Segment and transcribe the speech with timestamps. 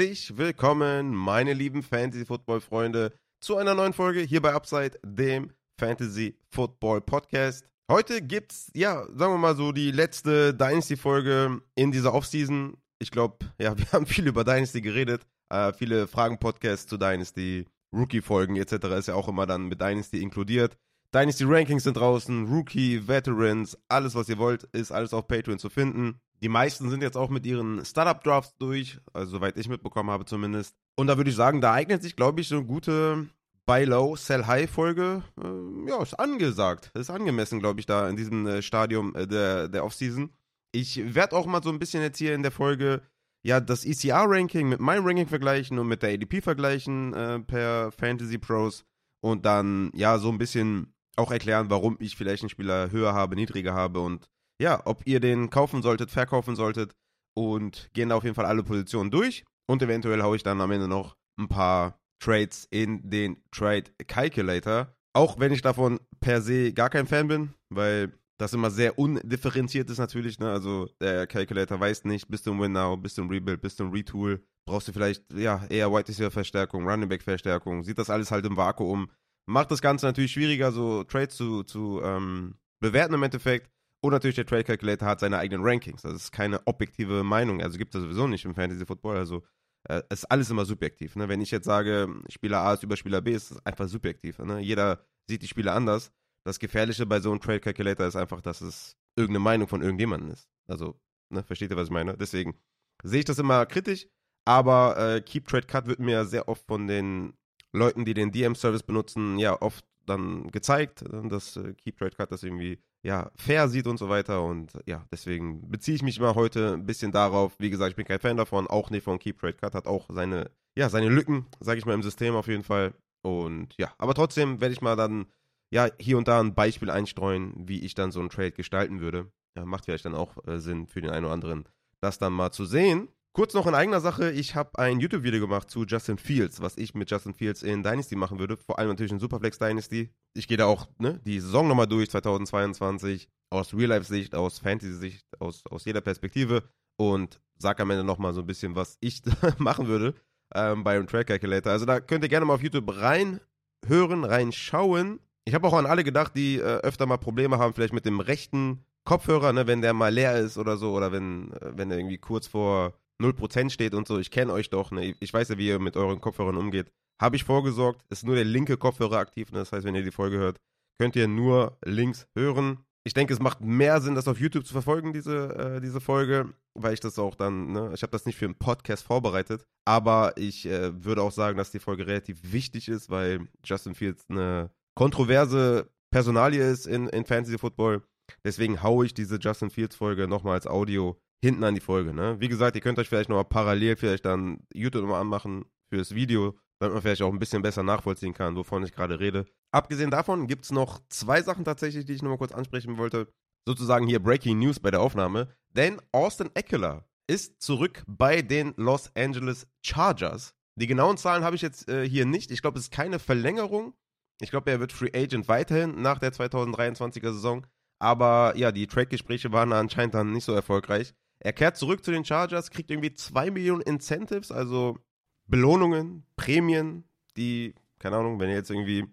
[0.00, 7.66] Herzlich willkommen, meine lieben Fantasy-Football-Freunde, zu einer neuen Folge hier bei Upside, dem Fantasy-Football-Podcast.
[7.92, 12.78] Heute gibt's, ja, sagen wir mal so, die letzte Dynasty-Folge in dieser Offseason.
[12.98, 18.56] Ich glaube, ja, wir haben viel über Dynasty geredet, äh, viele Fragen-Podcasts zu Dynasty, Rookie-Folgen
[18.56, 18.72] etc.
[18.98, 20.78] ist ja auch immer dann mit Dynasty inkludiert.
[21.14, 25.68] Dynasty Rankings sind draußen, Rookie, Veterans, alles was ihr wollt, ist alles auf Patreon zu
[25.68, 26.22] finden.
[26.42, 30.24] Die meisten sind jetzt auch mit ihren Startup Drafts durch, also soweit ich mitbekommen habe
[30.24, 30.74] zumindest.
[30.96, 33.28] Und da würde ich sagen, da eignet sich, glaube ich, so eine gute
[33.66, 35.22] Buy Low, Sell High Folge.
[35.38, 36.90] Äh, ja, ist angesagt.
[36.94, 40.30] Ist angemessen, glaube ich, da in diesem äh, Stadium äh, der, der Offseason.
[40.72, 43.02] Ich werde auch mal so ein bisschen jetzt hier in der Folge
[43.42, 48.38] ja das ECR-Ranking mit meinem Ranking vergleichen und mit der ADP vergleichen äh, per Fantasy
[48.38, 48.84] Pros
[49.20, 53.36] und dann ja so ein bisschen auch erklären, warum ich vielleicht einen Spieler höher habe,
[53.36, 54.28] niedriger habe und
[54.60, 56.94] ja, ob ihr den kaufen solltet, verkaufen solltet
[57.36, 60.70] und gehen da auf jeden Fall alle Positionen durch und eventuell haue ich dann am
[60.70, 64.94] Ende noch ein paar Trades in den Trade Calculator.
[65.14, 69.90] Auch wenn ich davon per se gar kein Fan bin, weil das immer sehr undifferenziert
[69.90, 70.38] ist natürlich.
[70.38, 70.50] Ne?
[70.50, 73.84] Also der Calculator weiß nicht, bist du ein Winnow, bist du ein Rebuild, bist du
[73.84, 78.10] ein Retool, brauchst du vielleicht ja eher White Receiver Verstärkung, Running Back Verstärkung, sieht das
[78.10, 79.08] alles halt im Vakuum
[79.50, 83.70] macht das Ganze natürlich schwieriger, so Trades zu, zu ähm, bewerten im Endeffekt.
[84.02, 86.02] Und natürlich der Trade Calculator hat seine eigenen Rankings.
[86.02, 87.60] Das ist keine objektive Meinung.
[87.60, 89.16] Also gibt es sowieso nicht im Fantasy Football.
[89.16, 89.42] Also
[89.88, 91.16] äh, ist alles immer subjektiv.
[91.16, 91.28] Ne?
[91.28, 94.38] Wenn ich jetzt sage, Spieler A ist über Spieler B, ist es einfach subjektiv.
[94.38, 94.60] Ne?
[94.60, 96.12] Jeder sieht die Spieler anders.
[96.44, 100.30] Das Gefährliche bei so einem Trade Calculator ist einfach, dass es irgendeine Meinung von irgendjemandem
[100.30, 100.48] ist.
[100.66, 102.16] Also, ne, versteht ihr, was ich meine?
[102.16, 102.56] Deswegen
[103.02, 104.06] sehe ich das immer kritisch.
[104.46, 107.34] Aber äh, Keep Trade Cut wird mir sehr oft von den
[107.72, 112.32] Leuten, die den DM-Service benutzen, ja oft dann gezeigt, äh, dass äh, Keep Trade Cut
[112.32, 114.42] das irgendwie ja fair sieht und so weiter.
[114.42, 117.54] Und ja, deswegen beziehe ich mich mal heute ein bisschen darauf.
[117.58, 120.06] Wie gesagt, ich bin kein Fan davon, auch nicht von Keep Trade Cut, hat auch
[120.10, 122.94] seine, ja, seine Lücken, sage ich mal, im System auf jeden Fall.
[123.22, 125.26] Und ja, aber trotzdem werde ich mal dann
[125.70, 129.30] ja hier und da ein Beispiel einstreuen, wie ich dann so einen Trade gestalten würde.
[129.56, 131.68] Ja, macht vielleicht dann auch äh, Sinn für den einen oder anderen,
[132.00, 133.08] das dann mal zu sehen.
[133.32, 136.94] Kurz noch in eigener Sache, ich habe ein YouTube-Video gemacht zu Justin Fields, was ich
[136.94, 140.10] mit Justin Fields in Dynasty machen würde, vor allem natürlich in Superflex Dynasty.
[140.34, 145.62] Ich gehe da auch ne, die Saison nochmal durch, 2022, aus Real-Life-Sicht, aus Fantasy-Sicht, aus,
[145.70, 146.64] aus jeder Perspektive
[146.96, 149.22] und sage am Ende nochmal so ein bisschen, was ich
[149.58, 150.14] machen würde
[150.52, 151.70] ähm, bei einem Track Calculator.
[151.70, 155.20] Also da könnt ihr gerne mal auf YouTube reinhören, reinschauen.
[155.44, 158.18] Ich habe auch an alle gedacht, die äh, öfter mal Probleme haben, vielleicht mit dem
[158.18, 161.98] rechten Kopfhörer, ne, wenn der mal leer ist oder so, oder wenn, äh, wenn er
[161.98, 165.14] irgendwie kurz vor 0% steht und so, ich kenne euch doch, ne?
[165.20, 166.90] ich weiß ja, wie ihr mit euren Kopfhörern umgeht.
[167.20, 169.58] Habe ich vorgesorgt, ist nur der linke Kopfhörer aktiv, ne?
[169.58, 170.56] das heißt, wenn ihr die Folge hört,
[170.98, 172.84] könnt ihr nur links hören.
[173.06, 176.52] Ich denke, es macht mehr Sinn, das auf YouTube zu verfolgen, diese, äh, diese Folge,
[176.74, 180.36] weil ich das auch dann, ne, ich habe das nicht für einen Podcast vorbereitet, aber
[180.36, 184.70] ich äh, würde auch sagen, dass die Folge relativ wichtig ist, weil Justin Fields eine
[184.94, 188.02] kontroverse Personalie ist in, in Fantasy Football.
[188.44, 192.14] Deswegen haue ich diese Justin Fields Folge nochmal als Audio hinten an die Folge.
[192.14, 192.36] Ne?
[192.40, 196.58] Wie gesagt, ihr könnt euch vielleicht nochmal parallel vielleicht dann YouTube nochmal anmachen fürs Video,
[196.78, 199.46] damit man vielleicht auch ein bisschen besser nachvollziehen kann, wovon ich gerade rede.
[199.72, 203.32] Abgesehen davon gibt es noch zwei Sachen tatsächlich, die ich nochmal kurz ansprechen wollte.
[203.66, 205.48] Sozusagen hier Breaking News bei der Aufnahme.
[205.70, 210.54] Denn Austin Eckler ist zurück bei den Los Angeles Chargers.
[210.76, 212.50] Die genauen Zahlen habe ich jetzt äh, hier nicht.
[212.50, 213.94] Ich glaube, es ist keine Verlängerung.
[214.40, 217.66] Ich glaube, er wird Free Agent weiterhin nach der 2023er Saison.
[218.00, 221.14] Aber ja, die Track-Gespräche waren anscheinend dann nicht so erfolgreich.
[221.40, 224.98] Er kehrt zurück zu den Chargers, kriegt irgendwie 2 Millionen Incentives, also
[225.46, 227.04] Belohnungen, Prämien,
[227.36, 229.06] die, keine Ahnung, wenn er jetzt irgendwie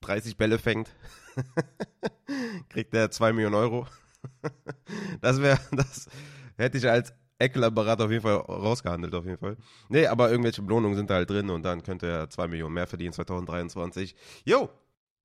[0.00, 0.94] 30 Bälle fängt,
[2.70, 3.86] kriegt er 2 Millionen Euro.
[5.20, 6.08] das wäre, das
[6.56, 9.56] hätte ich als Eckler-Berater auf jeden Fall rausgehandelt, auf jeden Fall.
[9.90, 12.86] Nee, aber irgendwelche Belohnungen sind da halt drin und dann könnte er 2 Millionen mehr
[12.86, 14.16] verdienen 2023.
[14.44, 14.70] Jo,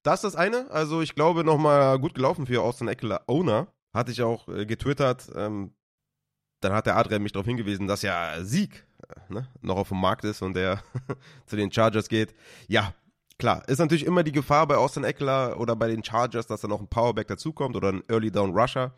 [0.03, 0.69] das ist das eine.
[0.69, 3.67] Also ich glaube, nochmal gut gelaufen für Austin Eckler Owner.
[3.94, 5.31] Hatte ich auch äh, getwittert.
[5.35, 5.73] Ähm,
[6.63, 10.00] dann hat der Adrian mich darauf hingewiesen, dass ja Sieg äh, ne, noch auf dem
[10.00, 10.81] Markt ist und der
[11.45, 12.33] zu den Chargers geht.
[12.68, 12.94] Ja,
[13.38, 16.68] klar, ist natürlich immer die Gefahr bei Austin Eckler oder bei den Chargers, dass da
[16.68, 18.94] noch ein Powerback dazukommt oder ein Early Down Rusher.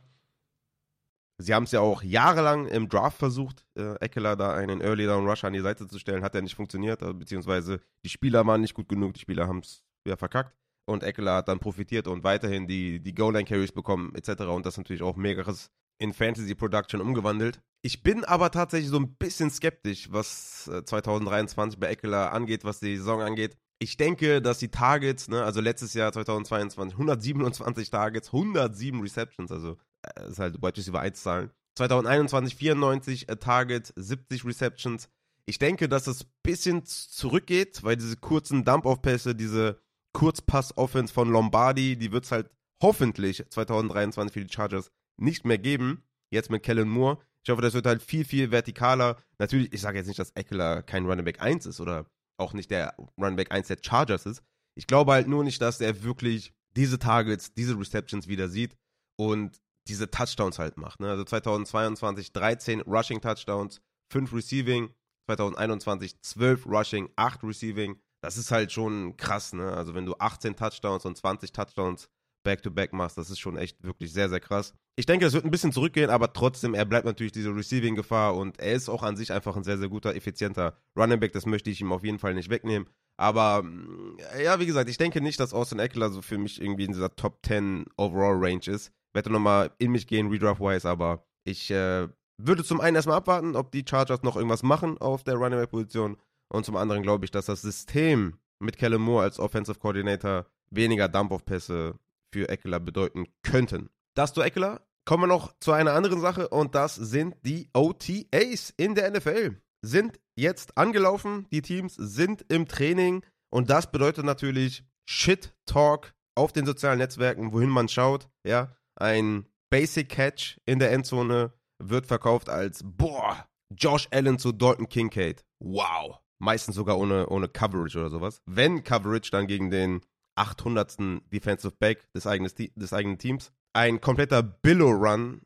[1.38, 5.28] Sie haben es ja auch jahrelang im Draft versucht, äh, Eckler da einen Early Down
[5.28, 8.62] Rusher an die Seite zu stellen, hat ja nicht funktioniert, also, beziehungsweise die Spieler waren
[8.62, 12.24] nicht gut genug, die Spieler haben es ja verkackt und Eckler hat dann profitiert und
[12.24, 14.44] weiterhin die, die Goal-Line-Carries bekommen etc.
[14.44, 15.54] und das natürlich auch mehrere
[16.00, 17.62] in Fantasy Production umgewandelt.
[17.82, 22.80] Ich bin aber tatsächlich so ein bisschen skeptisch, was 2023 äh, bei Eckler angeht, was
[22.80, 23.58] die Saison angeht.
[23.80, 29.78] Ich denke, dass die Targets, ne, also letztes Jahr 2022, 127 Targets, 107 Receptions, also
[30.02, 31.52] äh, ist halt Wide Receiver 1 Zahlen.
[31.78, 35.10] 2021 94 Targets, 70 Receptions.
[35.46, 39.80] Ich denke, dass es ein bisschen zurückgeht, weil diese kurzen Dump-Off-Pässe, diese
[40.14, 42.50] Kurzpass-Offense von Lombardi, die wird es halt
[42.82, 46.04] hoffentlich 2023 für die Chargers nicht mehr geben.
[46.32, 47.20] Jetzt mit Kellen Moore.
[47.44, 49.18] Ich hoffe, das wird halt viel, viel vertikaler.
[49.38, 52.06] Natürlich, ich sage jetzt nicht, dass Eckler kein Running Back 1 ist oder
[52.38, 54.44] auch nicht der Running Back 1 der Chargers ist.
[54.76, 58.76] Ich glaube halt nur nicht, dass er wirklich diese Targets, diese Receptions wieder sieht
[59.18, 61.00] und diese Touchdowns halt macht.
[61.00, 61.10] Ne?
[61.10, 63.82] Also 2022 13 Rushing Touchdowns,
[64.12, 64.94] 5 Receiving,
[65.28, 68.02] 2021 12 Rushing, 8 Receiving.
[68.22, 69.72] Das ist halt schon krass, ne?
[69.74, 72.10] Also wenn du 18 Touchdowns und 20 Touchdowns
[72.46, 74.74] back-to-back -back machst, das ist schon echt wirklich sehr, sehr krass.
[74.96, 78.58] Ich denke, es wird ein bisschen zurückgehen, aber trotzdem, er bleibt natürlich diese Receiving-Gefahr und
[78.60, 81.34] er ist auch an sich einfach ein sehr, sehr guter, effizienter Running Back.
[81.34, 82.88] Das möchte ich ihm auf jeden Fall nicht wegnehmen.
[83.18, 86.86] Aber mm, ja, wie gesagt, ich denke nicht, dass Austin Eckler so für mich irgendwie
[86.86, 88.94] in dieser Top 10 Overall Range ist.
[89.14, 92.08] Werde nochmal in mich gehen, redraft-wise, aber ich äh,
[92.38, 95.72] würde zum einen erstmal abwarten, ob die Chargers noch irgendwas machen auf der Running Back
[95.72, 96.18] Position
[96.50, 101.08] und zum anderen glaube ich, dass das System mit Kellen Moore als Offensive Coordinator weniger
[101.08, 101.98] Dump-Off-Pässe
[102.36, 103.90] für Eckler bedeuten könnten.
[104.14, 104.86] Das zu Eckler.
[105.06, 109.56] Kommen wir noch zu einer anderen Sache und das sind die OTAs in der NFL.
[109.82, 113.24] Sind jetzt angelaufen, die Teams sind im Training
[113.54, 118.28] und das bedeutet natürlich Shit Talk auf den sozialen Netzwerken, wohin man schaut.
[118.46, 124.90] Ja, ein Basic Catch in der Endzone wird verkauft als boah, Josh Allen zu Dalton
[124.90, 125.46] Kincaid.
[125.60, 126.20] Wow.
[126.40, 128.42] Meistens sogar ohne, ohne Coverage oder sowas.
[128.46, 130.02] Wenn Coverage, dann gegen den
[130.36, 130.98] 800.
[131.32, 133.52] Defensive Back des, eigenes, des eigenen Teams.
[133.74, 135.42] Ein kompletter Billow-Run,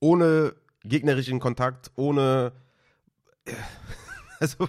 [0.00, 0.54] ohne
[0.84, 2.52] gegnerischen Kontakt, ohne,
[4.40, 4.68] also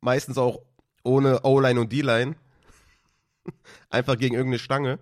[0.00, 0.60] meistens auch
[1.04, 2.36] ohne O-Line und D-Line.
[3.90, 4.98] Einfach gegen irgendeine Stange.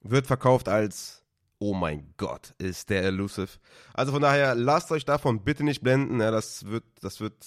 [0.00, 1.24] Wird verkauft als,
[1.58, 3.58] oh mein Gott, ist der elusive.
[3.94, 6.20] Also von daher, lasst euch davon bitte nicht blenden.
[6.20, 7.46] Ja, das wird, das wird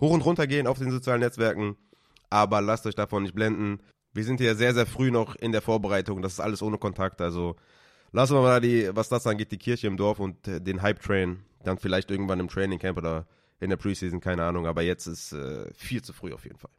[0.00, 1.76] hoch und runter gehen auf den sozialen Netzwerken
[2.30, 3.80] aber lasst euch davon nicht blenden.
[4.12, 6.22] Wir sind hier sehr, sehr früh noch in der Vorbereitung.
[6.22, 7.20] Das ist alles ohne Kontakt.
[7.20, 7.56] Also
[8.12, 11.42] lassen wir mal die, was das angeht, die Kirche im Dorf und äh, den Hype-Train.
[11.64, 13.26] Dann vielleicht irgendwann im Training Camp oder
[13.60, 14.66] in der Preseason, keine Ahnung.
[14.66, 16.70] Aber jetzt ist äh, viel zu früh auf jeden Fall.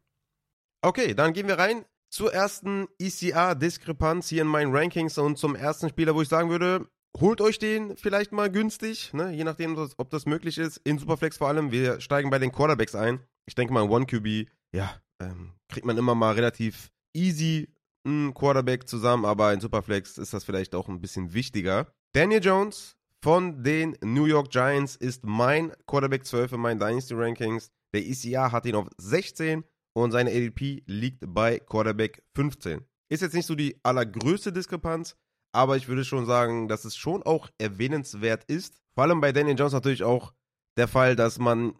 [0.81, 5.89] Okay, dann gehen wir rein zur ersten ECA-Diskrepanz hier in meinen Rankings und zum ersten
[5.89, 6.87] Spieler, wo ich sagen würde,
[7.19, 9.31] holt euch den vielleicht mal günstig, ne?
[9.31, 10.77] je nachdem, ob das möglich ist.
[10.83, 11.71] In Superflex vor allem.
[11.71, 13.19] Wir steigen bei den Quarterbacks ein.
[13.45, 17.69] Ich denke mal, One QB, ja, ähm, kriegt man immer mal relativ easy
[18.05, 21.91] einen Quarterback zusammen, aber in Superflex ist das vielleicht auch ein bisschen wichtiger.
[22.13, 27.69] Daniel Jones von den New York Giants ist mein Quarterback 12 in meinen Dynasty Rankings.
[27.93, 32.85] Der ECA hat ihn auf 16 und seine ADP liegt bei Quarterback 15.
[33.09, 35.15] Ist jetzt nicht so die allergrößte Diskrepanz,
[35.53, 38.75] aber ich würde schon sagen, dass es schon auch erwähnenswert ist.
[38.93, 40.33] Vor allem bei Daniel Jones natürlich auch
[40.77, 41.73] der Fall, dass man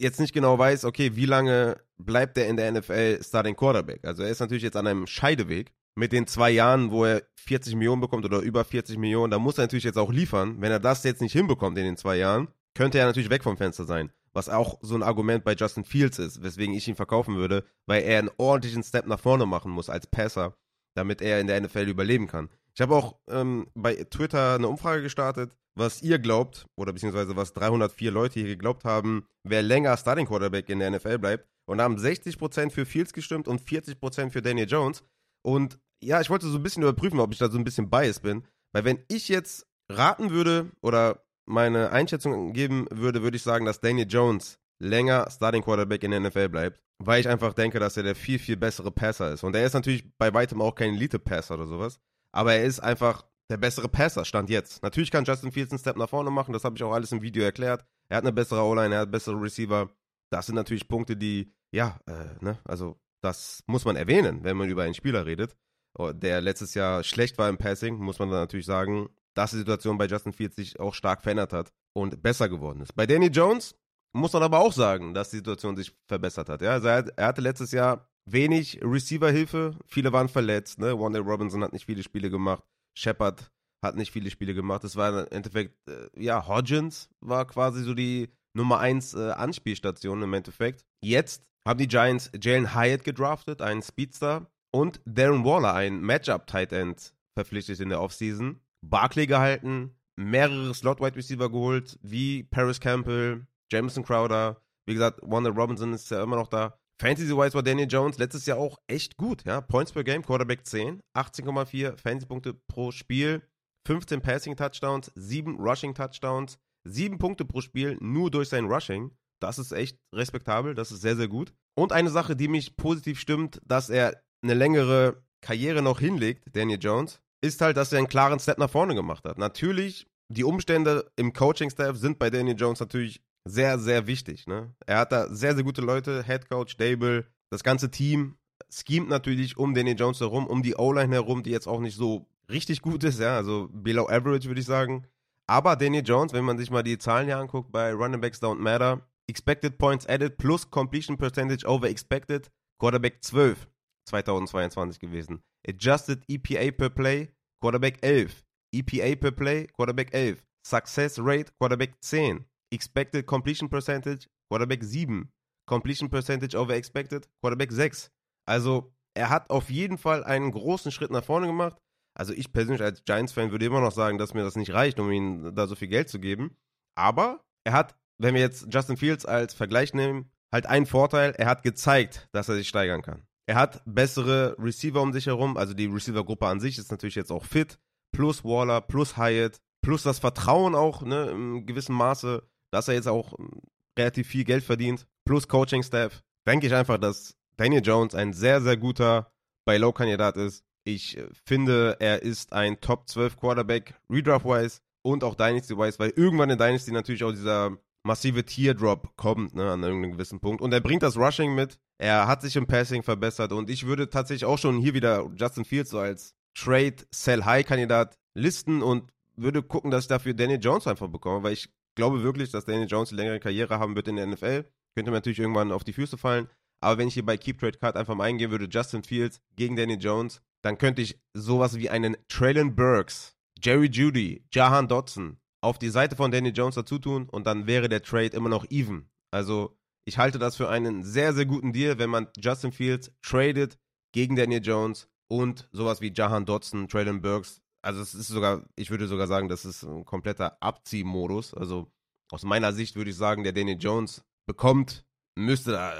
[0.00, 4.04] jetzt nicht genau weiß, okay, wie lange bleibt er in der NFL Starting Quarterback.
[4.04, 7.74] Also er ist natürlich jetzt an einem Scheideweg mit den zwei Jahren, wo er 40
[7.74, 9.30] Millionen bekommt oder über 40 Millionen.
[9.30, 10.56] Da muss er natürlich jetzt auch liefern.
[10.60, 13.56] Wenn er das jetzt nicht hinbekommt in den zwei Jahren, könnte er natürlich weg vom
[13.56, 14.10] Fenster sein.
[14.32, 18.02] Was auch so ein Argument bei Justin Fields ist, weswegen ich ihn verkaufen würde, weil
[18.02, 20.56] er einen ordentlichen Step nach vorne machen muss als Passer,
[20.94, 22.48] damit er in der NFL überleben kann.
[22.74, 27.52] Ich habe auch ähm, bei Twitter eine Umfrage gestartet, was ihr glaubt, oder beziehungsweise was
[27.52, 31.48] 304 Leute hier geglaubt haben, wer länger Starting Quarterback in der NFL bleibt.
[31.66, 35.04] Und haben 60% für Fields gestimmt und 40% für Daniel Jones.
[35.42, 38.22] Und ja, ich wollte so ein bisschen überprüfen, ob ich da so ein bisschen biased
[38.22, 38.44] bin.
[38.72, 43.80] Weil wenn ich jetzt raten würde oder meine Einschätzung geben würde, würde ich sagen, dass
[43.80, 48.02] Daniel Jones länger Starting Quarterback in der NFL bleibt, weil ich einfach denke, dass er
[48.02, 49.44] der viel, viel bessere Passer ist.
[49.44, 52.00] Und er ist natürlich bei weitem auch kein Elite-Passer oder sowas,
[52.32, 54.82] aber er ist einfach der bessere Passer, stand jetzt.
[54.82, 57.20] Natürlich kann Justin Fields einen Step nach vorne machen, das habe ich auch alles im
[57.20, 57.84] Video erklärt.
[58.08, 59.90] Er hat eine bessere O-Line, er hat bessere Receiver.
[60.30, 64.70] Das sind natürlich Punkte, die, ja, äh, ne, also das muss man erwähnen, wenn man
[64.70, 65.56] über einen Spieler redet,
[65.98, 69.58] oh, der letztes Jahr schlecht war im Passing, muss man dann natürlich sagen, dass die
[69.58, 72.94] Situation bei Justin Fields sich auch stark verändert hat und besser geworden ist.
[72.94, 73.74] Bei Danny Jones
[74.12, 76.62] muss man aber auch sagen, dass die Situation sich verbessert hat.
[76.62, 80.98] Ja, also er, hatte letztes Jahr wenig Receiver-Hilfe, viele waren verletzt, ne?
[80.98, 82.62] Wanda Robinson hat nicht viele Spiele gemacht.
[82.96, 83.50] Shepard
[83.82, 84.84] hat nicht viele Spiele gemacht.
[84.84, 90.22] Es war im Endeffekt, äh, ja, Hodgins war quasi so die Nummer 1 äh, Anspielstation
[90.22, 90.84] im Endeffekt.
[91.02, 97.14] Jetzt haben die Giants Jalen Hyatt gedraftet, einen Speedster, und Darren Waller, ein Matchup-Tight End,
[97.36, 98.60] verpflichtet in der Offseason.
[98.82, 104.62] Barkley gehalten, mehrere Slot-Wide Receiver geholt, wie Paris Campbell, Jameson Crowder.
[104.86, 106.78] Wie gesagt, Wanda Robinson ist ja immer noch da.
[107.00, 109.62] Fantasy-wise war Daniel Jones letztes Jahr auch echt gut, ja.
[109.62, 113.42] Points per Game, Quarterback 10, 18,4 Fantasy-Punkte pro Spiel,
[113.86, 119.12] 15 Passing Touchdowns, 7 Rushing Touchdowns, 7 Punkte pro Spiel nur durch sein Rushing.
[119.40, 121.54] Das ist echt respektabel, das ist sehr, sehr gut.
[121.74, 126.78] Und eine Sache, die mich positiv stimmt, dass er eine längere Karriere noch hinlegt, Daniel
[126.78, 129.38] Jones, ist halt, dass er einen klaren Step nach vorne gemacht hat.
[129.38, 134.46] Natürlich, die Umstände im Coaching-Staff sind bei Daniel Jones natürlich sehr, sehr wichtig.
[134.46, 134.74] Ne?
[134.86, 138.36] Er hat da sehr, sehr gute Leute, Head Coach, Dable, das ganze Team
[138.68, 142.28] schemt natürlich um Daniel Jones herum, um die O-Line herum, die jetzt auch nicht so
[142.50, 145.06] richtig gut ist, ja, also below average würde ich sagen.
[145.46, 148.58] Aber Daniel Jones, wenn man sich mal die Zahlen hier anguckt bei Running Backs Don't
[148.58, 153.68] Matter, Expected Points Added plus Completion Percentage over Expected, Quarterback 12
[154.08, 155.42] 2022 gewesen.
[155.66, 158.44] Adjusted EPA per Play, Quarterback 11.
[158.72, 160.42] EPA per Play, Quarterback 11.
[160.66, 162.44] Success Rate, Quarterback 10.
[162.72, 165.30] Expected Completion Percentage, Quarterback 7.
[165.66, 168.10] Completion Percentage over Expected, Quarterback 6.
[168.46, 171.76] Also, er hat auf jeden Fall einen großen Schritt nach vorne gemacht.
[172.16, 175.10] Also, ich persönlich als Giants-Fan würde immer noch sagen, dass mir das nicht reicht, um
[175.10, 176.56] ihm da so viel Geld zu geben.
[176.96, 181.32] Aber er hat, wenn wir jetzt Justin Fields als Vergleich nehmen, halt einen Vorteil.
[181.38, 183.22] Er hat gezeigt, dass er sich steigern kann.
[183.46, 185.56] Er hat bessere Receiver um sich herum.
[185.56, 187.78] Also, die Receiver-Gruppe an sich ist natürlich jetzt auch fit.
[188.12, 193.08] Plus Waller, plus Hyatt, plus das Vertrauen auch, ne, im gewissen Maße, dass er jetzt
[193.08, 193.50] auch ähm,
[193.98, 198.76] relativ viel Geld verdient, plus Coaching-Staff, denke ich einfach, dass Daniel Jones ein sehr, sehr
[198.76, 199.32] guter
[199.66, 200.64] Buy-Low-Kandidat ist.
[200.84, 206.50] Ich äh, finde, er ist ein Top 12 Quarterback, Redraft-wise und auch Dynasty-wise, weil irgendwann
[206.50, 210.62] in Dynasty natürlich auch dieser massive Teardrop kommt, ne, an irgendeinem gewissen Punkt.
[210.62, 211.78] Und er bringt das Rushing mit.
[211.98, 215.66] Er hat sich im Passing verbessert und ich würde tatsächlich auch schon hier wieder Justin
[215.66, 220.60] Fields so als Trade Sell High Kandidat listen und würde gucken, dass ich dafür Daniel
[220.60, 224.08] Jones einfach bekomme, weil ich glaube wirklich, dass Daniel Jones eine längere Karriere haben wird
[224.08, 224.64] in der NFL.
[224.94, 226.48] Könnte mir natürlich irgendwann auf die Füße fallen.
[226.82, 229.76] Aber wenn ich hier bei Keep Trade Card einfach mal eingehen würde, Justin Fields gegen
[229.76, 235.78] Daniel Jones, dann könnte ich sowas wie einen Traylon Burks, Jerry Judy, Jahan Dodson auf
[235.78, 239.10] die Seite von Daniel Jones dazu tun und dann wäre der Trade immer noch even.
[239.30, 243.78] Also ich halte das für einen sehr, sehr guten Deal, wenn man Justin Fields tradet
[244.12, 247.60] gegen Daniel Jones und sowas wie Jahan Dodson, Traylon Burks.
[247.82, 251.54] Also es ist sogar, ich würde sogar sagen, das ist ein kompletter Abziehmodus.
[251.54, 251.90] Also
[252.30, 255.04] aus meiner Sicht würde ich sagen, der Daniel Jones bekommt,
[255.36, 255.94] müsste da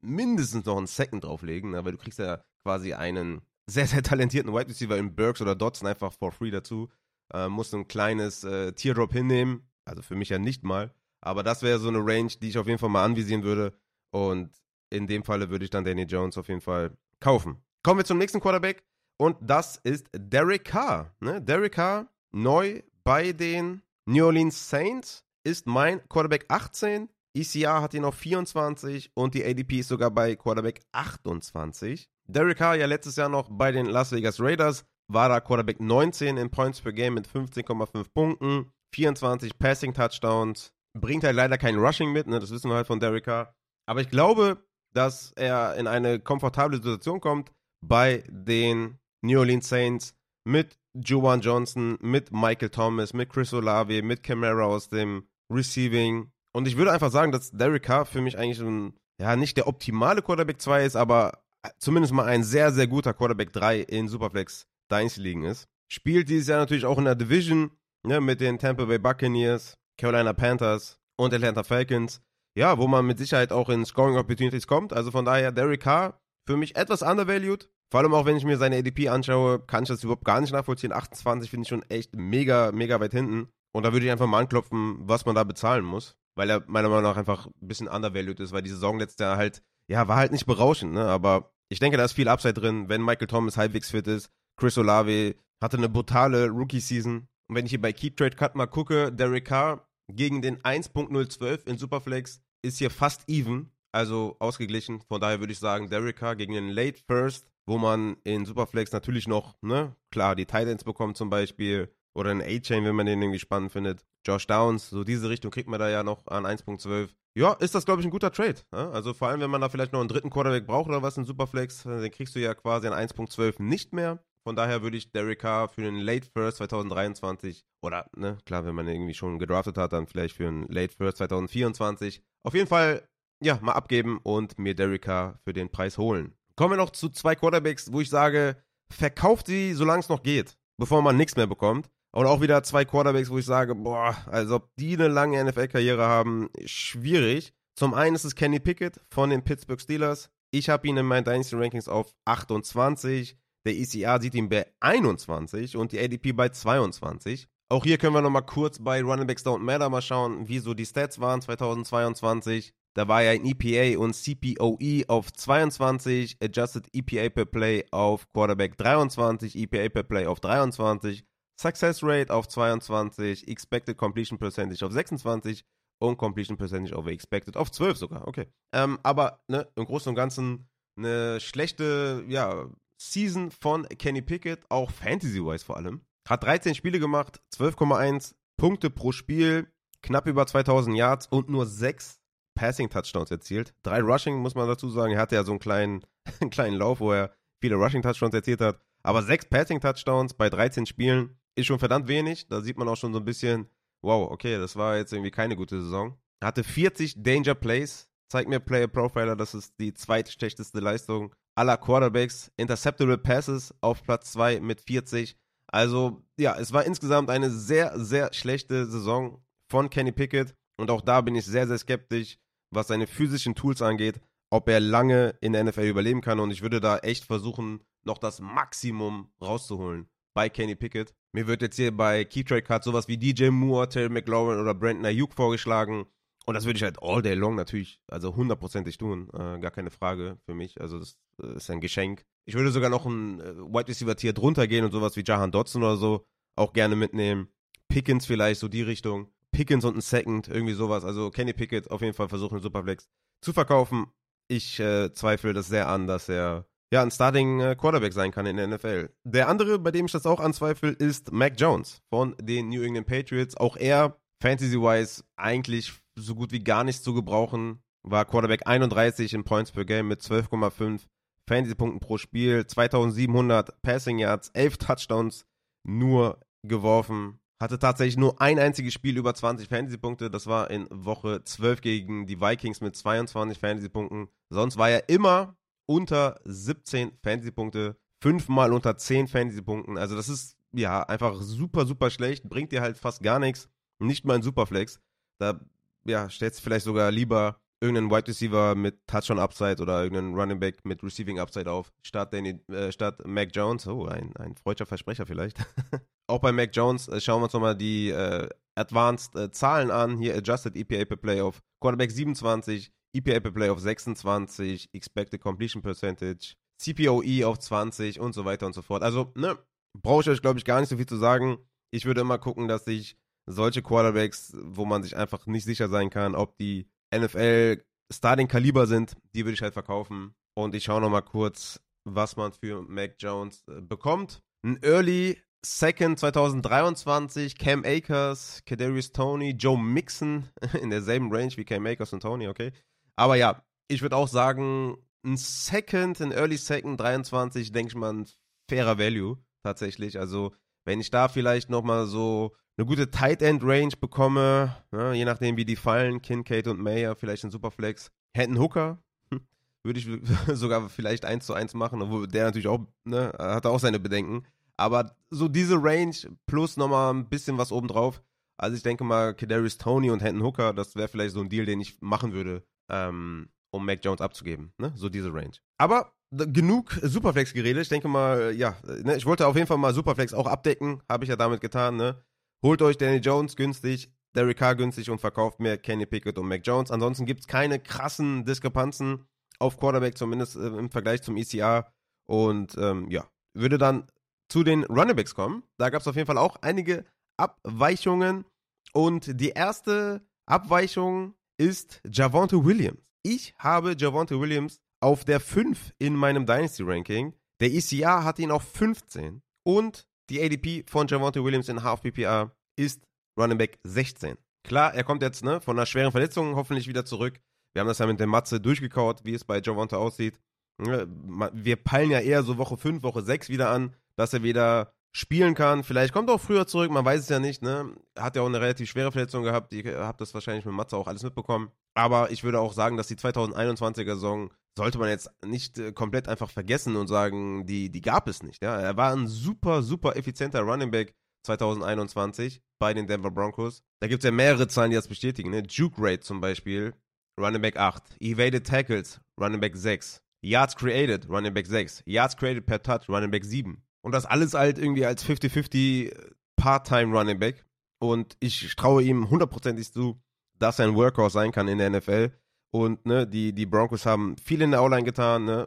[0.00, 1.84] mindestens noch einen Second drauflegen, ne?
[1.84, 5.88] weil du kriegst ja quasi einen sehr, sehr talentierten Wide Receiver in Burks oder Dodson
[5.88, 6.88] einfach for free dazu.
[7.32, 10.94] Äh, musst ein kleines äh, Teardrop hinnehmen, also für mich ja nicht mal.
[11.20, 13.76] Aber das wäre so eine Range, die ich auf jeden Fall mal anvisieren würde.
[14.12, 14.50] Und
[14.90, 17.56] in dem Falle würde ich dann Danny Jones auf jeden Fall kaufen.
[17.82, 18.84] Kommen wir zum nächsten Quarterback.
[19.18, 21.14] Und das ist Derek Carr.
[21.20, 21.40] Ne?
[21.40, 28.04] Derek Carr, neu bei den New Orleans Saints, ist mein Quarterback 18 ECR hat ihn
[28.04, 32.08] auf 24 und die ADP ist sogar bei Quarterback 28.
[32.26, 36.38] Derek Carr ja letztes Jahr noch bei den Las Vegas Raiders, war da Quarterback 19
[36.38, 42.12] in Points per Game mit 15,5 Punkten, 24 Passing Touchdowns, bringt halt leider kein Rushing
[42.12, 43.54] mit, ne, das wissen wir halt von Derek Carr.
[43.86, 47.52] Aber ich glaube, dass er in eine komfortable Situation kommt
[47.84, 54.22] bei den New Orleans Saints mit Juwan Johnson, mit Michael Thomas, mit Chris Olave, mit
[54.22, 58.60] Camara aus dem Receiving, und ich würde einfach sagen, dass Derek Carr für mich eigentlich
[58.60, 61.42] ein, ja, nicht der optimale Quarterback 2 ist, aber
[61.76, 65.68] zumindest mal ein sehr, sehr guter Quarterback 3 in Superflex Dynasty Ligen ist.
[65.92, 67.72] Spielt dieses Jahr natürlich auch in der Division
[68.06, 72.22] ne, mit den Tampa Bay Buccaneers, Carolina Panthers und Atlanta Falcons.
[72.56, 74.94] Ja, wo man mit Sicherheit auch in Scoring Opportunities kommt.
[74.94, 77.68] Also von daher Derek Carr für mich etwas undervalued.
[77.90, 80.52] Vor allem auch, wenn ich mir seine ADP anschaue, kann ich das überhaupt gar nicht
[80.52, 80.92] nachvollziehen.
[80.92, 83.48] 28 finde ich schon echt mega, mega weit hinten.
[83.72, 86.88] Und da würde ich einfach mal anklopfen, was man da bezahlen muss weil er meiner
[86.88, 90.16] Meinung nach einfach ein bisschen undervalued ist, weil die Saison letztes Jahr halt, ja, war
[90.16, 91.04] halt nicht berauschend, ne?
[91.06, 94.30] Aber ich denke, da ist viel Upside drin, wenn Michael Thomas halbwegs fit ist.
[94.56, 97.26] Chris Olave hatte eine brutale Rookie-Season.
[97.48, 101.66] Und wenn ich hier bei Keep Trade Cut mal gucke, Derek Carr gegen den 1.012
[101.66, 105.00] in Superflex ist hier fast even, also ausgeglichen.
[105.08, 108.92] Von daher würde ich sagen, Derek Carr gegen den Late First, wo man in Superflex
[108.92, 113.20] natürlich noch, ne, klar, die Titans bekommt zum Beispiel, oder ein A-Chain, wenn man den
[113.20, 114.04] irgendwie spannend findet.
[114.26, 117.10] Josh Downs, so diese Richtung kriegt man da ja noch an 1.12.
[117.34, 118.56] Ja, ist das, glaube ich, ein guter Trade.
[118.72, 118.90] Ja?
[118.90, 121.24] Also vor allem, wenn man da vielleicht noch einen dritten Quarterback braucht oder was in
[121.24, 124.18] Superflex, den kriegst du ja quasi an 1.12 nicht mehr.
[124.42, 128.76] Von daher würde ich Derek Carr für den Late First 2023 oder, ne, klar, wenn
[128.76, 133.02] man irgendwie schon gedraftet hat, dann vielleicht für einen Late First 2024 auf jeden Fall,
[133.42, 136.35] ja, mal abgeben und mir Derek Carr für den Preis holen.
[136.56, 138.56] Kommen wir noch zu zwei Quarterbacks, wo ich sage,
[138.90, 141.90] verkauft sie, solange es noch geht, bevor man nichts mehr bekommt.
[142.12, 146.06] Und auch wieder zwei Quarterbacks, wo ich sage, boah, als ob die eine lange NFL-Karriere
[146.06, 147.52] haben, schwierig.
[147.78, 150.30] Zum einen ist es Kenny Pickett von den Pittsburgh Steelers.
[150.50, 153.36] Ich habe ihn in meinen Dynasty Rankings auf 28.
[153.66, 157.48] Der ECR sieht ihn bei 21 und die ADP bei 22.
[157.68, 160.72] Auch hier können wir nochmal kurz bei Running Backs Don't Matter mal schauen, wie so
[160.72, 162.72] die Stats waren 2022.
[162.96, 168.78] Da war ja ein EPA und CPOE auf 22, Adjusted EPA per Play auf Quarterback
[168.78, 171.22] 23, EPA per Play auf 23,
[171.60, 175.66] Success Rate auf 22, Expected Completion Percentage auf 26
[175.98, 178.26] und Completion Percentage over Expected auf 12 sogar.
[178.26, 178.46] Okay.
[178.72, 184.90] Ähm, aber ne, im Großen und Ganzen eine schlechte ja, Season von Kenny Pickett, auch
[184.90, 186.00] Fantasy-wise vor allem.
[186.26, 189.70] Hat 13 Spiele gemacht, 12,1 Punkte pro Spiel,
[190.02, 192.22] knapp über 2000 Yards und nur 6
[192.56, 193.74] Passing-Touchdowns erzielt.
[193.84, 195.12] Drei Rushing, muss man dazu sagen.
[195.12, 196.02] Er hatte ja so einen kleinen,
[196.40, 198.80] einen kleinen Lauf, wo er viele Rushing-Touchdowns erzielt hat.
[199.04, 202.48] Aber 6 Passing-Touchdowns bei 13 Spielen ist schon verdammt wenig.
[202.48, 203.68] Da sieht man auch schon so ein bisschen,
[204.02, 206.18] wow, okay, das war jetzt irgendwie keine gute Saison.
[206.40, 208.08] Er hatte 40 Danger Plays.
[208.28, 212.50] Zeigt mir Player Profiler, das ist die zweitschlechteste Leistung aller Quarterbacks.
[212.56, 215.36] Interceptable Passes auf Platz 2 mit 40.
[215.68, 220.54] Also, ja, es war insgesamt eine sehr, sehr schlechte Saison von Kenny Pickett.
[220.76, 222.38] Und auch da bin ich sehr, sehr skeptisch,
[222.70, 224.20] was seine physischen Tools angeht,
[224.50, 226.40] ob er lange in der NFL überleben kann.
[226.40, 231.14] Und ich würde da echt versuchen, noch das Maximum rauszuholen bei Kenny Pickett.
[231.32, 234.74] Mir wird jetzt hier bei Keep Trade Cards sowas wie DJ Moore, Terry McLaurin oder
[234.74, 236.06] Brandon Ayuk vorgeschlagen.
[236.46, 239.28] Und das würde ich halt all day long natürlich, also hundertprozentig tun.
[239.32, 240.80] Äh, gar keine Frage für mich.
[240.80, 242.24] Also das äh, ist ein Geschenk.
[242.44, 245.50] Ich würde sogar noch ein äh, Wide Receiver Tier drunter gehen und sowas wie Jahan
[245.50, 247.48] Dodson oder so auch gerne mitnehmen.
[247.88, 249.28] Pickens vielleicht, so die Richtung.
[249.56, 251.02] Pickens und ein Second, irgendwie sowas.
[251.02, 253.08] Also Kenny Pickett auf jeden Fall versuchen, Superflex
[253.40, 254.08] zu verkaufen.
[254.48, 258.44] Ich äh, zweifle das sehr an, dass er ja ein Starting äh, Quarterback sein kann
[258.44, 259.08] in der NFL.
[259.24, 263.06] Der andere, bei dem ich das auch anzweifle, ist Mac Jones von den New England
[263.06, 263.56] Patriots.
[263.56, 267.82] Auch er, fantasy-wise, eigentlich so gut wie gar nicht zu gebrauchen.
[268.02, 271.06] War Quarterback 31 in Points per Game mit 12,5
[271.48, 275.46] Fantasy-Punkten pro Spiel, 2700 Passing Yards, 11 Touchdowns
[275.82, 277.40] nur geworfen.
[277.58, 280.30] Hatte tatsächlich nur ein einziges Spiel über 20 Fantasy-Punkte.
[280.30, 284.28] Das war in Woche 12 gegen die Vikings mit 22 Fantasy-Punkten.
[284.50, 287.96] Sonst war er immer unter 17 Fantasy-Punkte.
[288.20, 289.96] Fünfmal unter 10 Fantasy-Punkten.
[289.96, 292.48] Also, das ist ja einfach super, super schlecht.
[292.48, 293.68] Bringt dir halt fast gar nichts.
[293.98, 295.00] Nicht mal ein Superflex.
[295.38, 295.60] Da
[296.04, 300.60] ja, stellst du vielleicht sogar lieber irgendeinen Wide Receiver mit Touchdown Upside oder irgendeinen Running
[300.60, 303.86] Back mit Receiving Upside auf, statt, Danny, äh, statt Mac Jones.
[303.86, 305.58] Oh, ein, ein freudscher Versprecher vielleicht.
[306.28, 310.18] Auch bei Mac Jones äh, schauen wir uns nochmal die äh, Advanced äh, Zahlen an.
[310.18, 315.82] Hier Adjusted EPA per Play auf Quarterback 27, EPA per Play auf 26, Expected Completion
[315.82, 319.02] Percentage, CPOE auf 20 und so weiter und so fort.
[319.02, 319.58] Also, ne,
[320.02, 321.58] brauche ich euch, glaube ich, gar nicht so viel zu sagen.
[321.90, 326.10] Ich würde immer gucken, dass ich solche Quarterbacks, wo man sich einfach nicht sicher sein
[326.10, 330.34] kann, ob die NFL Starting Kaliber sind, die würde ich halt verkaufen.
[330.54, 334.42] Und ich schaue nochmal kurz, was man für Mac Jones äh, bekommt.
[334.64, 340.48] Ein Early Second 2023, Cam Akers, Kadarius Tony, Joe Mixon
[340.80, 342.72] in derselben Range wie Cam Akers und Tony, okay.
[343.16, 348.12] Aber ja, ich würde auch sagen, ein Second, ein Early Second 23, denke ich mal,
[348.12, 348.28] ein
[348.70, 350.18] fairer Value tatsächlich.
[350.18, 355.24] Also, wenn ich da vielleicht nochmal so eine gute Tight End Range bekomme, ne, je
[355.24, 358.98] nachdem wie die fallen, Kincaid und Mayer, vielleicht ein Superflex, Hätten Hooker,
[359.32, 359.40] hm,
[359.82, 360.08] würde ich
[360.58, 364.44] sogar vielleicht eins zu eins machen, obwohl der natürlich auch, ne, hat auch seine Bedenken.
[364.76, 368.22] Aber so diese Range plus nochmal ein bisschen was obendrauf.
[368.58, 371.64] Also ich denke mal, Kadarius Tony und Hendon Hooker, das wäre vielleicht so ein Deal,
[371.64, 374.72] den ich machen würde, ähm, um Mac Jones abzugeben.
[374.78, 374.92] Ne?
[374.96, 375.52] So diese Range.
[375.78, 377.82] Aber genug Superflex geredet.
[377.82, 381.02] Ich denke mal, ja, ne, ich wollte auf jeden Fall mal Superflex auch abdecken.
[381.08, 382.22] Habe ich ja damit getan, ne?
[382.66, 386.62] Holt euch Danny Jones günstig, Derek Carr günstig und verkauft mehr Kenny Pickett und Mac
[386.66, 386.90] Jones.
[386.90, 389.24] Ansonsten gibt es keine krassen Diskrepanzen
[389.60, 391.86] auf Quarterback, zumindest äh, im Vergleich zum ECR.
[392.28, 393.24] Und ähm, ja,
[393.54, 394.10] würde dann
[394.48, 395.62] zu den Runningbacks kommen.
[395.78, 397.04] Da gab es auf jeden Fall auch einige
[397.36, 398.44] Abweichungen.
[398.92, 402.98] Und die erste Abweichung ist Javonte Williams.
[403.22, 407.32] Ich habe Javonte Williams auf der 5 in meinem Dynasty Ranking.
[407.60, 409.40] Der ECR hat ihn auf 15.
[409.62, 413.02] Und die ADP von Javonte Williams in Half PPR ist
[413.38, 414.36] Running Back 16.
[414.64, 417.40] Klar, er kommt jetzt ne, von einer schweren Verletzung hoffentlich wieder zurück.
[417.74, 420.40] Wir haben das ja mit der Matze durchgekaut, wie es bei Javonte aussieht.
[420.78, 421.06] Ne,
[421.52, 425.54] wir peilen ja eher so Woche 5, Woche 6 wieder an, dass er wieder spielen
[425.54, 425.82] kann.
[425.82, 427.62] Vielleicht kommt er auch früher zurück, man weiß es ja nicht.
[427.62, 427.96] Ne?
[428.18, 429.72] Hat ja auch eine relativ schwere Verletzung gehabt.
[429.72, 431.70] Ihr habt das wahrscheinlich mit Matze auch alles mitbekommen.
[431.94, 436.28] Aber ich würde auch sagen, dass die 2021er Saison sollte man jetzt nicht äh, komplett
[436.28, 438.62] einfach vergessen und sagen, die, die gab es nicht.
[438.62, 438.78] Ja?
[438.78, 441.14] Er war ein super, super effizienter Running Back
[441.46, 443.82] 2021 bei den Denver Broncos.
[444.00, 445.50] Da gibt es ja mehrere Zahlen, die das bestätigen.
[445.50, 445.62] Ne?
[445.68, 446.94] Juke Rate zum Beispiel,
[447.40, 448.16] Running Back 8.
[448.20, 450.20] Evaded Tackles, Running Back 6.
[450.42, 452.02] Yards created, Running Back 6.
[452.06, 453.82] Yards created per Touch, Running Back 7.
[454.02, 456.14] Und das alles halt irgendwie als 50-50
[456.56, 457.64] Part-Time Running Back.
[457.98, 460.20] Und ich traue ihm hundertprozentig zu,
[460.58, 462.30] dass er ein Workhorse sein kann in der NFL.
[462.72, 465.66] Und ne, die, die Broncos haben viel in der O-Line getan, ne?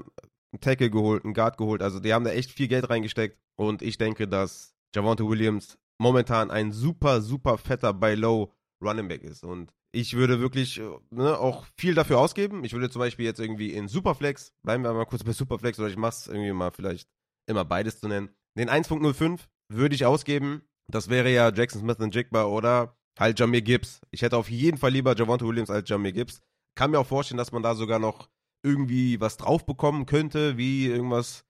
[0.52, 1.82] Einen Tackle geholt, einen Guard geholt.
[1.82, 3.38] Also die haben da echt viel Geld reingesteckt.
[3.56, 9.44] Und ich denke, dass Javante Williams momentan ein super, super fetter Buy-Low Running Back ist.
[9.44, 12.64] Und ich würde wirklich ne, auch viel dafür ausgeben.
[12.64, 15.90] Ich würde zum Beispiel jetzt irgendwie in Superflex, bleiben wir mal kurz bei Superflex, oder
[15.90, 17.10] ich mache es irgendwie mal vielleicht
[17.48, 18.30] immer beides zu nennen.
[18.58, 20.62] Den 1.05 würde ich ausgeben.
[20.92, 24.02] Das wäre ja Jackson Smith und Jigba oder halt Jamir Gibbs.
[24.12, 26.42] Ich hätte auf jeden Fall lieber Javante Williams als Jamir Gibbs.
[26.76, 28.30] Kann mir auch vorstellen, dass man da sogar noch
[28.64, 31.46] irgendwie was drauf bekommen könnte, wie irgendwas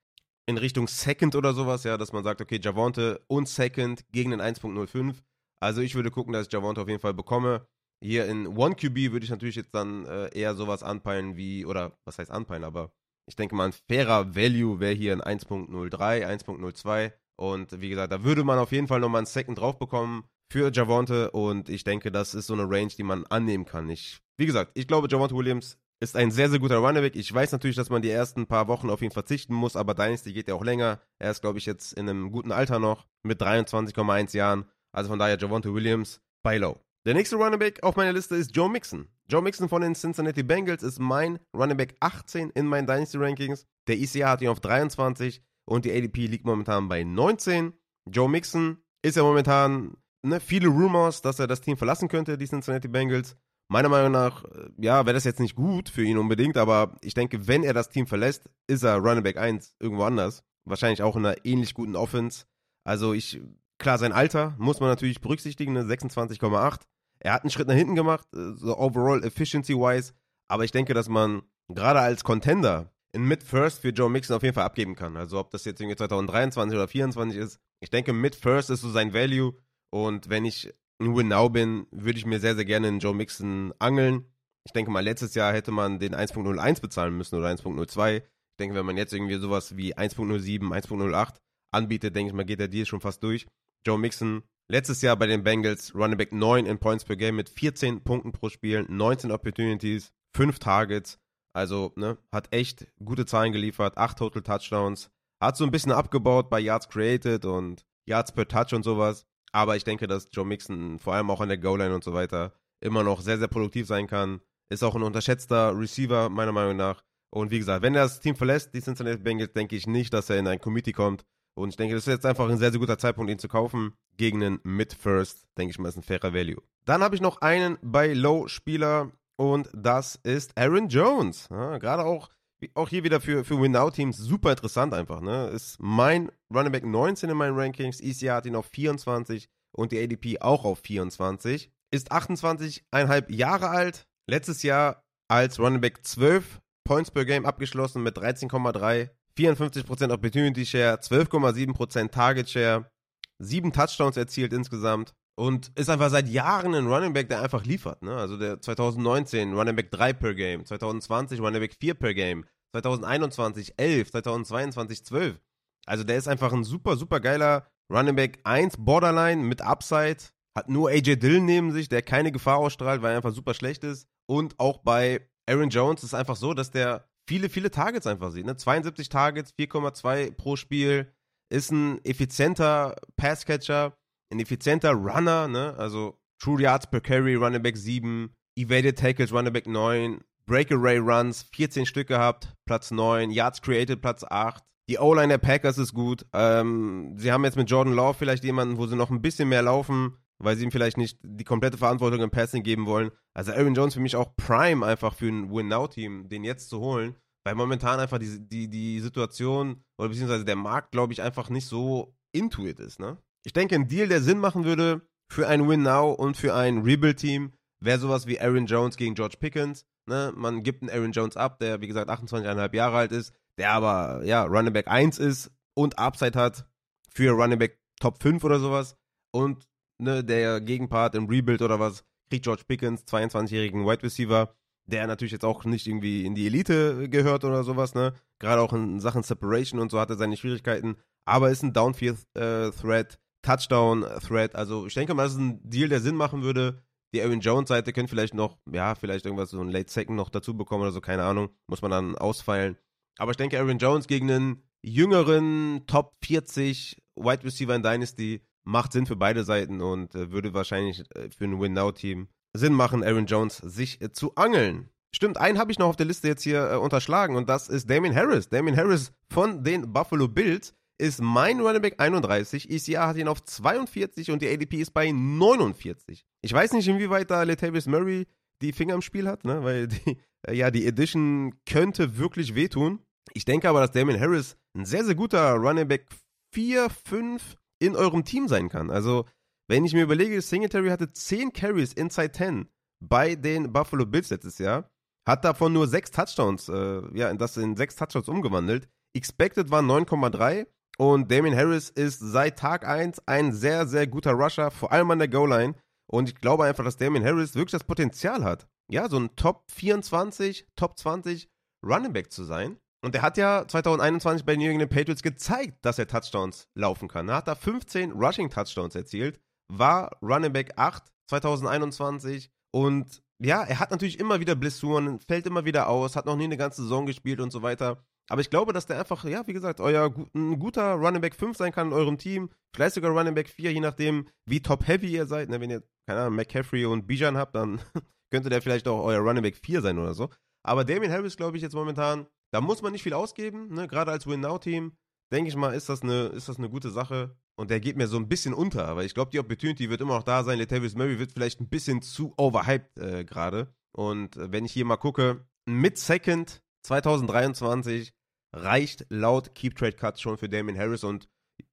[0.48, 4.42] in Richtung Second oder sowas, ja, dass man sagt, okay, Javante und Second gegen den
[4.42, 5.16] 1.05.
[5.62, 7.68] Also ich würde gucken, dass ich Javante auf jeden Fall bekomme.
[8.04, 11.98] Hier in One QB würde ich natürlich jetzt dann äh, eher sowas anpeilen wie, oder
[12.06, 12.92] was heißt anpeilen, aber
[13.28, 17.14] ich denke mal, ein fairer Value wäre hier ein 1.03, 1.02.
[17.36, 20.72] Und wie gesagt, da würde man auf jeden Fall nochmal einen Second drauf bekommen für
[20.72, 21.32] Javante.
[21.32, 23.90] Und ich denke, das ist so eine Range, die man annehmen kann.
[23.90, 27.16] Ich, wie gesagt, ich glaube, Javante Williams ist ein sehr, sehr guter Runnerback.
[27.16, 30.34] Ich weiß natürlich, dass man die ersten paar Wochen auf ihn verzichten muss, aber Dynasty
[30.34, 31.02] geht ja auch länger.
[31.20, 34.66] Er ist, glaube ich, jetzt in einem guten Alter noch mit 23,1 Jahren.
[34.92, 36.80] Also von daher Javante Williams bei Low.
[37.06, 39.08] Der nächste Runnerback auf meiner Liste ist Joe Mixon.
[39.30, 43.66] Joe Mixon von den Cincinnati Bengals ist mein Runnerback 18 in meinen Dynasty Rankings.
[43.88, 47.74] Der ICA hat ihn auf 23 und die ADP liegt momentan bei 19.
[48.10, 52.48] Joe Mixon ist ja momentan ne, viele Rumors, dass er das Team verlassen könnte, die
[52.48, 53.36] Cincinnati Bengals.
[53.72, 57.14] Meiner Meinung nach, äh, ja, wäre das jetzt nicht gut für ihn unbedingt, aber ich
[57.14, 60.44] denke, wenn er das Team verlässt, ist er Runnerback 1 irgendwo anders.
[60.66, 62.46] Wahrscheinlich auch in einer ähnlich guten Offense.
[62.84, 63.42] Also ich
[63.80, 65.84] Klar, sein Alter muss man natürlich berücksichtigen, ne?
[65.84, 66.82] 26,8.
[67.20, 70.14] Er hat einen Schritt nach hinten gemacht, äh, so overall efficiency-wise.
[70.50, 74.54] Aber ich denke, dass man gerade als Contender in Mid-First für Joe Mixon auf jeden
[74.54, 75.16] Fall abgeben kann.
[75.16, 77.60] Also ob das jetzt irgendwie 2023 oder 2024 ist.
[77.80, 79.54] Ich denke, Mid-First ist so sein Value.
[79.92, 83.74] Und wenn ich ein Win-Now bin, würde ich mir sehr, sehr gerne einen Joe Mixon
[83.80, 84.26] angeln.
[84.66, 88.18] Ich denke mal, letztes Jahr hätte man den 1.01 bezahlen müssen oder 1.02.
[88.18, 88.24] Ich
[88.60, 91.36] denke, wenn man jetzt irgendwie sowas wie 1.07, 1.08
[91.72, 93.48] anbietet, denke ich mal, geht der Deal schon fast durch.
[93.86, 97.50] Joe Mixon letztes Jahr bei den Bengals Running Back 9 in Points per Game mit
[97.50, 101.20] 14 Punkten pro Spiel, 19 Opportunities, 5 Targets.
[101.54, 105.10] Also, ne, hat echt gute Zahlen geliefert, 8 Total Touchdowns.
[105.42, 109.26] Hat so ein bisschen abgebaut bei Yards Created und Yards per Touch und sowas.
[109.52, 112.54] Aber ich denke, dass Joe Mixon vor allem auch an der Goal-Line und so weiter
[112.82, 114.42] immer noch sehr, sehr produktiv sein kann.
[114.70, 117.04] Ist auch ein unterschätzter Receiver, meiner Meinung nach.
[117.32, 120.30] Und wie gesagt, wenn er das Team verlässt, die Cincinnati Bengals, denke ich nicht, dass
[120.30, 121.26] er in ein Committee kommt.
[121.56, 123.94] Und ich denke, das ist jetzt einfach ein sehr, sehr guter Zeitpunkt, ihn zu kaufen.
[124.18, 126.62] Gegen einen Mid-First, denke ich mal, ist ein fairer Value.
[126.86, 131.48] Dann habe ich noch einen bei Low-Spieler und das ist Aaron Jones.
[131.50, 132.30] Ja, Gerade auch,
[132.74, 135.22] auch hier wieder für, für Win-Now-Teams super interessant einfach.
[135.22, 135.48] Ne?
[135.48, 138.02] Ist mein Running Back 19 in meinen Rankings.
[138.02, 141.72] ECR hat ihn auf 24 und die ADP auch auf 24.
[141.92, 144.08] Ist 28,5 Jahre alt.
[144.28, 151.00] Letztes Jahr als Running Back 12 Points per Game abgeschlossen mit 13,3 54% Opportunity Share,
[151.00, 152.92] 12,7% Target Share,
[153.40, 158.04] 7 Touchdowns erzielt insgesamt und ist einfach seit Jahren ein Running Back, der einfach liefert.
[158.04, 158.14] Ne?
[158.14, 162.44] Also der 2019 Running Back 3 per Game, 2020 Running Back 4 per Game,
[162.76, 165.40] 2021 11, 2022 12.
[165.86, 170.18] Also der ist einfach ein super, super geiler Running Back 1 Borderline mit Upside.
[170.58, 173.86] Hat nur AJ Dillon neben sich, der keine Gefahr ausstrahlt, weil er einfach super schlecht
[173.86, 174.10] ist.
[174.28, 178.32] Und auch bei Aaron Jones ist es einfach so, dass der viele, viele Targets einfach
[178.32, 178.46] sieht.
[178.46, 178.58] Ne?
[178.58, 181.14] 72 Targets, 4,2 pro Spiel,
[181.50, 183.94] ist ein effizienter Passcatcher,
[184.32, 185.76] ein effizienter Runner, ne?
[185.78, 191.44] also True Yards per Carry, Running Back 7, Evaded Tackles, Running Back 9, Breakaway Runs,
[191.54, 194.64] 14 Stück gehabt, Platz 9, Yards Created, Platz 8.
[194.90, 196.26] Die O-Line der Packers ist gut.
[196.34, 199.62] Ähm, sie haben jetzt mit Jordan Law vielleicht jemanden, wo sie noch ein bisschen mehr
[199.62, 203.12] laufen weil sie ihm vielleicht nicht die komplette Verantwortung im Passing geben wollen.
[203.34, 207.16] Also Aaron Jones für mich auch Prime einfach für ein Win-Now-Team, den jetzt zu holen,
[207.44, 211.68] weil momentan einfach die, die, die Situation oder beziehungsweise der Markt, glaube ich, einfach nicht
[211.68, 213.00] so intuit ist.
[213.00, 213.18] Ne?
[213.50, 217.52] Ich denke, ein Deal, der Sinn machen würde für ein Win-Now und für ein Rebuild-Team,
[217.80, 219.88] wäre sowas wie Aaron Jones gegen George Pickens.
[220.06, 220.32] Ne?
[220.36, 224.24] Man gibt einen Aaron Jones ab, der wie gesagt 28,5 Jahre alt ist, der aber
[224.24, 226.70] ja Running Back 1 ist und Upside hat
[227.12, 228.96] für Running Back Top 5 oder sowas.
[229.32, 234.54] Und ne, der Gegenpart im Rebuild oder was, kriegt George Pickens, 22-jährigen Wide Receiver,
[234.86, 238.14] der natürlich jetzt auch nicht irgendwie in die Elite gehört oder sowas, ne?
[238.38, 243.14] Gerade auch in Sachen Separation und so hat er seine Schwierigkeiten, aber ist ein Downfield-Threat,
[243.14, 244.56] äh, Touchdown-Threat.
[244.56, 246.84] Also ich denke mal, das ist ein Deal, der Sinn machen würde.
[247.14, 250.56] Die Aaron Jones-Seite könnte vielleicht noch, ja, vielleicht irgendwas so ein Late Second noch dazu
[250.56, 251.50] bekommen oder so, keine Ahnung.
[251.68, 252.78] Muss man dann ausfeilen.
[253.18, 258.94] Aber ich denke, Aaron Jones gegen einen jüngeren Top 40 Wide Receiver in Dynasty macht
[258.94, 263.26] Sinn für beide Seiten und äh, würde wahrscheinlich äh, für ein Win-Now-Team Sinn machen, Aaron
[263.26, 264.90] Jones sich äh, zu angeln.
[265.14, 267.90] Stimmt, einen habe ich noch auf der Liste jetzt hier äh, unterschlagen und das ist
[267.90, 268.50] Damien Harris.
[268.50, 272.70] Damien Harris von den Buffalo Bills ist mein Running Back 31.
[272.70, 276.26] ECR hat ihn auf 42 und die ADP ist bei 49.
[276.42, 278.28] Ich weiß nicht, inwieweit da Latavius Murray
[278.62, 279.64] die Finger im Spiel hat, ne?
[279.64, 283.00] weil die, äh, ja, die Edition könnte wirklich wehtun.
[283.34, 286.08] Ich denke aber, dass Damien Harris ein sehr, sehr guter Running Back
[286.54, 288.92] 4, 5 in eurem Team sein kann.
[288.92, 289.26] Also,
[289.70, 292.68] wenn ich mir überlege, Singletary hatte 10 Carries inside 10
[293.00, 294.90] bei den Buffalo Bills letztes Jahr,
[295.26, 298.90] hat davon nur 6 Touchdowns, äh, ja, das in 6 Touchdowns umgewandelt.
[299.14, 300.66] Expected waren 9,3
[301.00, 305.20] und Damien Harris ist seit Tag 1 ein sehr, sehr guter Rusher, vor allem an
[305.20, 305.76] der Goal-Line.
[306.12, 309.64] Und ich glaube einfach, dass Damien Harris wirklich das Potenzial hat, ja, so ein Top
[309.72, 311.50] 24, Top 20
[311.86, 312.78] Running Back zu sein.
[313.02, 317.08] Und er hat ja 2021 bei den New England Patriots gezeigt, dass er Touchdowns laufen
[317.08, 317.30] kann.
[317.30, 323.80] Er hat da 15 Rushing Touchdowns erzielt, war Running Back 8 2021 und ja, er
[323.80, 327.06] hat natürlich immer wieder Blessuren, fällt immer wieder aus, hat noch nie eine ganze Saison
[327.06, 328.04] gespielt und so weiter.
[328.30, 331.58] Aber ich glaube, dass der einfach, ja, wie gesagt, euer ein guter Running Back 5
[331.58, 332.50] sein kann in eurem Team.
[332.76, 335.50] Vielleicht sogar Running Back 4, je nachdem, wie top-heavy ihr seid.
[335.50, 335.60] Ne?
[335.60, 337.82] Wenn ihr, keine Ahnung, McCaffrey und Bijan habt, dann
[338.32, 340.30] könnte der vielleicht auch euer Running Back 4 sein oder so.
[340.64, 343.88] Aber Damien Harris, glaube ich, jetzt momentan da muss man nicht viel ausgeben, ne?
[343.88, 344.94] gerade als Win-Now-Team.
[345.32, 347.38] Denke ich mal, ist das, eine, ist das eine gute Sache.
[347.56, 350.16] Und der geht mir so ein bisschen unter, weil ich glaube, die Opportunity wird immer
[350.16, 350.58] noch da sein.
[350.58, 353.74] Latavius Murray wird vielleicht ein bisschen zu overhyped äh, gerade.
[353.92, 358.14] Und äh, wenn ich hier mal gucke, mit Second 2023
[358.54, 361.28] reicht laut Keep Trade Cuts schon für Damien Harris und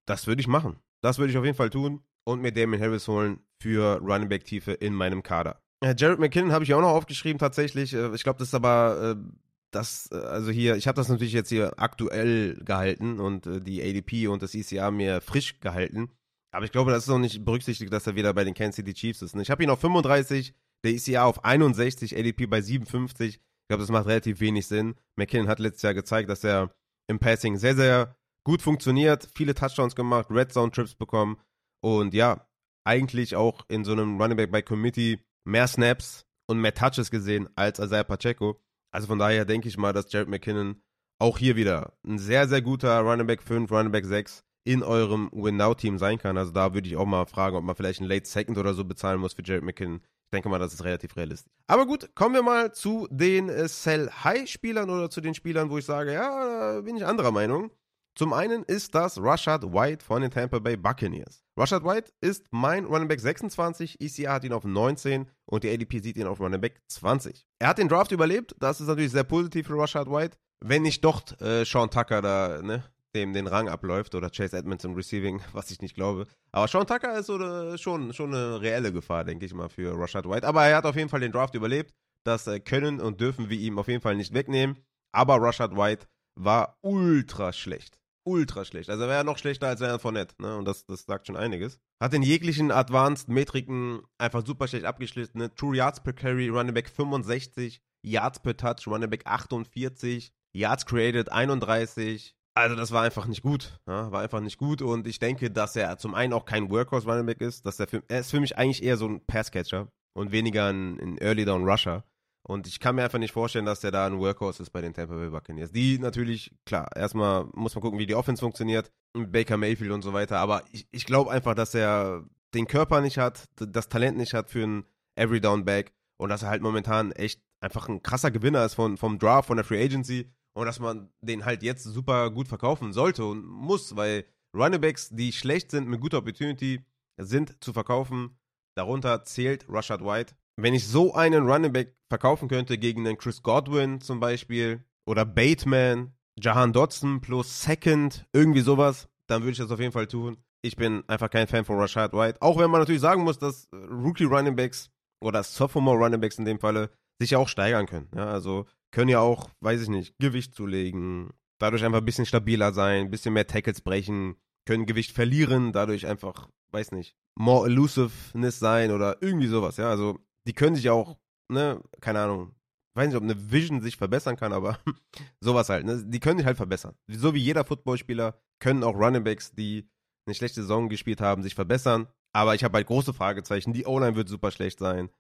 [0.05, 0.77] das würde ich machen.
[1.01, 4.45] Das würde ich auf jeden Fall tun und mir Damien Harris holen für Running Back
[4.45, 5.61] Tiefe in meinem Kader.
[5.81, 7.93] Äh, Jared McKinnon habe ich auch noch aufgeschrieben tatsächlich.
[7.95, 9.31] Äh, ich glaube, das ist aber äh,
[9.71, 14.43] das, also hier, ich habe das natürlich jetzt hier aktuell gehalten und die ADP und
[14.43, 16.11] das ECA mir frisch gehalten.
[16.51, 18.95] Aber ich glaube, das ist noch nicht berücksichtigt, dass er wieder bei den Kansas City
[18.95, 19.37] Chiefs ist.
[19.37, 19.43] Ne?
[19.43, 23.41] Ich habe ihn auf 35, der ECA auf 61, ADP bei 57.
[23.67, 24.95] Ich glaube, das macht relativ wenig Sinn.
[25.17, 26.73] McKinnon hat letztes Jahr gezeigt, dass er
[27.09, 31.41] im Passing sehr, sehr gut funktioniert, viele Touchdowns gemacht, Red Zone Trips bekommen
[31.83, 32.47] und ja,
[32.85, 37.49] eigentlich auch in so einem Running Back by Committee mehr Snaps und mehr Touches gesehen
[37.57, 38.61] als Isaiah Pacheco.
[38.93, 40.81] Also von daher denke ich mal, dass Jared McKinnon
[41.19, 45.29] auch hier wieder ein sehr, sehr guter Running Back 5, Running Back 6 in eurem
[45.33, 46.39] Win-Now-Team sein kann.
[46.39, 48.85] Also da würde ich auch mal fragen, ob man vielleicht einen Late Second oder so
[48.85, 50.03] bezahlen muss für Jared McKinnon.
[50.27, 51.53] Ich denke mal, das ist relativ realistisch.
[51.69, 55.85] Aber gut, kommen wir mal zu den äh, Sell-High-Spielern oder zu den Spielern, wo ich
[55.85, 57.71] sage, ja, bin ich anderer Meinung.
[58.17, 61.45] Zum einen ist das Rashad White von den Tampa Bay Buccaneers.
[61.57, 66.01] Rashad White ist mein Running Back 26, ECA hat ihn auf 19 und die ADP
[66.01, 67.47] sieht ihn auf Running Back 20.
[67.59, 70.39] Er hat den Draft überlebt, das ist natürlich sehr positiv für Rashad White.
[70.65, 72.83] Wenn nicht doch äh, Sean Tucker da, ne,
[73.17, 76.27] dem den Rang abläuft oder Chase Edmonds im Receiving, was ich nicht glaube.
[76.53, 79.99] Aber Sean Tucker ist so, äh, schon, schon eine reelle Gefahr, denke ich mal, für
[79.99, 80.47] Rashad White.
[80.47, 81.93] Aber er hat auf jeden Fall den Draft überlebt.
[82.23, 84.77] Das äh, können und dürfen wir ihm auf jeden Fall nicht wegnehmen.
[85.13, 88.91] Aber Rashad White war ultra schlecht ultra schlecht.
[88.91, 90.57] Also er wäre noch schlechter als Leonard Fournette, ne?
[90.57, 91.79] Und das, das sagt schon einiges.
[92.01, 95.39] Hat in jeglichen Advanced-Metriken einfach super schlecht abgeschlossen.
[95.39, 95.55] Ne?
[95.55, 101.31] True Yards per Carry, Running Back 65, Yards per Touch, Running Back 48, Yards created
[101.31, 102.35] 31.
[102.57, 103.79] Also das war einfach nicht gut.
[103.87, 104.11] Ja?
[104.11, 104.81] War einfach nicht gut.
[104.81, 107.67] Und ich denke, dass er zum einen auch kein Workhorse Running Back ist.
[107.67, 110.99] Dass er, für, er ist für mich eigentlich eher so ein Passcatcher und weniger ein,
[110.99, 112.05] ein Early Down Rusher.
[112.49, 114.95] Und ich kann mir einfach nicht vorstellen, dass der da ein Workhorse ist bei den
[114.95, 115.71] Tampa Bay Buccaneers.
[115.71, 120.15] Die natürlich, klar, erstmal muss man gucken, wie die Offense funktioniert, Baker Mayfield und so
[120.15, 120.39] weiter.
[120.39, 124.49] Aber ich, ich glaube einfach, dass er den Körper nicht hat, das Talent nicht hat
[124.49, 124.85] für einen
[125.17, 128.97] Every Down Back und dass er halt momentan echt einfach ein krasser Gewinner ist von,
[128.97, 132.95] vom Draft, von der Free Agency und dass man den halt jetzt super gut verkaufen
[132.95, 134.25] sollte und muss, weil
[134.57, 136.83] Running Backs, die schlecht sind mit guter Opportunity,
[137.21, 138.39] sind zu verkaufen.
[138.75, 143.43] Darunter zählt Rashad White, wenn ich so einen Running Back verkaufen könnte gegen einen Chris
[143.43, 149.71] Godwin zum Beispiel oder Bateman, Jahan Dodson plus Second, irgendwie sowas, dann würde ich das
[149.71, 150.39] auf jeden Fall tun.
[150.63, 152.41] Ich bin einfach kein Fan von Rashad White.
[152.41, 154.91] Auch wenn man natürlich sagen muss, dass Rookie Running Backs
[155.23, 158.09] oder Sophomore Running Backs in dem Falle sich auch steigern können.
[158.15, 158.67] Ja, also
[158.97, 161.29] können ja auch, weiß ich nicht, Gewicht zulegen,
[161.61, 166.07] dadurch einfach ein bisschen stabiler sein, ein bisschen mehr Tackles brechen, können Gewicht verlieren, dadurch
[166.07, 169.77] einfach, weiß nicht, more elusiveness sein oder irgendwie sowas.
[169.77, 171.19] Ja, also die können sich auch,
[171.53, 172.55] ne, keine Ahnung,
[172.95, 174.79] weiß nicht, ob eine Vision sich verbessern kann, aber
[175.43, 176.03] sowas halt, ne?
[176.07, 176.95] Die können sich halt verbessern.
[177.07, 179.91] So wie jeder Footballspieler können auch Running Backs, die
[180.27, 182.09] eine schlechte Saison gespielt haben, sich verbessern.
[182.33, 183.75] Aber ich habe halt große Fragezeichen.
[183.75, 185.11] Die O-Line wird super schlecht sein.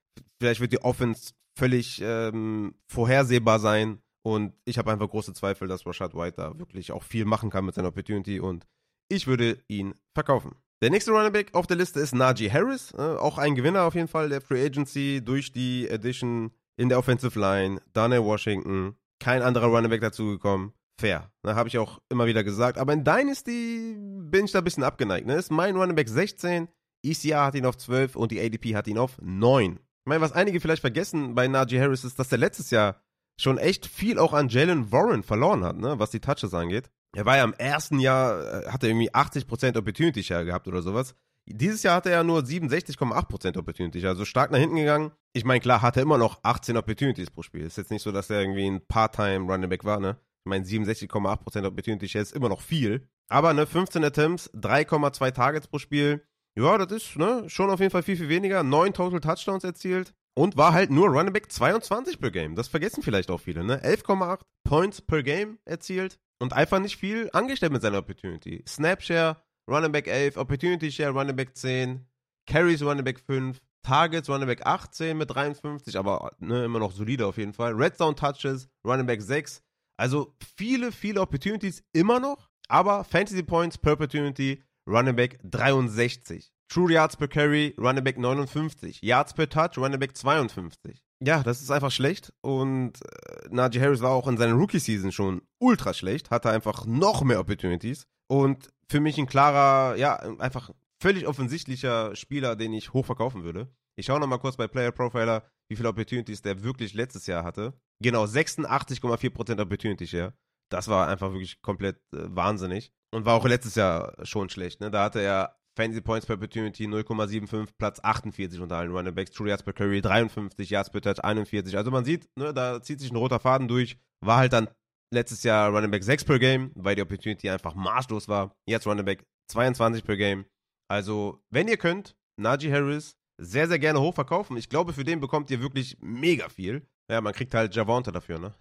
[0.41, 3.99] Vielleicht wird die Offense völlig ähm, vorhersehbar sein.
[4.23, 7.65] Und ich habe einfach große Zweifel, dass Rashad White da wirklich auch viel machen kann
[7.65, 8.67] mit seiner Opportunity und
[9.09, 10.57] ich würde ihn verkaufen.
[10.83, 13.95] Der nächste Running Back auf der Liste ist Najee Harris, äh, auch ein Gewinner auf
[13.95, 19.43] jeden Fall der Free Agency durch die Addition in der Offensive Line, Darnell Washington, kein
[19.43, 20.73] anderer Running Back dazugekommen.
[20.99, 22.79] Fair, ne, habe ich auch immer wieder gesagt.
[22.79, 25.27] Aber in Dynasty bin ich da ein bisschen abgeneigt.
[25.27, 25.37] Ne?
[25.37, 26.69] Ist mein Running Back 16,
[27.05, 29.79] ECR hat ihn auf 12 und die ADP hat ihn auf 9.
[30.07, 33.03] Ich meine, was einige vielleicht vergessen bei Najee Harris ist, dass er letztes Jahr
[33.41, 36.91] schon echt viel auch an Jalen Warren verloren hat, ne, was die Touches angeht.
[37.17, 40.81] Er war ja im ersten Jahr, äh, hat er irgendwie 80% Opportunity Share gehabt oder
[40.81, 41.17] sowas.
[41.47, 45.11] Dieses Jahr hatte er nur 67,8% Opportunity, also stark nach hinten gegangen.
[45.33, 47.63] Ich meine, klar, hatte er immer noch 18 Opportunities pro Spiel.
[47.63, 50.19] Ist jetzt nicht so, dass er irgendwie ein Part-Time Running Back war, ne?
[50.45, 53.09] Ich meine, 67,8% Opportunity Share ist immer noch viel.
[53.29, 56.23] Aber, ne, 15 Attempts, 3,2 Targets pro Spiel.
[56.59, 58.63] Ja, das ist, ne, schon auf jeden Fall viel, viel weniger.
[58.63, 60.15] 9 Total Touchdowns erzielt.
[60.39, 62.57] Und war halt nur Running Back 22 per Game.
[62.57, 63.83] Das vergessen vielleicht auch viele, ne?
[63.83, 66.19] 11,8 Points per Game erzielt.
[66.39, 68.63] Und einfach nicht viel angestellt mit seiner Opportunity.
[68.69, 72.07] Snapshare, Running Back 11, Opportunity Share, Running Back 10,
[72.47, 77.27] Carries, Running Back 5, Targets, Running Back 18 mit 53, aber ne, immer noch solide
[77.27, 77.73] auf jeden Fall.
[77.73, 79.63] Red Zone Touches, Running Back 6.
[79.97, 86.53] Also viele, viele Opportunities immer noch, aber Fantasy Points per Opportunity, Running Back 63.
[86.69, 89.01] True Yards per Carry, Running Back 59.
[89.03, 91.03] Yards per Touch, Running Back 52.
[91.21, 92.33] Ja, das ist einfach schlecht.
[92.43, 97.23] Und äh, Najee Harris war auch in seiner Rookie-Season schon ultra schlecht, hatte einfach noch
[97.23, 98.07] mehr Opportunities.
[98.29, 100.71] Und für mich ein klarer, ja, einfach
[101.01, 103.73] völlig offensichtlicher Spieler, den ich hochverkaufen würde.
[103.97, 107.75] Ich schaue nochmal kurz bei Player Profiler, wie viele Opportunities der wirklich letztes Jahr hatte.
[108.01, 110.35] Genau, 86,4% Opportunity Share.
[110.71, 112.93] Das war einfach wirklich komplett äh, wahnsinnig.
[113.15, 114.81] Und war auch letztes Jahr schon schlecht.
[114.81, 114.91] Ne?
[114.91, 119.49] Da hatte er Fantasy Points per Opportunity 0,75, Platz 48 unter allen Running Backs, True
[119.49, 121.77] Yards per Curry 53, Yards per Touch 41.
[121.77, 123.99] Also man sieht, ne, da zieht sich ein roter Faden durch.
[124.25, 124.69] War halt dann
[125.13, 128.53] letztes Jahr Running Back 6 per Game, weil die Opportunity einfach maßlos war.
[128.67, 130.47] Jetzt Running Back 22 per Game.
[130.89, 134.57] Also, wenn ihr könnt, Najee Harris sehr, sehr gerne hochverkaufen.
[134.57, 136.87] Ich glaube, für den bekommt ihr wirklich mega viel.
[137.11, 138.55] Ja, man kriegt halt Javonte dafür, ne?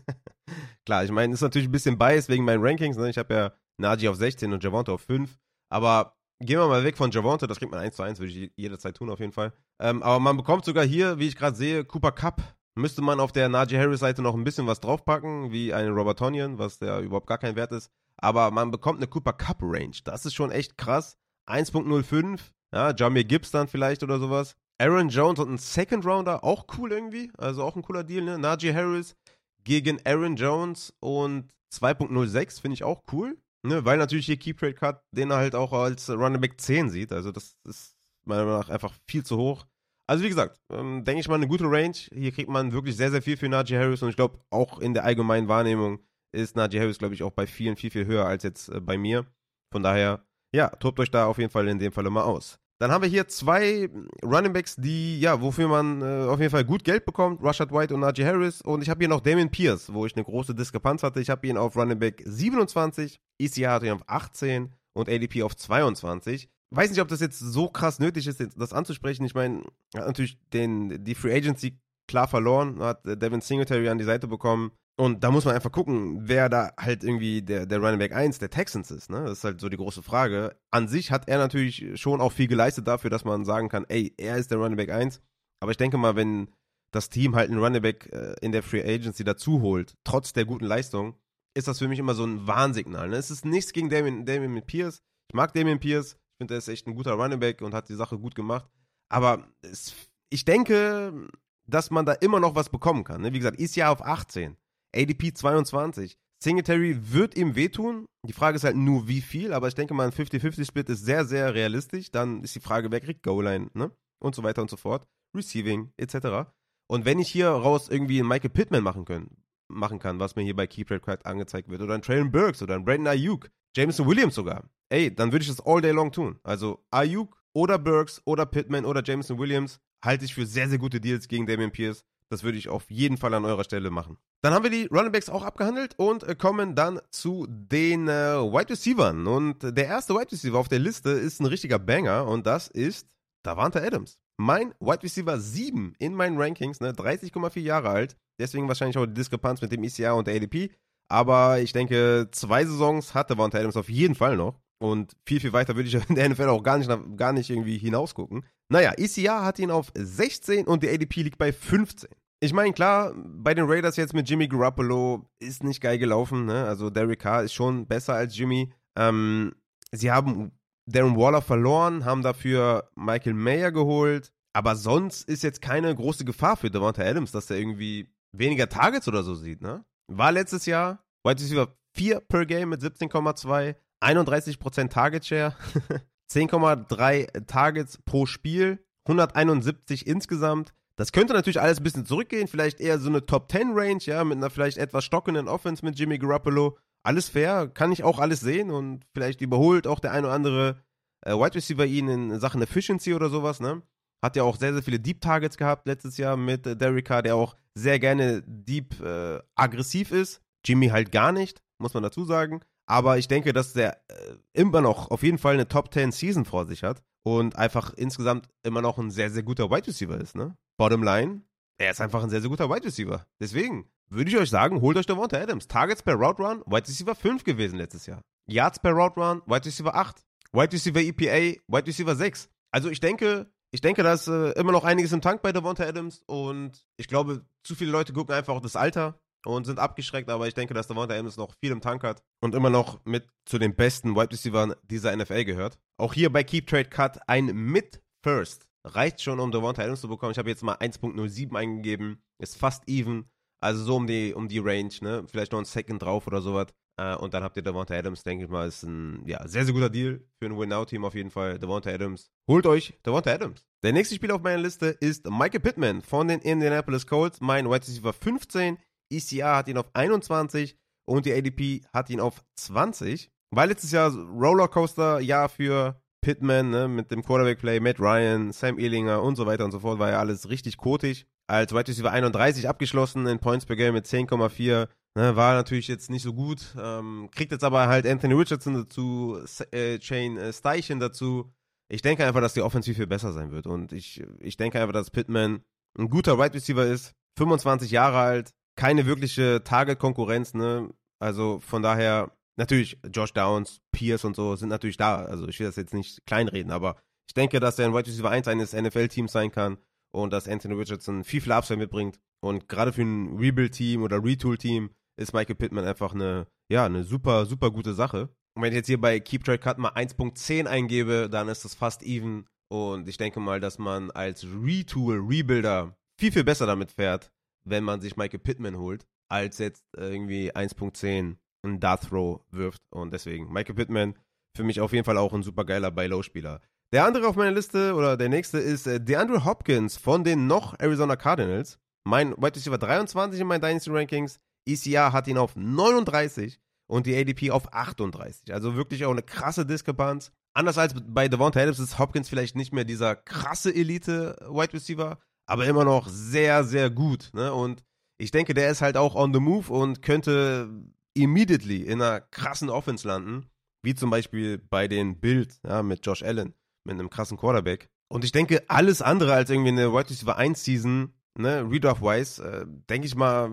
[0.87, 2.96] Klar, ich meine, ist natürlich ein bisschen biased wegen meinen Rankings.
[2.96, 3.11] Ne?
[3.11, 5.39] Ich habe ja Najee auf 16 und Javonte auf 5.
[5.71, 8.53] Aber gehen wir mal weg von Javonte, das kriegt man 1 zu 1, würde ich
[8.57, 9.53] jederzeit tun auf jeden Fall.
[9.81, 12.43] Ähm, aber man bekommt sogar hier, wie ich gerade sehe, Cooper Cup.
[12.79, 16.19] Müsste man auf der Najee Harris Seite noch ein bisschen was draufpacken, wie einen Robert
[16.19, 17.91] Tonyan, was der überhaupt gar kein Wert ist.
[18.19, 19.97] Aber man bekommt eine Cooper Cup Range.
[20.05, 21.17] Das ist schon echt krass.
[21.49, 22.41] 1.05,
[22.75, 24.57] ja, Jamir Gibbs dann vielleicht oder sowas.
[24.79, 27.33] Aaron Jones und ein Second Rounder, auch cool irgendwie.
[27.39, 28.39] Also auch ein cooler Deal, ne?
[28.39, 29.17] Najee Harris
[29.65, 33.39] gegen Aaron Jones und 2.06 finde ich auch cool.
[33.66, 36.88] Ne, weil natürlich hier Keep Trade Cut den er halt auch als Running Back 10
[36.90, 37.12] sieht.
[37.12, 39.66] Also das ist meiner Meinung nach einfach viel zu hoch.
[40.09, 41.96] Also wie gesagt, ähm, denke ich mal eine gute Range.
[42.12, 44.94] Hier kriegt man wirklich sehr, sehr viel für Najee Harris und ich glaube auch in
[44.94, 45.98] der allgemeinen Wahrnehmung
[46.33, 48.96] ist Najee Harris, glaube ich, auch bei vielen viel, viel höher als jetzt äh, bei
[48.96, 49.26] mir.
[49.72, 50.24] Von daher,
[50.55, 52.61] ja, tobt euch da auf jeden Fall in dem Fall mal aus.
[52.79, 53.89] Dann haben wir hier zwei
[54.23, 57.43] Running Backs, die, ja, wofür man äh, auf jeden Fall gut Geld bekommt.
[57.43, 58.61] Rashad White und Najee Harris.
[58.61, 61.21] Und ich habe hier noch Damien Pierce, wo ich eine große Diskrepanz hatte.
[61.21, 65.57] Ich habe ihn auf Running Back 27, ECR hatte ihn auf 18 und ADP auf
[65.57, 66.49] 22.
[66.71, 69.25] Weiß nicht, ob das jetzt so krass nötig ist, das anzusprechen.
[69.25, 69.62] Ich meine,
[69.95, 74.27] er hat natürlich den, die Free Agency klar verloren, hat Devin Singletary an die Seite
[74.29, 74.73] bekommen.
[74.98, 78.38] Und da muss man einfach gucken, wer da halt irgendwie der, der Running Back 1
[78.38, 79.11] der Texans ist.
[79.11, 79.24] Ne?
[79.24, 80.56] Das ist halt so die große Frage.
[80.70, 84.14] An sich hat er natürlich schon auch viel geleistet dafür, dass man sagen kann, ey,
[84.16, 85.20] er ist der Running Back 1.
[85.61, 86.48] Aber ich denke mal, wenn
[86.92, 90.46] das Team halt einen Running Back äh, in der Free Agency dazu holt, trotz der
[90.46, 91.14] guten Leistung,
[91.54, 93.11] ist das für mich immer so ein Warnsignal.
[93.11, 93.16] Ne?
[93.16, 95.02] Es ist nichts gegen Damien, Damien Pierce.
[95.28, 96.12] Ich mag Damien Pierce.
[96.12, 98.66] Ich finde, er ist echt ein guter Running Back und hat die Sache gut gemacht.
[99.11, 99.94] Aber es,
[100.30, 101.28] ich denke,
[101.66, 103.20] dass man da immer noch was bekommen kann.
[103.20, 103.35] Ne?
[103.35, 104.56] Wie gesagt, ist ja auf 18.
[104.96, 106.16] ADP 22.
[106.42, 108.06] Singletary wird ihm wehtun.
[108.26, 111.24] Die Frage ist halt nur, wie viel, aber ich denke mal, ein 50-50-Split ist sehr,
[111.24, 112.11] sehr realistisch.
[112.11, 113.90] Dann ist die Frage, wer kriegt Goal-Line, ne?
[114.18, 115.07] Und so weiter und so fort.
[115.34, 116.49] Receiving, etc.
[116.88, 120.42] Und wenn ich hier raus irgendwie einen Michael Pittman machen können, machen kann, was mir
[120.42, 124.07] hier bei Keep Crack angezeigt wird, oder ein Traylon Burks oder ein Brandon Ayuk, Jameson
[124.07, 126.38] Williams sogar, ey, dann würde ich das all day long tun.
[126.42, 131.01] Also Ayuk oder Burks oder Pittman oder Jameson Williams halte ich für sehr, sehr gute
[131.01, 132.05] Deals gegen Damian Pierce.
[132.29, 134.18] Das würde ich auf jeden Fall an eurer Stelle machen.
[134.43, 138.37] Dann haben wir die Running Backs auch abgehandelt und äh, kommen dann zu den äh,
[138.37, 139.14] Wide Receivers.
[139.14, 143.09] Und der erste Wide Receiver auf der Liste ist ein richtiger Banger und das ist
[143.45, 144.18] Davante Adams.
[144.39, 148.16] Mein Wide Receiver 7 in meinen Rankings, ne, 30,4 Jahre alt.
[148.39, 150.70] Deswegen wahrscheinlich auch die Diskrepanz mit dem ECR und der ADP.
[151.09, 154.61] Aber ich denke, zwei Saisons hat Davante Adams auf jeden Fall noch.
[154.79, 157.79] Und viel, viel weiter würde ich in der NFL auch gar nicht, gar nicht irgendwie
[157.79, 158.45] hinausgucken.
[158.68, 162.11] Naja, ECR hat ihn auf 16 und die ADP liegt bei 15.
[162.41, 166.47] ich meine, klar, bei den Raiders jetzt mit Jimmy Garoppolo ist nicht geil gelaufen.
[166.47, 166.64] Ne?
[166.64, 168.72] Also Derek Carr ist schon besser als Jimmy.
[168.99, 169.55] Ähm,
[169.93, 170.53] sie haben
[170.89, 174.33] Darren Waller verloren, haben dafür Michael Mayer geholt.
[174.53, 179.09] Aber sonst ist jetzt keine große Gefahr für Devonta Adams, dass er irgendwie weniger Targets
[179.09, 179.61] oder so sieht.
[179.61, 179.85] Ne?
[180.11, 185.55] War letztes Jahr Wide Receiver 4 per Game mit 17,2, 31% Target Share,
[186.30, 190.72] 10,3 Targets pro Spiel, 171 insgesamt.
[190.97, 194.24] Das könnte natürlich alles ein bisschen zurückgehen, vielleicht eher so eine Top 10 Range, ja,
[194.24, 196.78] mit einer vielleicht etwas stockenden Offense mit Jimmy Garoppolo.
[197.05, 200.82] Alles fair, kann ich auch alles sehen und vielleicht überholt auch der ein oder andere
[201.24, 203.82] äh, Wide Receiver ihn in Sachen Efficiency oder sowas, ne?
[204.24, 207.22] Hat ja auch sehr, sehr viele Deep Targets gehabt letztes Jahr mit äh, Derek Carr,
[207.22, 210.40] der auch sehr gerne deep äh, aggressiv ist.
[210.64, 212.62] Jimmy halt gar nicht, muss man dazu sagen.
[212.87, 216.45] Aber ich denke, dass der äh, immer noch auf jeden Fall eine Top 10 Season
[216.45, 220.37] vor sich hat und einfach insgesamt immer noch ein sehr, sehr guter Wide Receiver ist,
[220.37, 220.57] ne?
[220.78, 221.43] Bottom line,
[221.78, 223.26] er ist einfach ein sehr, sehr guter Wide Receiver.
[223.41, 225.66] Deswegen würde ich euch sagen, holt euch Devonta Adams.
[225.66, 228.22] Targets per Route Run, Wide Receiver 5 gewesen letztes Jahr.
[228.47, 230.22] Yards per Route Run, Wide Receiver 8.
[230.53, 232.49] Wide Receiver EPA, Wide Receiver 6.
[232.70, 235.84] Also ich denke, ich denke, da ist äh, immer noch einiges im Tank bei Devonta
[235.84, 240.28] Adams und ich glaube, zu viele Leute gucken einfach auf das Alter und sind abgeschreckt,
[240.28, 243.28] aber ich denke, dass Devonta Adams noch viel im Tank hat und immer noch mit
[243.47, 245.78] zu den besten Wide Receivers dieser NFL gehört.
[245.99, 248.66] Auch hier bei Keep Trade Cut ein Mid First.
[248.84, 250.32] Reicht schon, um Devonta Adams zu bekommen.
[250.32, 252.22] Ich habe jetzt mal 1.07 eingegeben.
[252.40, 253.28] Ist fast even.
[253.61, 255.24] Also so um die, um die Range, ne?
[255.28, 256.68] Vielleicht noch ein Second drauf oder sowas.
[256.99, 259.74] Äh, und dann habt ihr Devonta Adams, denke ich mal, ist ein ja, sehr, sehr
[259.74, 261.59] guter Deal für ein Win-Now-Team auf jeden Fall.
[261.59, 262.30] Devonta Adams.
[262.49, 263.64] Holt euch Devonta Adams.
[263.82, 267.40] Der nächste Spieler auf meiner Liste ist Michael Pittman von den Indianapolis Colts.
[267.40, 268.78] Mein Wide Receiver 15.
[269.11, 270.76] ECR hat ihn auf 21
[271.07, 273.30] und die ADP hat ihn auf 20.
[273.50, 279.36] War letztes Jahr Rollercoaster-Jahr für Pittman, ne, mit dem Quarterback-Play, Matt Ryan, Sam Ehlinger und
[279.36, 281.26] so weiter und so fort, war ja alles richtig kotig.
[281.48, 284.88] Als Wide Receiver 31 abgeschlossen in Points per Game mit 10,4.
[285.14, 286.74] Ne, war natürlich jetzt nicht so gut.
[286.78, 289.38] Ähm, kriegt jetzt aber halt Anthony Richardson dazu,
[289.70, 291.52] äh, Shane äh, Steichen dazu.
[291.88, 293.66] Ich denke einfach, dass die Offense viel, viel besser sein wird.
[293.68, 295.62] Und ich, ich denke einfach, dass Pittman
[295.96, 297.14] ein guter Wide Receiver ist.
[297.38, 300.91] 25 Jahre alt, keine wirkliche Target-Konkurrenz, ne?
[301.18, 305.16] Also von daher, natürlich, Josh Downs, Pierce und so sind natürlich da.
[305.16, 306.97] Also ich will das jetzt nicht kleinreden, aber
[307.29, 309.79] ich denke, dass er ein Wide Receiver 1 eines NFL-Teams sein kann
[310.14, 312.20] und dass Anthony Richardson viel, viel Upside mitbringt.
[312.41, 317.47] Und gerade für ein Rebuild-Team oder Retool-Team ist Michael Pittman einfach eine, ja, eine super,
[317.47, 318.29] super gute Sache.
[318.55, 321.74] Und wenn ich jetzt hier bei Keep Trade Cut mal 1.10 eingebe, dann ist das
[321.74, 322.47] fast even.
[322.68, 327.33] Und ich denke mal, dass man als Retool, Rebuilder viel, viel besser damit fährt,
[327.67, 332.81] wenn man sich Michael Pittman holt, als jetzt irgendwie 1.10 ein Dart Throw wirft.
[332.91, 334.14] Und deswegen, Michael Pittman
[334.57, 336.61] für mich auf jeden Fall auch ein super geiler Buy-Low-Spieler.
[336.93, 340.79] Der andere auf meiner Liste oder der nächste ist äh, DeAndre Hopkins von den noch
[340.79, 341.79] Arizona Cardinals.
[342.05, 344.39] Mein Wide Receiver 23 in meinen Dynasty Rankings.
[344.67, 348.55] ECR hat ihn auf 39 und die ADP auf 38.
[348.55, 350.33] Also wirklich auch eine krasse Diskrepanz.
[350.55, 355.19] Anders als bei Devonta Adams ist Hopkins vielleicht nicht mehr dieser krasse Elite Wide Receiver,
[355.47, 357.30] aber immer noch sehr, sehr gut.
[357.32, 357.53] Ne?
[357.53, 357.82] Und
[358.18, 360.68] ich denke, der ist halt auch on the move und könnte
[361.14, 363.47] immediately in einer krassen Offense landen,
[363.82, 367.88] wie zum Beispiel bei den Bills ja, mit Josh Allen, mit einem krassen Quarterback.
[368.09, 372.66] Und ich denke, alles andere als irgendwie eine Wide Receiver 1 Season, ne, Redraft-wise, äh,
[372.88, 373.51] denke ich mal,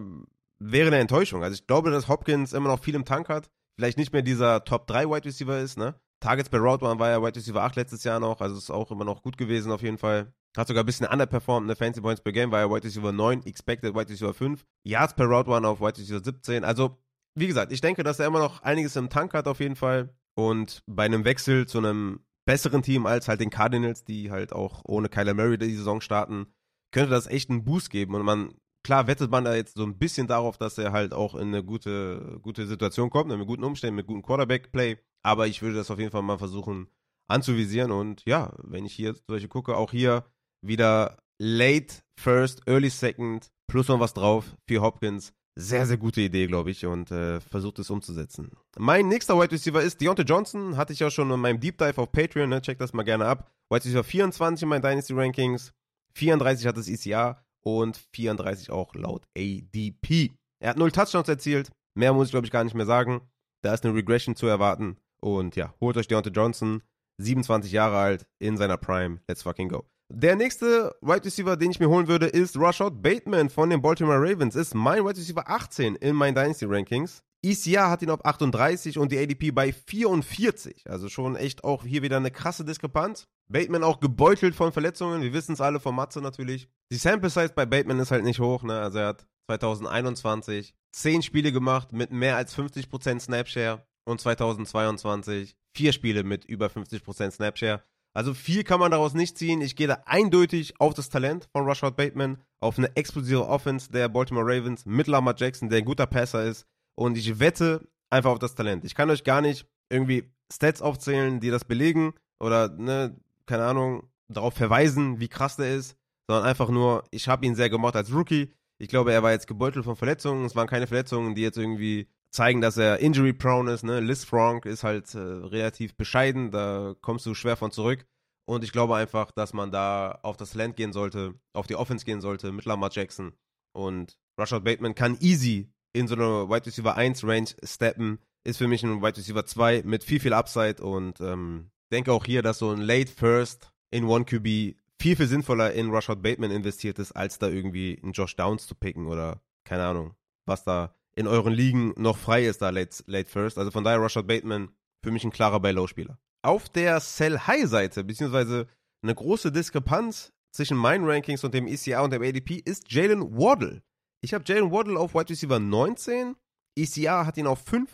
[0.60, 1.44] wäre eine Enttäuschung.
[1.44, 3.50] Also ich glaube, dass Hopkins immer noch viel im Tank hat.
[3.76, 5.96] Vielleicht nicht mehr dieser Top 3 Wide Receiver ist, ne?
[6.20, 9.04] Targets per Route war ja Wide Receiver 8 letztes Jahr noch, also ist auch immer
[9.04, 10.32] noch gut gewesen auf jeden Fall.
[10.56, 11.76] Hat sogar ein bisschen underperformed, ne?
[11.76, 14.64] Fancy Points per Game war ja Wide Receiver 9, Expected Wide Receiver 5.
[14.84, 16.64] Yards per Route One auf Wide Receiver 17.
[16.64, 16.98] Also,
[17.36, 20.14] wie gesagt, ich denke, dass er immer noch einiges im Tank hat auf jeden Fall.
[20.36, 24.82] Und bei einem Wechsel zu einem besseren Team als halt den Cardinals, die halt auch
[24.86, 26.48] ohne Kyler Murray die Saison starten,
[26.92, 28.14] könnte das echt einen Boost geben.
[28.14, 31.36] Und man, klar wettet man da jetzt so ein bisschen darauf, dass er halt auch
[31.36, 34.98] in eine gute, gute Situation kommt, mit guten Umständen, mit gutem Quarterback-Play.
[35.24, 36.88] Aber ich würde das auf jeden Fall mal versuchen
[37.28, 37.92] anzuvisieren.
[37.92, 40.26] Und ja, wenn ich hier solche gucke, auch hier
[40.64, 45.34] wieder late first, early second, plus noch was drauf für Hopkins.
[45.56, 48.50] Sehr, sehr gute Idee, glaube ich, und äh, versucht es umzusetzen.
[48.78, 50.78] Mein nächster Wide Receiver ist Deontay Johnson.
[50.78, 52.62] Hatte ich ja schon in meinem Deep Dive auf Patreon, ne?
[52.62, 53.52] Checkt das mal gerne ab.
[53.70, 55.72] Wide Receiver 24 in meinen Dynasty Rankings.
[56.16, 60.32] 34 hat das ECA und 34 auch laut ADP.
[60.60, 61.72] Er hat null Touchdowns erzielt.
[61.96, 63.22] Mehr muss ich, glaube ich, gar nicht mehr sagen.
[63.62, 64.98] Da ist eine Regression zu erwarten.
[65.22, 66.82] Und ja, holt euch Deontay Johnson.
[67.20, 69.22] 27 Jahre alt, in seiner Prime.
[69.28, 69.86] Let's fucking go.
[70.10, 74.20] Der nächste Wide Receiver, den ich mir holen würde, ist Rashad Bateman von den Baltimore
[74.20, 74.56] Ravens.
[74.56, 77.24] Ist mein Wide Receiver 18 in meinen Dynasty Rankings.
[77.44, 80.90] ECR hat ihn auf 38 und die ADP bei 44.
[80.90, 83.28] Also schon echt auch hier wieder eine krasse Diskrepanz.
[83.50, 85.22] Bateman auch gebeutelt von Verletzungen.
[85.22, 86.70] Wir wissen es alle von Matze natürlich.
[86.92, 88.64] Die Sample Size bei Bateman ist halt nicht hoch.
[88.64, 88.80] Ne?
[88.80, 95.92] Also er hat 2021 10 Spiele gemacht mit mehr als 50% Snapshare und 2022 vier
[95.92, 97.84] Spiele mit über 50% Snapshare.
[98.16, 99.62] Also viel kann man daraus nicht ziehen.
[99.62, 104.08] Ich gehe da eindeutig auf das Talent von Rashad Bateman, auf eine explosive Offense der
[104.08, 106.68] Baltimore Ravens mit Lamar Jackson, der ein guter Passer ist.
[106.96, 108.86] Und ich wette einfach auf das Talent.
[108.86, 114.10] Ich kann euch gar nicht irgendwie Stats aufzählen, die das belegen oder, ne, keine Ahnung,
[114.28, 115.98] darauf verweisen, wie krass der ist,
[116.28, 118.54] sondern einfach nur, ich habe ihn sehr gemocht als Rookie.
[118.78, 120.46] Ich glaube, er war jetzt gebeutelt von Verletzungen.
[120.46, 123.84] Es waren keine Verletzungen, die jetzt irgendwie zeigen, dass er injury-prone ist.
[123.84, 124.00] Ne?
[124.00, 128.06] Liz Frank ist halt äh, relativ bescheiden, da kommst du schwer von zurück.
[128.46, 132.04] Und ich glaube einfach, dass man da auf das Land gehen sollte, auf die Offense
[132.04, 133.34] gehen sollte mit Lamar Jackson.
[133.74, 138.20] Und Rashad Bateman kann easy in so eine Wide Receiver 1 Range steppen.
[138.44, 142.26] Ist für mich ein Wide Receiver 2 mit viel, viel Upside und ähm, denke auch
[142.26, 146.52] hier, dass so ein Late First in One QB viel, viel sinnvoller in Rashad Bateman
[146.52, 150.16] investiert ist, als da irgendwie einen Josh Downs zu picken oder keine Ahnung,
[150.46, 153.58] was da in euren Ligen noch frei ist da late, late First.
[153.58, 154.70] Also von daher Rashad Bateman
[155.04, 156.18] für mich ein klarer Buy-Low-Spieler.
[156.42, 158.68] Auf der Sell-High-Seite, beziehungsweise
[159.04, 163.82] eine große Diskrepanz zwischen meinen Rankings und dem ECR und dem ADP ist Jalen Waddle.
[164.22, 166.36] Ich habe Jalen Waddle auf Wide Receiver 19,
[166.78, 167.90] ECR hat ihn auf 5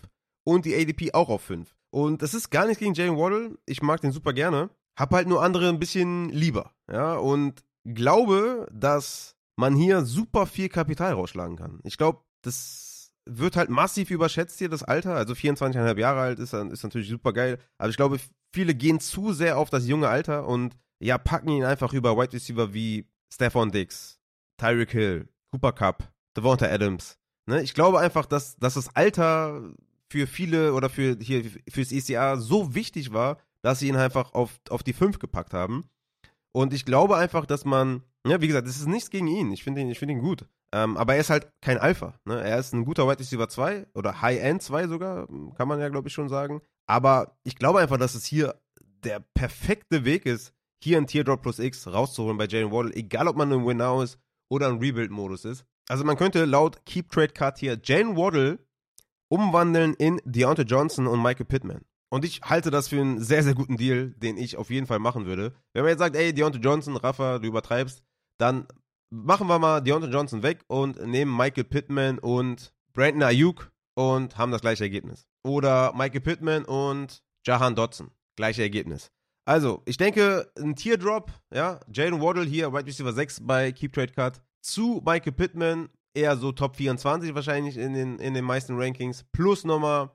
[0.45, 1.75] und die ADP auch auf 5.
[1.91, 5.27] Und das ist gar nicht gegen Jalen Waddle, ich mag den super gerne, hab halt
[5.27, 11.55] nur andere ein bisschen lieber, ja, und glaube, dass man hier super viel Kapital rausschlagen
[11.55, 11.79] kann.
[11.83, 15.15] Ich glaube, das wird halt massiv überschätzt hier, das Alter.
[15.15, 17.59] Also 24,5 Jahre alt ist, ist natürlich super geil.
[17.77, 18.19] Aber ich glaube,
[18.53, 22.33] viele gehen zu sehr auf das junge Alter und ja, packen ihn einfach über Wide
[22.33, 24.19] Receiver wie Stephon Dix,
[24.57, 27.17] Tyreek Hill, Cooper Cup, Devonta Adams.
[27.45, 27.61] Ne?
[27.61, 29.73] Ich glaube einfach, dass, dass das Alter
[30.11, 34.59] für viele oder für hier fürs ECA so wichtig war, dass sie ihn einfach auf,
[34.69, 35.89] auf die 5 gepackt haben.
[36.51, 39.51] Und ich glaube einfach, dass man, ja, wie gesagt, es ist nichts gegen ihn.
[39.51, 40.47] Ich finde ihn, ich ihn gut.
[40.73, 42.13] Ähm, aber er ist halt kein Alpha.
[42.25, 42.41] Ne?
[42.41, 46.07] Er ist ein guter Wide Receiver 2 oder High-End 2 sogar, kann man ja, glaube
[46.07, 46.61] ich, schon sagen.
[46.87, 48.59] Aber ich glaube einfach, dass es hier
[49.03, 50.53] der perfekte Weg ist,
[50.83, 54.19] hier ein Teardrop plus X rauszuholen bei Jalen Waddle, egal ob man im Win-Now ist
[54.49, 55.65] oder im Rebuild-Modus ist.
[55.87, 58.59] Also man könnte laut Keep Trade Card hier Jalen Waddle
[59.29, 61.85] umwandeln in Deontay Johnson und Michael Pittman.
[62.11, 64.99] Und ich halte das für einen sehr, sehr guten Deal, den ich auf jeden Fall
[64.99, 65.53] machen würde.
[65.73, 68.03] Wenn man jetzt sagt, ey, Deontay Johnson, Rafa, du übertreibst,
[68.39, 68.67] dann
[69.09, 74.51] machen wir mal Deontay Johnson weg und nehmen Michael Pittman und Brandon Ayuk und haben
[74.51, 75.27] das gleiche Ergebnis.
[75.43, 78.11] Oder Michael Pittman und Jahan Dodson.
[78.35, 79.11] Gleiche Ergebnis.
[79.45, 84.13] Also, ich denke, ein Teardrop, ja, Jalen Waddle hier, Wide Receiver 6 bei Keep Trade
[84.13, 89.25] Cut, zu Michael Pittman, eher so Top 24 wahrscheinlich in den, in den meisten Rankings,
[89.31, 90.11] plus nochmal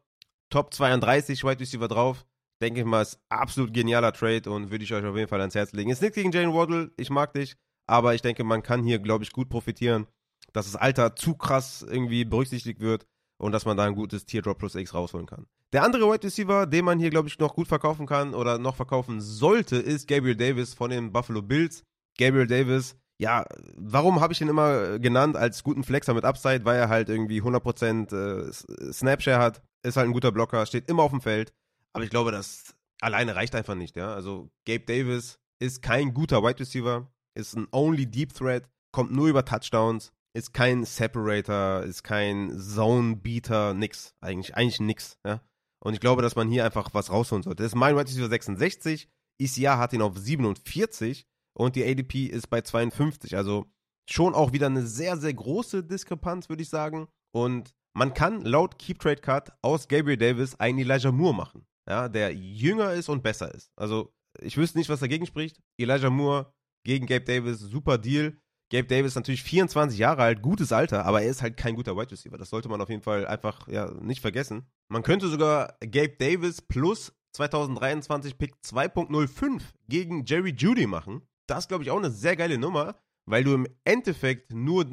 [0.51, 2.25] Top 32 Wide Receiver drauf.
[2.63, 5.57] Denke ich mal, ist absolut genialer Trade und würde ich euch auf jeden Fall ans
[5.57, 5.91] Herz legen.
[5.91, 7.57] Ist nichts gegen Jalen Waddle, ich mag dich,
[7.87, 10.07] aber ich denke, man kann hier, glaube ich, gut profitieren,
[10.53, 13.07] dass das Alter zu krass irgendwie berücksichtigt wird
[13.39, 15.47] und dass man da ein gutes Teardrop plus X rausholen kann.
[15.73, 18.77] Der andere Wide Receiver, den man hier, glaube ich, noch gut verkaufen kann oder noch
[18.77, 21.83] verkaufen sollte, ist Gabriel Davis von den Buffalo Bills.
[22.17, 23.45] Gabriel Davis, ja,
[23.77, 26.65] warum habe ich ihn immer genannt als guten Flexer mit Upside?
[26.65, 31.03] Weil er halt irgendwie 100% äh, Snapshare hat, ist halt ein guter Blocker, steht immer
[31.03, 31.53] auf dem Feld.
[31.93, 34.15] Aber ich glaube, das alleine reicht einfach nicht, ja.
[34.15, 39.29] Also Gabe Davis ist kein guter Wide Receiver, ist ein Only Deep Threat, kommt nur
[39.29, 44.15] über Touchdowns, ist kein Separator, ist kein Zone Beater, nix.
[44.21, 45.41] Eigentlich, eigentlich nix, ja.
[45.81, 47.63] Und ich glaube, dass man hier einfach was rausholen sollte.
[47.63, 49.09] Das ist mein Wide Receiver 66.
[49.39, 51.27] ECR hat ihn auf 47
[51.57, 53.37] und die ADP ist bei 52.
[53.37, 53.67] Also
[54.11, 57.09] schon auch wieder eine sehr, sehr große Diskrepanz, würde ich sagen.
[57.33, 62.09] Und man kann laut Keep Trade Cut aus Gabriel Davis einen Elijah Moore machen, ja,
[62.09, 63.71] der jünger ist und besser ist.
[63.77, 65.61] Also ich wüsste nicht, was dagegen spricht.
[65.79, 66.53] Elijah Moore
[66.85, 68.37] gegen Gabe Davis, super Deal.
[68.71, 72.11] Gabe Davis natürlich 24 Jahre alt, gutes Alter, aber er ist halt kein guter Wide
[72.11, 72.39] Receiver.
[72.39, 74.67] Das sollte man auf jeden Fall einfach ja, nicht vergessen.
[74.89, 81.23] Man könnte sogar Gabe Davis plus 2023 Pick 2.05 gegen Jerry Judy machen.
[81.47, 84.87] Das glaube ich auch eine sehr geile Nummer, weil du im Endeffekt nur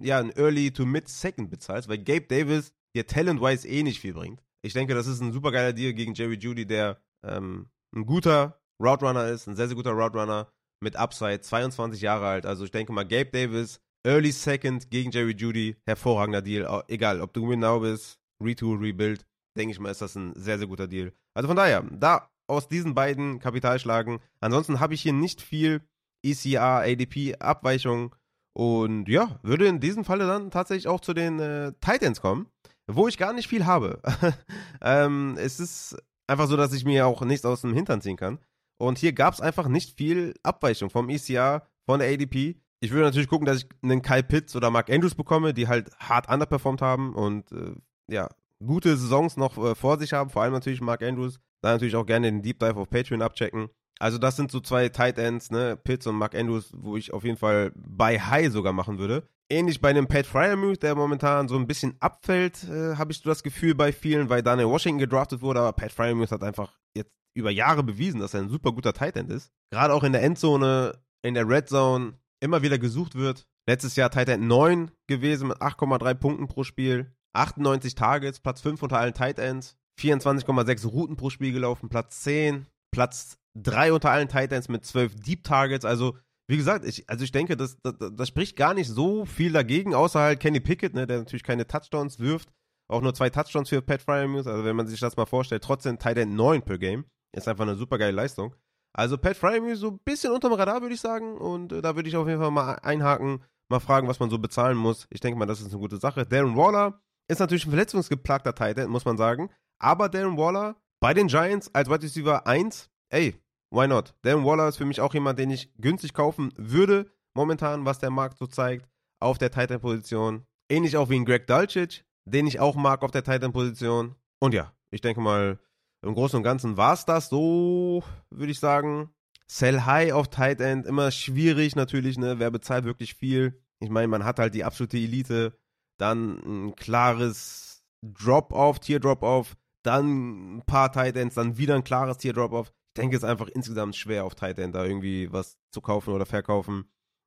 [0.00, 4.14] ja, ein Early to Mid Second bezahlst, weil Gabe Davis dir talent-wise eh nicht viel
[4.14, 4.42] bringt.
[4.62, 8.60] Ich denke, das ist ein super geiler Deal gegen Jerry Judy, der ähm, ein guter
[8.80, 10.52] Route Runner ist, ein sehr, sehr guter Route Runner
[10.82, 12.46] mit Upside, 22 Jahre alt.
[12.46, 16.82] Also ich denke mal, Gabe Davis, Early Second gegen Jerry Judy, hervorragender Deal.
[16.88, 19.24] Egal, ob du Win bist, Retool, Rebuild,
[19.56, 21.12] denke ich mal, ist das ein sehr, sehr guter Deal.
[21.34, 24.18] Also von daher, da aus diesen beiden Kapitalschlagen.
[24.40, 25.80] Ansonsten habe ich hier nicht viel
[26.24, 28.14] ECR, ADP, Abweichung
[28.54, 32.48] und ja, würde in diesem Falle dann tatsächlich auch zu den äh, Titans kommen.
[32.86, 34.02] wo ich gar nicht viel habe.
[34.82, 38.38] ähm, es ist einfach so, dass ich mir auch nichts aus dem Hintern ziehen kann.
[38.82, 42.56] Und hier gab es einfach nicht viel Abweichung vom ECR, von der ADP.
[42.80, 45.96] Ich würde natürlich gucken, dass ich einen Kyle Pitts oder Mark Andrews bekomme, die halt
[46.00, 47.76] hart underperformed haben und äh,
[48.08, 48.28] ja,
[48.58, 51.38] gute Saisons noch äh, vor sich haben, vor allem natürlich Mark Andrews.
[51.60, 53.68] Da natürlich auch gerne den Deep Dive auf Patreon abchecken.
[54.00, 57.22] Also das sind so zwei Tight Ends, ne, Pitts und Mark Andrews, wo ich auf
[57.22, 59.28] jeden Fall bei High sogar machen würde.
[59.48, 63.30] Ähnlich bei einem Pat Fryermuth, der momentan so ein bisschen abfällt, äh, habe ich so
[63.30, 67.21] das Gefühl bei vielen, weil Daniel Washington gedraftet wurde, aber Pat Fryermuth hat einfach jetzt
[67.34, 69.50] über Jahre bewiesen, dass er ein super guter Tight End ist.
[69.70, 73.46] Gerade auch in der Endzone, in der Red Zone immer wieder gesucht wird.
[73.68, 78.82] Letztes Jahr Tight End 9 gewesen mit 8,3 Punkten pro Spiel, 98 Targets, Platz 5
[78.82, 84.28] unter allen Tight Ends, 24,6 Routen pro Spiel gelaufen, Platz 10, Platz drei unter allen
[84.28, 85.84] Titans mit zwölf Deep Targets.
[85.84, 86.16] Also,
[86.48, 89.94] wie gesagt, ich, also ich denke, das, das, das spricht gar nicht so viel dagegen,
[89.94, 92.50] außer halt Kenny Pickett, ne, der natürlich keine Touchdowns wirft.
[92.88, 94.46] Auch nur zwei Touchdowns für Pat Fryermuth.
[94.46, 97.04] Also, wenn man sich das mal vorstellt, trotzdem Titan 9 per Game.
[97.32, 98.54] Ist einfach eine super geile Leistung.
[98.94, 101.38] Also, Pat Fryermuth so ein bisschen unterm Radar, würde ich sagen.
[101.38, 104.38] Und äh, da würde ich auf jeden Fall mal einhaken, mal fragen, was man so
[104.38, 105.06] bezahlen muss.
[105.10, 106.26] Ich denke mal, das ist eine gute Sache.
[106.26, 109.48] Darren Waller ist natürlich ein verletzungsgeplagter Titan, muss man sagen.
[109.78, 113.34] Aber Darren Waller bei den Giants als Wide Receiver 1 ey,
[113.70, 114.14] why not?
[114.22, 118.10] Darren Waller ist für mich auch jemand, den ich günstig kaufen würde, momentan, was der
[118.10, 118.88] Markt so zeigt,
[119.20, 120.44] auf der Titan-Position.
[120.68, 124.16] Ähnlich auch wie ein Greg Dulcich, den ich auch mag auf der Titan-Position.
[124.40, 125.58] Und ja, ich denke mal,
[126.02, 127.28] im Großen und Ganzen war es das.
[127.28, 129.10] So würde ich sagen.
[129.46, 132.38] Sell High auf Tight End, immer schwierig natürlich, ne?
[132.38, 133.62] Wer bezahlt wirklich viel?
[133.80, 135.58] Ich meine, man hat halt die absolute Elite,
[135.98, 136.38] dann
[136.68, 143.00] ein klares Drop-Off, Tier-Drop-Off, dann ein paar Tight Ends, dann wieder ein klares Tier-Drop-Off ich
[143.00, 146.26] denke, es ist einfach insgesamt schwer auf Tight End da irgendwie was zu kaufen oder
[146.26, 146.84] verkaufen.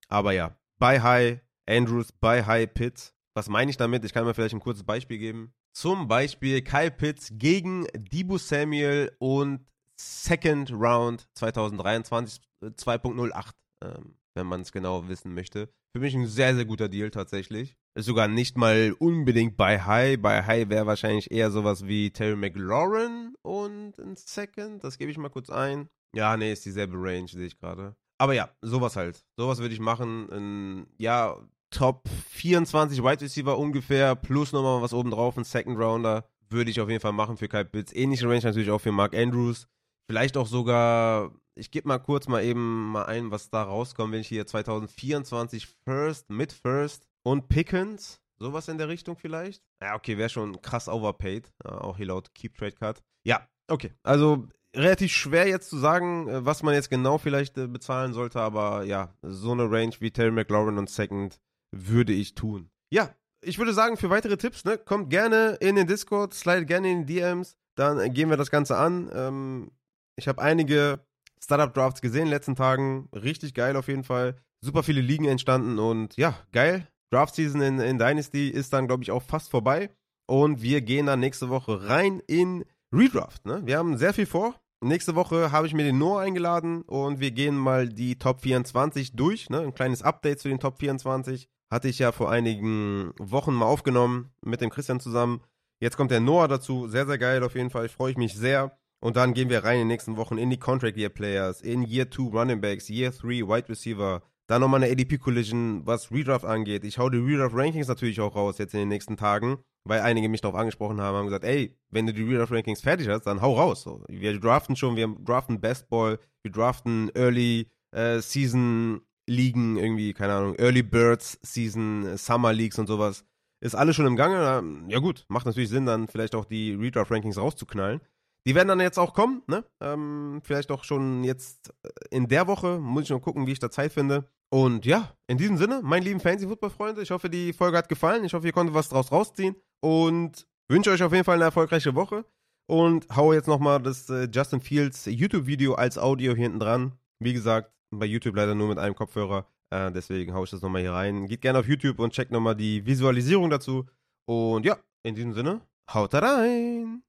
[0.07, 3.15] Aber ja, bei High Andrews, bei High Pitts.
[3.33, 4.05] Was meine ich damit?
[4.05, 5.55] Ich kann mir vielleicht ein kurzes Beispiel geben.
[5.75, 9.65] Zum Beispiel Kyle Pitts gegen Debo Samuel und
[9.99, 13.51] Second Round 2023 2.08,
[13.83, 15.69] ähm, wenn man es genau wissen möchte.
[15.93, 17.75] Für mich ein sehr, sehr guter Deal tatsächlich.
[17.93, 20.21] Ist sogar nicht mal unbedingt bei High.
[20.21, 24.81] Bei High wäre wahrscheinlich eher sowas wie Terry McLaurin und ein Second.
[24.81, 25.89] Das gebe ich mal kurz ein.
[26.15, 27.97] Ja, nee, ist dieselbe Range, sehe ich gerade.
[28.17, 29.25] Aber ja, sowas halt.
[29.37, 30.87] Sowas würde ich machen.
[30.97, 31.37] Ja,
[31.75, 36.25] Top 24 Wide Receiver ungefähr, plus nochmal was oben drauf, ein Second Rounder.
[36.49, 37.93] Würde ich auf jeden Fall machen für Kyle Pitts.
[37.93, 39.67] Ähnliche Range natürlich auch für Mark Andrews.
[40.07, 44.21] Vielleicht auch sogar ich gebe mal kurz mal eben mal ein, was da rauskommt, wenn
[44.21, 49.63] ich hier 2024 First, mit First und Pickens, sowas in der Richtung vielleicht.
[49.81, 53.03] Ja, okay, wäre schon krass overpaid, auch hier laut Keep Trade Cut.
[53.23, 57.67] Ja, okay, also relativ schwer jetzt zu sagen, äh, was man jetzt genau vielleicht äh,
[57.67, 61.39] bezahlen sollte, aber ja, so eine Range wie Terry McLaurin und Second
[61.75, 62.69] würde ich tun.
[62.89, 66.89] Ja, ich würde sagen, für weitere Tipps, ne, kommt gerne in den Discord, slide gerne
[66.91, 69.11] in die DMs, dann gehen wir das Ganze an.
[69.13, 69.71] Ähm,
[70.15, 70.99] ich habe einige
[71.43, 73.09] Startup-Drafts gesehen in den letzten Tagen.
[73.13, 74.37] Richtig geil auf jeden Fall.
[74.61, 76.87] Super viele Ligen entstanden und ja, geil.
[77.11, 79.89] Draft-Season in, in Dynasty ist dann, glaube ich, auch fast vorbei.
[80.27, 83.45] Und wir gehen dann nächste Woche rein in Redraft.
[83.45, 83.61] Ne?
[83.65, 84.55] Wir haben sehr viel vor.
[84.83, 89.15] Nächste Woche habe ich mir den Noah eingeladen und wir gehen mal die Top 24
[89.15, 89.49] durch.
[89.49, 89.61] Ne?
[89.61, 91.47] Ein kleines Update zu den Top 24.
[91.75, 95.41] Hatte ich ja vor einigen Wochen mal aufgenommen mit dem Christian zusammen.
[95.81, 96.87] Jetzt kommt der Noah dazu.
[96.87, 97.87] Sehr, sehr geil auf jeden Fall.
[97.87, 98.77] Ich freue mich sehr.
[99.01, 101.83] Und dann gehen wir rein in den nächsten Wochen in die Contract Year Players, in
[101.83, 104.23] Year 2 Running Backs, Year 3 Wide Receiver.
[104.47, 106.85] Dann nochmal eine ADP Collision, was Redraft angeht.
[106.85, 110.29] Ich hau die Redraft Rankings natürlich auch raus jetzt in den nächsten Tagen, weil einige
[110.29, 113.41] mich darauf angesprochen haben, haben gesagt, ey, wenn du die Redraft Rankings fertig hast, dann
[113.41, 113.85] hau raus.
[114.07, 120.33] Wir draften schon, wir draften Best Ball, wir draften Early äh, Season Ligen, irgendwie, keine
[120.33, 123.25] Ahnung, Early Birds Season, Summer Leagues und sowas.
[123.61, 124.63] Ist alles schon im Gange.
[124.89, 128.01] Ja gut, macht natürlich Sinn, dann vielleicht auch die Redraft Rankings rauszuknallen.
[128.47, 129.63] Die werden dann jetzt auch kommen, ne?
[129.81, 132.77] Ähm, vielleicht auch schon jetzt äh, in der Woche.
[132.79, 134.29] Muss ich noch gucken, wie ich da Zeit finde.
[134.53, 138.23] Und ja, in diesem Sinne, meine lieben Fantasy-Football-Freunde, ich hoffe, die Folge hat gefallen.
[138.23, 139.55] Ich hoffe, ihr konntet was draus rausziehen.
[139.81, 142.23] Und wünsche euch auf jeden Fall eine erfolgreiche Woche.
[142.67, 146.93] Und haue jetzt nochmal das äh, Justin Fields YouTube-Video als Audio hier hinten dran.
[147.19, 149.47] Wie gesagt, bei YouTube leider nur mit einem Kopfhörer.
[149.69, 151.27] Äh, deswegen haue ich das nochmal hier rein.
[151.27, 153.85] Geht gerne auf YouTube und checkt nochmal die Visualisierung dazu.
[154.25, 155.61] Und ja, in diesem Sinne,
[155.93, 157.03] haut rein!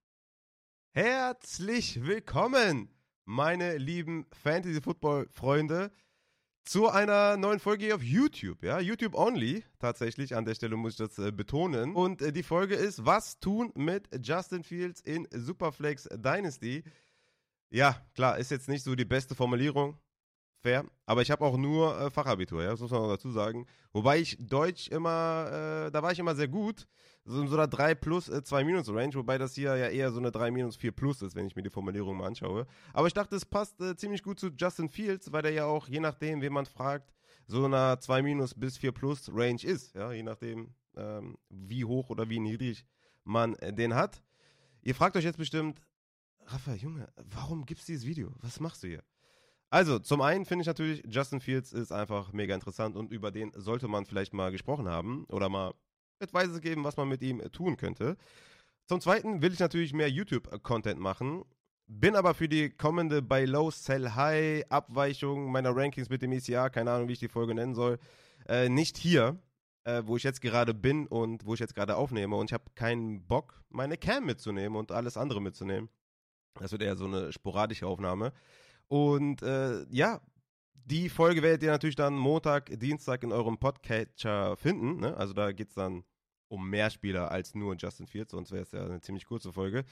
[0.92, 2.88] Herzlich willkommen,
[3.26, 5.90] meine lieben Fantasy Football Freunde,
[6.64, 8.62] zu einer neuen Folge auf YouTube.
[8.62, 10.34] Ja, YouTube only, tatsächlich.
[10.34, 11.94] An der Stelle muss ich das äh, betonen.
[11.94, 16.82] Und äh, die Folge ist: Was tun mit Justin Fields in Superflex Dynasty?
[17.70, 19.98] Ja, klar, ist jetzt nicht so die beste Formulierung.
[20.66, 20.84] Fair.
[21.06, 23.66] Aber ich habe auch nur äh, Fachabitur, ja, das muss man auch dazu sagen.
[23.92, 26.88] Wobei ich Deutsch immer, äh, da war ich immer sehr gut.
[27.24, 30.10] So in so einer 3 plus, äh, 2 minus Range, wobei das hier ja eher
[30.10, 32.66] so eine 3 minus 4 plus ist, wenn ich mir die Formulierung mal anschaue.
[32.92, 35.88] Aber ich dachte, es passt äh, ziemlich gut zu Justin Fields, weil der ja auch,
[35.88, 37.12] je nachdem, wen man fragt,
[37.46, 42.10] so einer 2 minus bis 4 plus Range ist, ja, je nachdem, ähm, wie hoch
[42.10, 42.84] oder wie niedrig
[43.24, 44.22] man äh, den hat.
[44.82, 45.80] Ihr fragt euch jetzt bestimmt,
[46.46, 48.32] Rafa, Junge, warum gibt's dieses Video?
[48.40, 49.02] Was machst du hier?
[49.70, 53.52] Also, zum einen finde ich natürlich, Justin Fields ist einfach mega interessant und über den
[53.56, 55.74] sollte man vielleicht mal gesprochen haben oder mal
[56.20, 58.16] Advices geben, was man mit ihm tun könnte.
[58.86, 61.44] Zum zweiten will ich natürlich mehr YouTube-Content machen,
[61.88, 66.68] bin aber für die kommende Buy Low, Sell High Abweichung meiner Rankings mit dem ECA,
[66.68, 67.98] keine Ahnung, wie ich die Folge nennen soll,
[68.48, 69.38] äh, nicht hier,
[69.84, 72.64] äh, wo ich jetzt gerade bin und wo ich jetzt gerade aufnehme und ich habe
[72.74, 75.88] keinen Bock, meine Cam mitzunehmen und alles andere mitzunehmen.
[76.54, 78.32] Das wird eher so eine sporadische Aufnahme.
[78.88, 80.20] Und äh, ja,
[80.74, 85.00] die Folge werdet ihr natürlich dann Montag, Dienstag in eurem Podcatcher finden.
[85.00, 85.16] Ne?
[85.16, 86.04] Also da geht es dann
[86.48, 89.84] um mehr Spieler als nur Justin Fields, sonst wäre es ja eine ziemlich kurze Folge.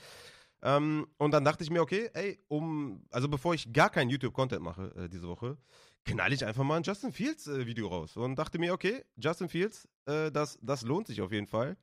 [0.63, 4.63] Ähm, und dann dachte ich mir, okay, ey, um, also bevor ich gar keinen YouTube-Content
[4.63, 5.59] mache äh, diese Woche,
[6.05, 8.17] knall ich einfach mal ein Justin Fields-Video äh, raus.
[8.17, 11.77] Und dachte mir, okay, Justin Fields, äh, das, das lohnt sich auf jeden Fall.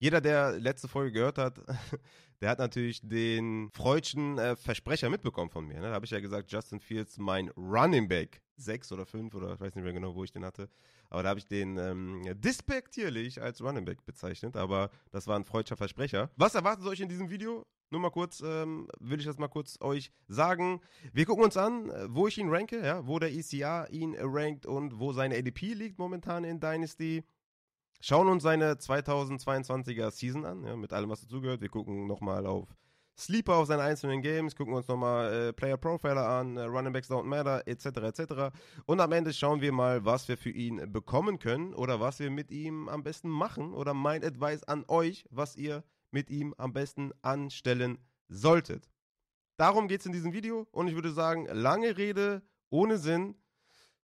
[0.00, 1.60] Jeder, der letzte Folge gehört hat,
[2.40, 5.80] der hat natürlich den freudschen äh, Versprecher mitbekommen von mir.
[5.80, 5.88] Ne?
[5.88, 9.60] Da habe ich ja gesagt, Justin Fields, mein Running Back, sechs oder fünf oder ich
[9.60, 10.68] weiß nicht mehr genau, wo ich den hatte.
[11.10, 14.56] Aber da habe ich den ähm, dispektierlich als Running Back bezeichnet.
[14.56, 16.30] Aber das war ein freudscher Versprecher.
[16.36, 17.66] Was erwartet euch in diesem Video?
[17.90, 20.80] Nur mal kurz, ähm, will ich das mal kurz euch sagen.
[21.12, 24.66] Wir gucken uns an, äh, wo ich ihn ranke, ja, wo der ECA ihn rankt
[24.66, 27.24] und wo seine ADP liegt momentan in Dynasty.
[28.00, 31.60] Schauen uns seine 2022er Season an, ja, mit allem, was dazugehört.
[31.60, 32.68] Wir gucken nochmal auf
[33.18, 37.10] Sleeper, auf seine einzelnen Games, gucken uns nochmal äh, Player Profiler an, äh, Running Backs
[37.10, 38.56] Don't Matter, etc., etc.
[38.86, 42.30] Und am Ende schauen wir mal, was wir für ihn bekommen können oder was wir
[42.30, 45.82] mit ihm am besten machen oder mein Advice an euch, was ihr
[46.12, 48.88] mit ihm am besten anstellen solltet.
[49.56, 53.34] Darum geht es in diesem Video und ich würde sagen, lange Rede ohne Sinn.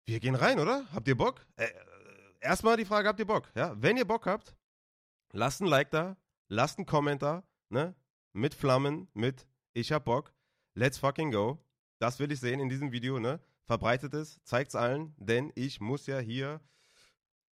[0.05, 0.85] Wir gehen rein, oder?
[0.93, 1.47] Habt ihr Bock?
[1.57, 1.69] Äh,
[2.41, 3.51] erstmal die Frage, habt ihr Bock?
[3.55, 4.57] Ja, wenn ihr Bock habt,
[5.33, 6.17] lasst ein Like da,
[6.49, 7.95] lasst einen Kommentar, ne?
[8.33, 10.33] Mit Flammen, mit Ich hab Bock.
[10.75, 11.59] Let's fucking go.
[11.99, 13.41] Das will ich sehen in diesem Video, ne?
[13.65, 16.61] Verbreitet es, zeigt es allen, denn ich muss ja hier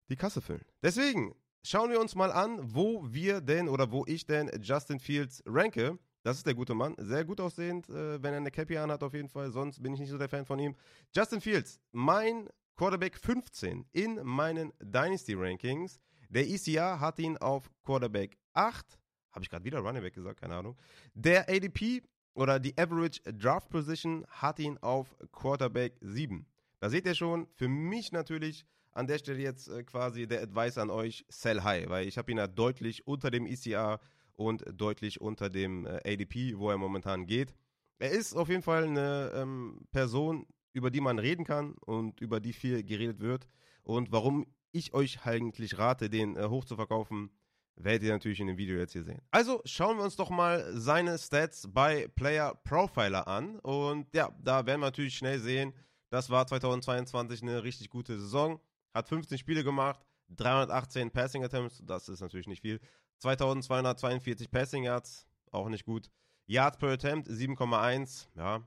[0.09, 0.65] die Kasse füllen.
[0.83, 5.43] Deswegen schauen wir uns mal an, wo wir denn oder wo ich denn Justin Fields
[5.47, 5.99] ranke.
[6.23, 6.95] Das ist der gute Mann.
[6.99, 9.51] Sehr gut aussehend, äh, wenn er eine Cappy hat auf jeden Fall.
[9.51, 10.77] Sonst bin ich nicht so der Fan von ihm.
[11.15, 15.99] Justin Fields, mein Quarterback 15 in meinen Dynasty Rankings.
[16.29, 18.99] Der ECR hat ihn auf Quarterback 8.
[19.33, 20.77] Habe ich gerade wieder Running Back gesagt, keine Ahnung.
[21.15, 22.03] Der ADP
[22.35, 26.47] oder die Average Draft Position hat ihn auf Quarterback 7.
[26.81, 30.79] Da seht ihr schon, für mich natürlich an der Stelle jetzt äh, quasi der Advice
[30.79, 34.01] an euch, sell high, weil ich habe ihn ja deutlich unter dem ECR
[34.35, 37.55] und deutlich unter dem äh, ADP, wo er momentan geht.
[37.99, 40.47] Er ist auf jeden Fall eine ähm, Person,
[40.77, 43.49] über die man reden kann und über die viel geredet wird.
[43.83, 47.31] Und warum ich euch eigentlich rate, den äh, hoch zu verkaufen,
[47.77, 49.23] werdet ihr natürlich in dem Video jetzt hier sehen.
[49.31, 53.59] Also schauen wir uns doch mal seine Stats bei Player Profiler an.
[53.61, 55.73] Und ja, da werden wir natürlich schnell sehen,
[56.11, 58.61] das war 2022 eine richtig gute Saison.
[58.93, 62.81] Hat 15 Spiele gemacht, 318 Passing Attempts, das ist natürlich nicht viel.
[63.19, 66.11] 2242 Passing Yards, auch nicht gut.
[66.47, 68.63] Yards per Attempt 7,1, ja,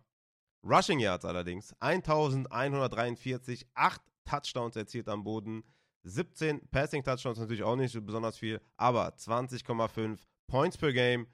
[0.64, 5.64] Rushing Yards allerdings 1143, 8 Touchdowns erzielt am Boden,
[6.04, 11.28] 17 Passing Touchdowns natürlich auch nicht besonders viel, aber 20,5 Points per Game,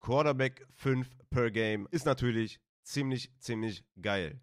[0.00, 4.40] Quarterback 5 per Game ist natürlich ziemlich, ziemlich geil.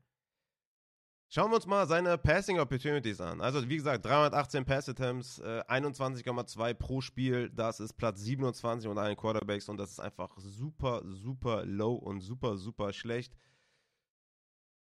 [1.32, 3.40] Schauen wir uns mal seine Passing Opportunities an.
[3.40, 7.52] Also, wie gesagt, 318 Pass Attempts, äh, 21,2 pro Spiel.
[7.52, 12.22] Das ist Platz 27 unter allen Quarterbacks und das ist einfach super, super low und
[12.22, 13.36] super, super schlecht.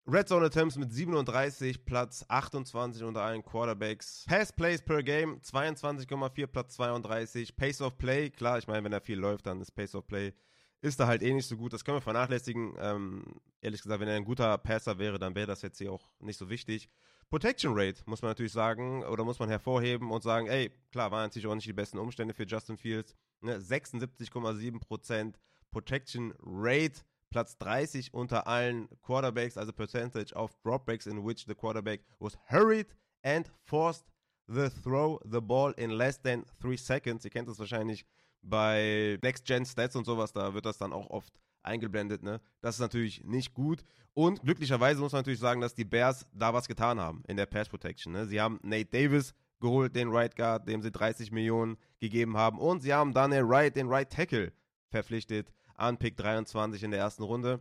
[0.08, 4.24] Red Zone Attempts mit 37, Platz 28 unter allen Quarterbacks.
[4.28, 7.56] Pass Plays per Game 22,4, Platz 32.
[7.56, 10.32] Pace of Play, klar, ich meine, wenn er viel läuft, dann ist Pace of Play,
[10.80, 11.72] ist da halt eh nicht so gut.
[11.72, 12.76] Das können wir vernachlässigen.
[12.78, 13.24] Ähm,
[13.60, 16.38] ehrlich gesagt, wenn er ein guter Passer wäre, dann wäre das jetzt hier auch nicht
[16.38, 16.88] so wichtig.
[17.28, 21.24] Protection Rate muss man natürlich sagen, oder muss man hervorheben und sagen, ey, klar, waren
[21.24, 23.16] natürlich auch nicht die besten Umstände für Justin Fields.
[23.40, 23.58] Ne?
[23.58, 25.34] 76,7%
[25.72, 27.00] Protection Rate
[27.30, 32.86] Platz 30 unter allen Quarterbacks, also Percentage of Dropbacks in which the quarterback was hurried
[33.22, 34.06] and forced
[34.48, 37.24] the throw the ball in less than 3 seconds.
[37.24, 38.06] Ihr kennt das wahrscheinlich
[38.42, 42.40] bei Next-Gen-Stats und sowas, da wird das dann auch oft eingeblendet, ne?
[42.60, 43.82] Das ist natürlich nicht gut.
[44.14, 47.44] Und glücklicherweise muss man natürlich sagen, dass die Bears da was getan haben in der
[47.44, 48.14] Pass Protection.
[48.14, 48.24] Ne?
[48.24, 52.58] Sie haben Nate Davis geholt, den Right Guard, dem sie 30 Millionen gegeben haben.
[52.58, 54.52] Und sie haben Daniel Wright, den Right Tackle,
[54.88, 57.60] verpflichtet an Pick 23 in der ersten Runde.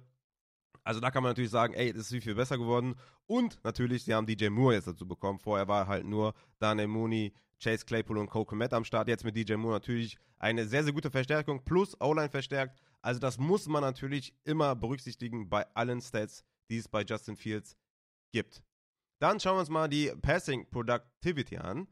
[0.84, 2.95] Also da kann man natürlich sagen, ey, das ist viel, viel besser geworden.
[3.26, 5.39] Und natürlich, sie haben DJ Moore jetzt dazu bekommen.
[5.39, 9.07] Vorher war halt nur Daniel Mooney, Chase Claypool und Cole Komet am Start.
[9.07, 12.80] Jetzt mit DJ Moore natürlich eine sehr, sehr gute Verstärkung plus O-Line verstärkt.
[13.01, 17.76] Also das muss man natürlich immer berücksichtigen bei allen Stats, die es bei Justin Fields
[18.32, 18.61] gibt.
[19.20, 21.88] Dann schauen wir uns mal die Passing Productivity an.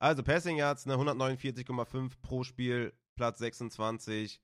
[0.00, 4.40] Also Passing Yards eine 149,5 pro Spiel, Platz 26.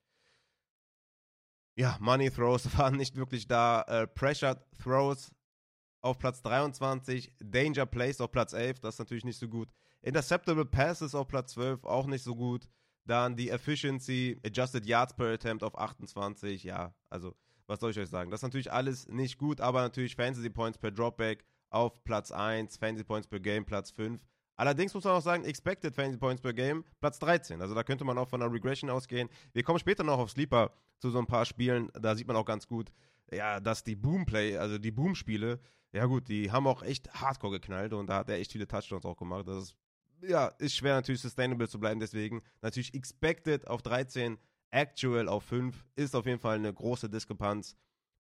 [1.79, 3.83] Ja, Money Throws waren nicht wirklich da.
[3.83, 5.31] Äh, Pressured Throws
[6.01, 7.33] auf Platz 23.
[7.39, 9.68] Danger Plays auf Platz 11, das ist natürlich nicht so gut.
[10.03, 12.68] Interceptable Passes auf Platz 12, auch nicht so gut.
[13.05, 16.64] Dann die Efficiency, Adjusted Yards per Attempt auf 28.
[16.64, 17.37] Ja, also,
[17.68, 18.33] was soll ich euch sagen?
[18.33, 22.76] Das ist natürlich alles nicht gut, aber natürlich Fantasy Points per Dropback auf Platz 1,
[22.76, 24.20] Fantasy Points per Game Platz 5.
[24.59, 27.62] Allerdings muss man auch sagen, Expected Fantasy Points per Game Platz 13.
[27.62, 29.28] Also da könnte man auch von einer Regression ausgehen.
[29.52, 31.90] Wir kommen später noch auf Sleeper zu so ein paar Spielen.
[31.94, 32.90] Da sieht man auch ganz gut,
[33.30, 35.61] ja, dass die Boom-Play, also die Boom-Spiele,
[35.92, 39.04] ja gut, die haben auch echt hardcore geknallt und da hat er echt viele Touchdowns
[39.04, 39.46] auch gemacht.
[39.46, 39.76] Das ist,
[40.22, 42.00] ja, ist schwer natürlich sustainable zu bleiben.
[42.00, 44.38] Deswegen natürlich Expected auf 13,
[44.72, 47.76] Actual auf 5 ist auf jeden Fall eine große Diskrepanz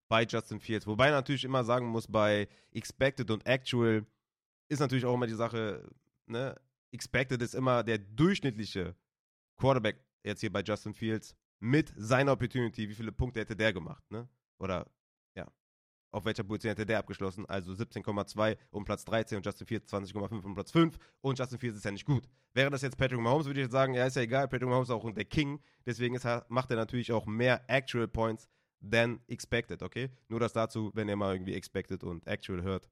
[0.08, 0.86] bei Justin Fields.
[0.86, 4.06] Wobei natürlich immer sagen muss, bei Expected und Actual
[4.68, 5.82] ist natürlich auch immer die Sache,
[6.30, 6.60] ne?
[6.90, 8.94] Expected ist immer der durchschnittliche
[9.56, 12.88] Quarterback jetzt hier bei Justin Fields mit seiner Opportunity.
[12.88, 14.28] Wie viele Punkte hätte der gemacht, ne?
[14.58, 14.90] Oder,
[15.34, 15.46] ja.
[16.10, 17.44] Auf welcher Position hätte der abgeschlossen?
[17.46, 21.76] Also 17,2 um Platz 13 und Justin Fields 20,5 um Platz 5 und Justin Fields
[21.76, 22.28] ist ja nicht gut.
[22.54, 24.88] Wäre das jetzt Patrick Mahomes, würde ich jetzt sagen, ja, ist ja egal, Patrick Mahomes
[24.88, 28.48] ist auch der King, deswegen ist macht er natürlich auch mehr Actual Points
[28.80, 30.10] than expected, okay?
[30.28, 32.88] Nur das dazu, wenn ihr mal irgendwie expected und actual hört.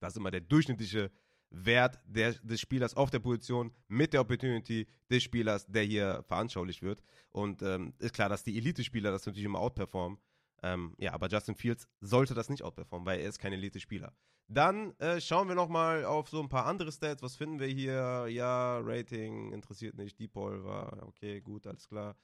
[0.00, 1.10] Das ist immer der durchschnittliche
[1.54, 6.82] Wert der, des Spielers auf der Position mit der Opportunity des Spielers, der hier veranschaulicht
[6.82, 7.02] wird.
[7.30, 10.18] Und ähm, ist klar, dass die Elite-Spieler das natürlich immer outperformen.
[10.62, 14.12] Ähm, ja, aber Justin Fields sollte das nicht outperformen, weil er ist kein Elite-Spieler.
[14.48, 17.22] Dann äh, schauen wir nochmal auf so ein paar andere Stats.
[17.22, 18.26] Was finden wir hier?
[18.28, 20.18] Ja, Rating interessiert nicht.
[20.18, 22.16] Deep Ball war okay, gut, alles klar.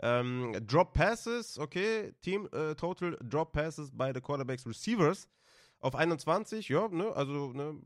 [0.00, 2.12] Ähm, Drop Passes, okay.
[2.22, 5.28] Team äh, Total Drop Passes bei the Quarterbacks Receivers
[5.80, 7.76] auf 21, ja, ne, also, ne,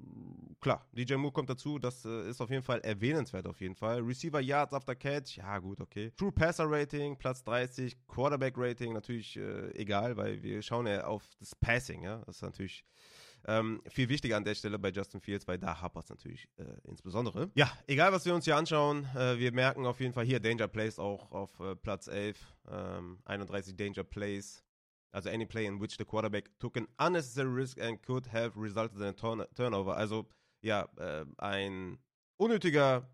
[0.61, 4.01] klar, DJ Moore kommt dazu, das äh, ist auf jeden Fall erwähnenswert auf jeden Fall.
[4.01, 6.11] Receiver Yards after Catch, ja, gut, okay.
[6.16, 11.22] True Passer Rating, Platz 30, Quarterback Rating, natürlich äh, egal, weil wir schauen ja auf
[11.38, 12.84] das Passing, ja, das ist natürlich
[13.47, 16.64] ähm, viel wichtiger an der Stelle bei Justin Fields, weil da hapert es natürlich äh,
[16.84, 17.51] insbesondere.
[17.55, 20.68] Ja, egal was wir uns hier anschauen, äh, wir merken auf jeden Fall hier Danger
[20.68, 22.38] Plays auch auf äh, Platz 11,
[22.70, 24.64] ähm, 31 Danger Plays.
[25.13, 28.99] Also any play in which the quarterback took an unnecessary risk and could have resulted
[29.01, 29.97] in a turn turnover.
[29.97, 30.27] Also
[30.63, 31.99] ja, äh, ein
[32.39, 33.09] unnötiger,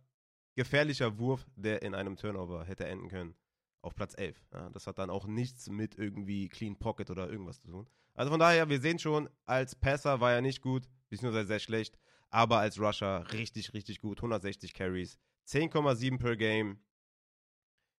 [0.54, 3.34] gefährlicher Wurf, der in einem Turnover hätte enden können
[3.82, 4.40] auf Platz 11.
[4.52, 7.88] Ja, das hat dann auch nichts mit irgendwie Clean Pocket oder irgendwas zu tun.
[8.14, 11.98] Also von daher, wir sehen schon, als Passer war er nicht gut, beziehungsweise sehr schlecht,
[12.30, 14.18] aber als Rusher richtig, richtig gut.
[14.18, 16.80] 160 Carries, 10,7 per Game.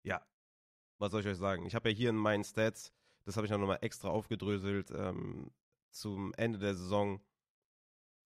[0.03, 0.25] Ja,
[0.97, 1.65] was soll ich euch sagen?
[1.65, 2.93] Ich habe ja hier in meinen Stats,
[3.29, 5.51] das habe ich noch mal extra aufgedröselt, ähm,
[5.91, 7.21] zum Ende der Saison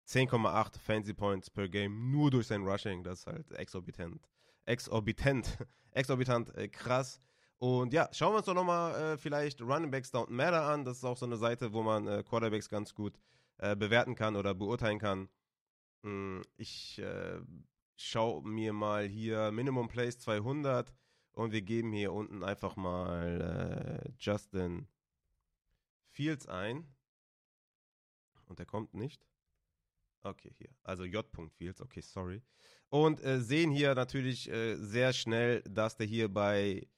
[0.07, 3.03] 10,8 Fancy Points per Game nur durch sein Rushing.
[3.03, 4.29] Das ist halt exorbitant.
[4.67, 5.57] Exorbitant.
[5.93, 7.19] Exorbitant äh, krass.
[7.57, 10.85] Und ja, schauen wir uns doch nochmal äh, vielleicht Running Backs Don't Matter an.
[10.85, 13.19] Das ist auch so eine Seite, wo man äh, Quarterbacks ganz gut
[13.57, 15.31] äh, bewerten kann oder beurteilen kann.
[16.03, 17.41] Hm, ich äh,
[17.97, 20.93] schaue mir mal hier Minimum Plays 200
[21.33, 24.89] und wir geben hier unten einfach mal äh, Justin
[26.11, 26.85] Fields ein.
[28.47, 29.25] Und der kommt nicht.
[30.23, 30.71] Okay, hier.
[30.83, 31.25] Also J.
[31.57, 32.43] Fields, okay, sorry.
[32.91, 36.89] Und äh, sehen hier natürlich äh, sehr schnell, dass der hier bei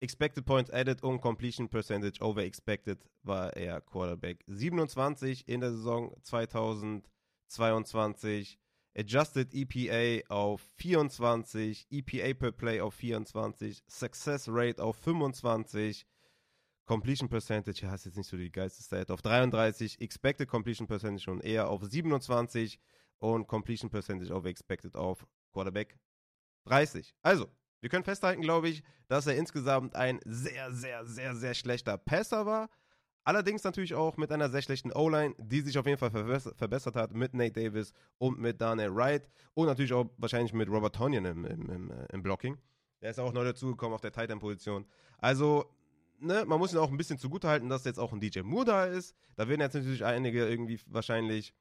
[0.00, 6.14] Expected Points Added und Completion Percentage over Expected war er Quarterback 27 in der Saison
[6.22, 8.60] 2022.
[8.98, 16.04] Adjusted EPA auf 24, EPA per Play auf 24, Success Rate auf 25,
[16.84, 21.22] Completion Percentage, ja, ist jetzt nicht so die geilste Stat, auf 33, Expected Completion Percentage
[21.22, 22.80] schon eher auf 27
[23.18, 25.96] und Completion Percentage over Expected auf Quarterback
[26.64, 27.14] 30.
[27.22, 27.48] Also,
[27.80, 32.46] wir können festhalten, glaube ich, dass er insgesamt ein sehr, sehr, sehr, sehr schlechter Passer
[32.46, 32.68] war.
[33.28, 37.12] Allerdings natürlich auch mit einer sehr schlechten O-Line, die sich auf jeden Fall verbessert hat
[37.12, 41.44] mit Nate Davis und mit Daniel Wright und natürlich auch wahrscheinlich mit Robert Tonyan im,
[41.44, 42.56] im, im, äh, im Blocking.
[43.02, 44.86] Der ist auch neu dazugekommen auf der Titan-Position.
[45.18, 45.66] Also,
[46.18, 48.84] ne, man muss ihn auch ein bisschen zugutehalten, dass jetzt auch ein DJ Moore da
[48.86, 49.14] ist.
[49.36, 51.52] Da werden jetzt natürlich einige irgendwie wahrscheinlich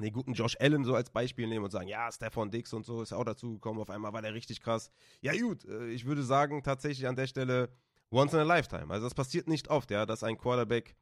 [0.00, 3.00] den guten Josh Allen so als Beispiel nehmen und sagen, ja, Stefan Dix und so
[3.00, 3.80] ist auch dazugekommen.
[3.80, 4.90] Auf einmal war der richtig krass.
[5.20, 7.68] Ja, gut, äh, ich würde sagen, tatsächlich an der Stelle
[8.14, 8.92] once in a lifetime.
[8.92, 10.94] Also, das passiert nicht oft, ja, dass ein Quarterback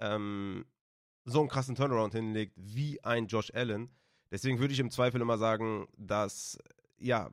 [0.00, 0.64] ähm,
[1.24, 3.90] so einen krassen Turnaround hinlegt wie ein Josh Allen.
[4.30, 6.58] Deswegen würde ich im Zweifel immer sagen, dass,
[6.98, 7.30] ja,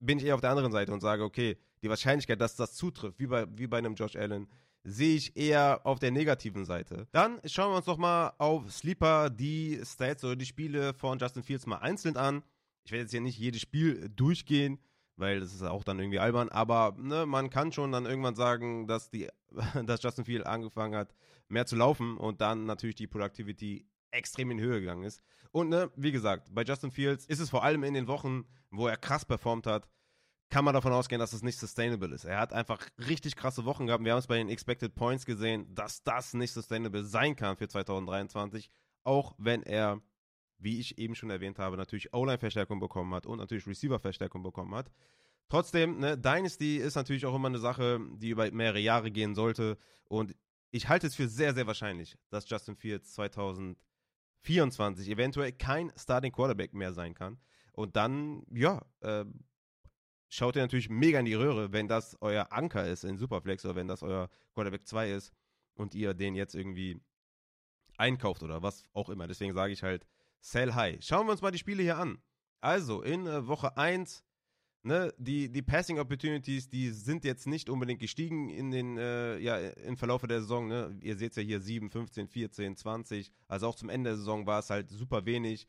[0.00, 3.18] bin ich eher auf der anderen Seite und sage, okay, die Wahrscheinlichkeit, dass das zutrifft,
[3.18, 4.48] wie bei, wie bei einem Josh Allen,
[4.84, 7.08] sehe ich eher auf der negativen Seite.
[7.10, 11.42] Dann schauen wir uns doch mal auf Sleeper die Stats oder die Spiele von Justin
[11.42, 12.42] Fields mal einzeln an.
[12.84, 14.78] Ich werde jetzt hier nicht jedes Spiel durchgehen,
[15.16, 18.86] weil das ist auch dann irgendwie albern, aber ne, man kann schon dann irgendwann sagen,
[18.86, 19.28] dass, die,
[19.84, 21.14] dass Justin Fields angefangen hat,
[21.48, 25.22] mehr zu laufen und dann natürlich die Productivity extrem in Höhe gegangen ist.
[25.50, 28.88] Und ne, wie gesagt, bei Justin Fields ist es vor allem in den Wochen, wo
[28.88, 29.88] er krass performt hat,
[30.50, 32.24] kann man davon ausgehen, dass es nicht sustainable ist.
[32.24, 34.04] Er hat einfach richtig krasse Wochen gehabt.
[34.04, 37.66] Wir haben es bei den Expected Points gesehen, dass das nicht sustainable sein kann für
[37.66, 38.70] 2023,
[39.04, 40.00] auch wenn er,
[40.58, 44.90] wie ich eben schon erwähnt habe, natürlich O-Line-Verstärkung bekommen hat und natürlich Receiver-Verstärkung bekommen hat.
[45.48, 49.76] Trotzdem, ne, Dynasty ist natürlich auch immer eine Sache, die über mehrere Jahre gehen sollte.
[50.08, 50.34] Und
[50.70, 56.72] ich halte es für sehr, sehr wahrscheinlich, dass Justin Fields 2024 eventuell kein Starting Quarterback
[56.72, 57.38] mehr sein kann.
[57.72, 59.24] Und dann, ja, äh,
[60.28, 63.76] schaut ihr natürlich mega in die Röhre, wenn das euer Anker ist in Superflex oder
[63.76, 65.32] wenn das euer Quarterback 2 ist
[65.74, 67.00] und ihr den jetzt irgendwie
[67.96, 69.28] einkauft oder was auch immer.
[69.28, 70.06] Deswegen sage ich halt,
[70.44, 70.98] sell high.
[71.00, 72.18] Schauen wir uns mal die Spiele hier an.
[72.60, 74.22] Also, in äh, Woche 1,
[74.82, 79.58] ne, die, die Passing Opportunities, die sind jetzt nicht unbedingt gestiegen in den, äh, ja,
[79.58, 80.96] im Verlauf der Saison, ne.
[81.00, 83.32] Ihr seht ja hier 7, 15, 14, 20.
[83.48, 85.66] Also auch zum Ende der Saison war es halt super wenig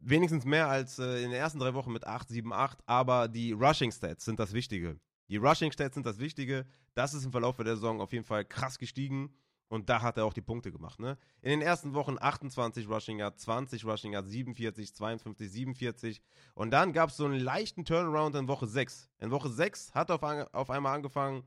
[0.00, 3.52] wenigstens mehr als äh, in den ersten drei Wochen mit 8, 7, 8, aber die
[3.52, 4.98] Rushing Stats sind das Wichtige.
[5.28, 6.66] Die Rushing Stats sind das Wichtige.
[6.94, 9.34] Das ist im Verlauf der Saison auf jeden Fall krass gestiegen.
[9.68, 10.98] Und da hat er auch die Punkte gemacht.
[10.98, 11.18] Ne?
[11.42, 16.22] In den ersten Wochen 28 Rushing Yard, 20 Rushing Yard, 47, 52, 47.
[16.54, 19.10] Und dann gab es so einen leichten Turnaround in Woche 6.
[19.18, 21.44] In Woche 6 hat er auf, auf einmal angefangen,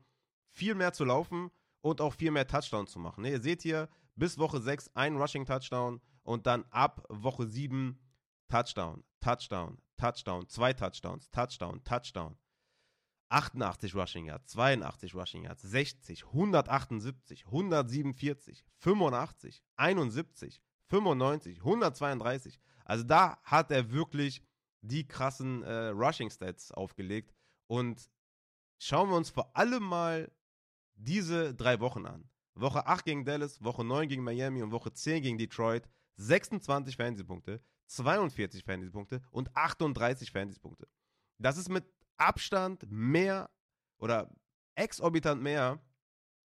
[0.50, 1.50] viel mehr zu laufen
[1.80, 3.22] und auch viel mehr Touchdowns zu machen.
[3.22, 3.30] Ne?
[3.30, 7.98] Ihr seht hier, bis Woche 6 ein Rushing Touchdown und dann ab Woche 7
[8.48, 12.36] Touchdown, Touchdown, Touchdown, zwei Touchdowns, Touchdown, Touchdown.
[13.32, 22.60] 88 Rushing Yards, 82 Rushing Yards, 60, 178, 147, 85, 71, 95, 132.
[22.84, 24.42] Also da hat er wirklich
[24.82, 27.32] die krassen äh, Rushing Stats aufgelegt.
[27.68, 28.10] Und
[28.78, 30.30] schauen wir uns vor allem mal
[30.94, 32.28] diese drei Wochen an.
[32.54, 35.88] Woche 8 gegen Dallas, Woche 9 gegen Miami und Woche 10 gegen Detroit.
[36.16, 40.86] 26 Fantasy-Punkte, 42 Fantasy-Punkte und 38 Fantasy-Punkte.
[41.38, 41.86] Das ist mit
[42.16, 43.50] Abstand mehr
[43.98, 44.30] oder
[44.74, 45.80] exorbitant mehr,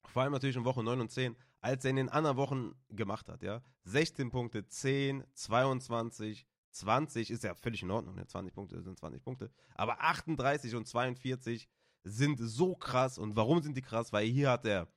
[0.06, 3.28] vor allem natürlich in Woche 9 und 10, als er in den anderen Wochen gemacht
[3.30, 3.44] hat.
[3.44, 3.62] Ja?
[3.84, 8.16] 16 Punkte, 10, 22, 20 ist ja völlig in Ordnung.
[8.16, 8.28] Ne?
[8.28, 9.52] 20 Punkte sind 20 Punkte.
[9.76, 11.68] Aber 38 und 42
[12.04, 13.18] sind so krass.
[13.18, 14.14] Und warum sind die krass?
[14.14, 14.88] Weil hier hat er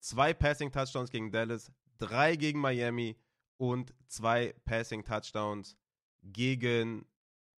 [0.00, 3.16] zwei Passing-Touchdowns gegen Dallas, drei gegen Miami
[3.56, 5.76] und zwei Passing-Touchdowns
[6.22, 7.06] gegen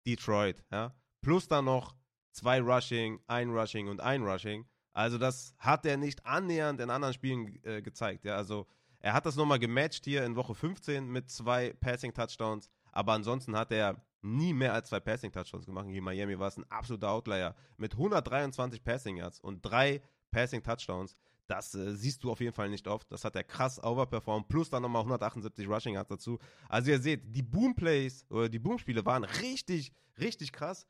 [0.06, 0.94] Detroit, ja.
[1.20, 1.94] Plus dann noch
[2.32, 4.66] zwei Rushing, ein Rushing und ein Rushing.
[4.92, 8.36] Also das hat er nicht annähernd in anderen Spielen äh, gezeigt, ja.
[8.36, 8.66] Also
[9.00, 13.72] er hat das nochmal gematcht hier in Woche 15 mit zwei Passing-Touchdowns, aber ansonsten hat
[13.72, 15.88] er nie mehr als zwei Passing-Touchdowns gemacht.
[15.88, 21.16] Gegen Miami war es ein absoluter Outlier mit 123 Passing-Yards und drei Passing-Touchdowns.
[21.48, 23.10] Das äh, siehst du auf jeden Fall nicht oft.
[23.10, 24.48] Das hat er krass overperformed.
[24.48, 26.38] Plus dann nochmal 178 Rushing Yards dazu.
[26.68, 30.86] Also ihr seht, die Boom-Plays oder die Boom-Spiele waren richtig, richtig krass.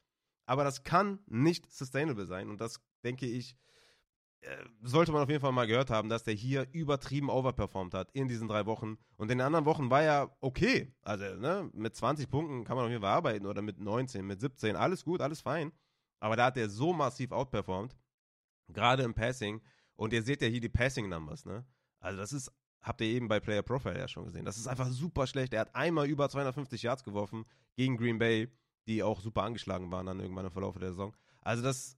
[0.47, 2.51] Aber das kann nicht sustainable sein.
[2.51, 3.57] Und das, denke ich,
[4.43, 8.11] äh, sollte man auf jeden Fall mal gehört haben, dass der hier übertrieben overperformed hat
[8.13, 8.99] in diesen drei Wochen.
[9.17, 10.93] Und in den anderen Wochen war er okay.
[11.03, 14.41] Also ne, mit 20 Punkten kann man auf jeden Fall arbeiten oder mit 19, mit
[14.41, 14.75] 17.
[14.75, 15.73] Alles gut, alles fein.
[16.19, 17.97] Aber da hat er so massiv outperformed.
[18.69, 19.61] Gerade im Passing
[19.95, 21.65] und ihr seht ja hier die Passing Numbers, ne?
[22.01, 24.45] Also das ist, habt ihr eben bei Player Profile ja schon gesehen.
[24.45, 25.53] Das ist einfach super schlecht.
[25.53, 27.45] Er hat einmal über 250 Yards geworfen
[27.77, 28.49] gegen Green Bay,
[28.87, 31.15] die auch super angeschlagen waren dann irgendwann im Verlauf der Saison.
[31.41, 31.97] Also das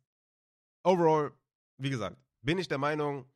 [0.82, 1.32] overall,
[1.78, 3.26] wie gesagt, bin ich der Meinung,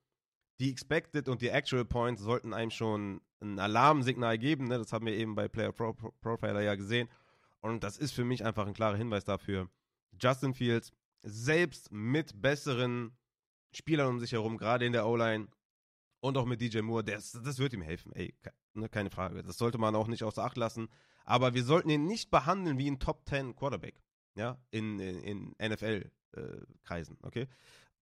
[0.60, 4.64] die Expected und die Actual Points sollten einem schon ein Alarmsignal geben.
[4.64, 4.78] Ne?
[4.78, 7.08] Das haben wir eben bei Player Pro Profiler ja gesehen.
[7.60, 9.68] Und das ist für mich einfach ein klarer Hinweis dafür.
[10.20, 10.92] Justin Fields,
[11.22, 13.16] selbst mit besseren
[13.72, 15.48] Spielern um sich herum, gerade in der O-Line
[16.20, 18.34] und auch mit DJ Moore, das, das wird ihm helfen, ey,
[18.74, 19.42] ne, keine Frage.
[19.42, 20.88] Das sollte man auch nicht außer Acht lassen.
[21.28, 24.00] Aber wir sollten ihn nicht behandeln wie ein Top 10 Quarterback.
[24.34, 27.48] ja, in, in, in NFL-Kreisen, äh, okay?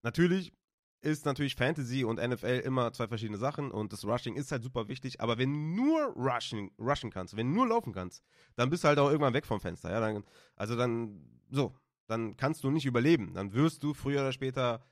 [0.02, 0.52] Natürlich
[1.00, 4.86] ist natürlich Fantasy und NFL immer zwei verschiedene Sachen und das Rushing ist halt super
[4.86, 8.22] wichtig, aber wenn du nur Rushing, rushen kannst, wenn du nur laufen kannst,
[8.54, 10.22] dann bist du halt auch irgendwann weg vom Fenster, ja, dann,
[10.54, 11.20] also dann,
[11.50, 11.74] so,
[12.06, 14.84] dann kannst du nicht überleben, dann wirst du früher oder später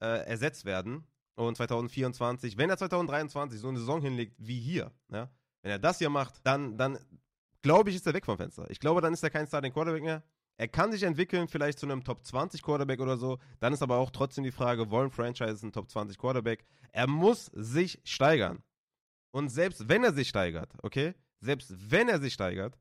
[0.00, 1.06] äh, ersetzt werden
[1.36, 5.30] und 2024, wenn er 2023 so eine Saison hinlegt wie hier, ja,
[5.62, 6.98] wenn er das hier macht, dann, dann
[7.66, 8.70] glaube ich, ist er weg vom Fenster.
[8.70, 10.22] Ich glaube, dann ist er kein Starting Quarterback mehr.
[10.56, 13.38] Er kann sich entwickeln, vielleicht zu einem Top 20 Quarterback oder so.
[13.58, 16.64] Dann ist aber auch trotzdem die Frage, wollen Franchises einen Top 20 Quarterback?
[16.92, 18.62] Er muss sich steigern.
[19.32, 21.14] Und selbst wenn er sich steigert, okay?
[21.40, 22.78] Selbst wenn er sich steigert,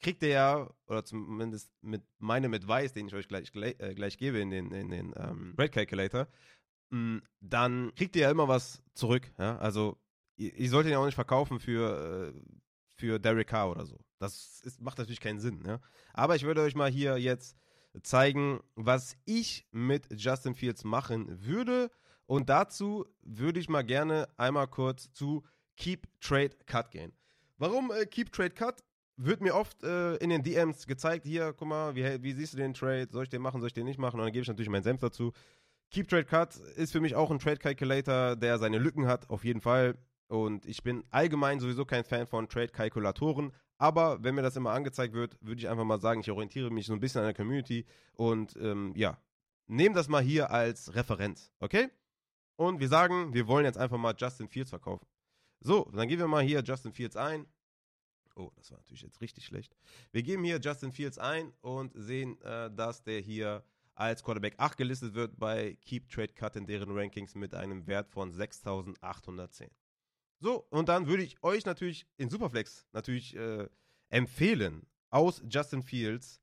[0.00, 4.16] kriegt er ja, oder zumindest mit meinem Advice, den ich euch gleich, gleich, äh, gleich
[4.18, 6.28] gebe in den, in den ähm, Red Calculator,
[6.90, 9.32] mh, mm, dann kriegt ihr ja immer was zurück.
[9.36, 9.58] Ja?
[9.58, 9.98] Also,
[10.36, 12.40] ich, ich sollte ihn auch nicht verkaufen für, äh,
[12.96, 13.98] für Derek Carr oder so.
[14.22, 15.62] Das ist, macht natürlich keinen Sinn.
[15.66, 15.80] Ja?
[16.12, 17.56] Aber ich würde euch mal hier jetzt
[18.02, 21.90] zeigen, was ich mit Justin Fields machen würde.
[22.26, 25.42] Und dazu würde ich mal gerne einmal kurz zu
[25.76, 27.12] Keep Trade Cut gehen.
[27.58, 28.82] Warum äh, Keep Trade Cut?
[29.16, 32.56] Wird mir oft äh, in den DMs gezeigt, hier, guck mal, wie, wie siehst du
[32.56, 33.08] den Trade?
[33.10, 34.18] Soll ich den machen, soll ich den nicht machen?
[34.18, 35.32] Und dann gebe ich natürlich meinen Senf dazu.
[35.90, 39.44] Keep Trade Cut ist für mich auch ein Trade Calculator, der seine Lücken hat, auf
[39.44, 39.98] jeden Fall.
[40.32, 43.52] Und ich bin allgemein sowieso kein Fan von Trade-Kalkulatoren.
[43.82, 46.86] Aber wenn mir das immer angezeigt wird, würde ich einfach mal sagen, ich orientiere mich
[46.86, 49.18] so ein bisschen an der Community und ähm, ja,
[49.66, 51.90] nehme das mal hier als Referenz, okay?
[52.54, 55.04] Und wir sagen, wir wollen jetzt einfach mal Justin Fields verkaufen.
[55.58, 57.44] So, dann geben wir mal hier Justin Fields ein.
[58.36, 59.74] Oh, das war natürlich jetzt richtig schlecht.
[60.12, 63.64] Wir geben hier Justin Fields ein und sehen, äh, dass der hier
[63.96, 68.08] als Quarterback 8 gelistet wird bei Keep Trade Cut in deren Rankings mit einem Wert
[68.08, 69.72] von 6810.
[70.42, 73.68] So, und dann würde ich euch natürlich in Superflex natürlich äh,
[74.08, 76.42] empfehlen, aus Justin Fields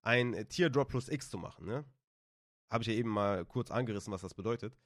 [0.00, 1.66] ein Teardrop plus X zu machen.
[1.66, 1.84] Ne?
[2.70, 4.78] Habe ich ja eben mal kurz angerissen, was das bedeutet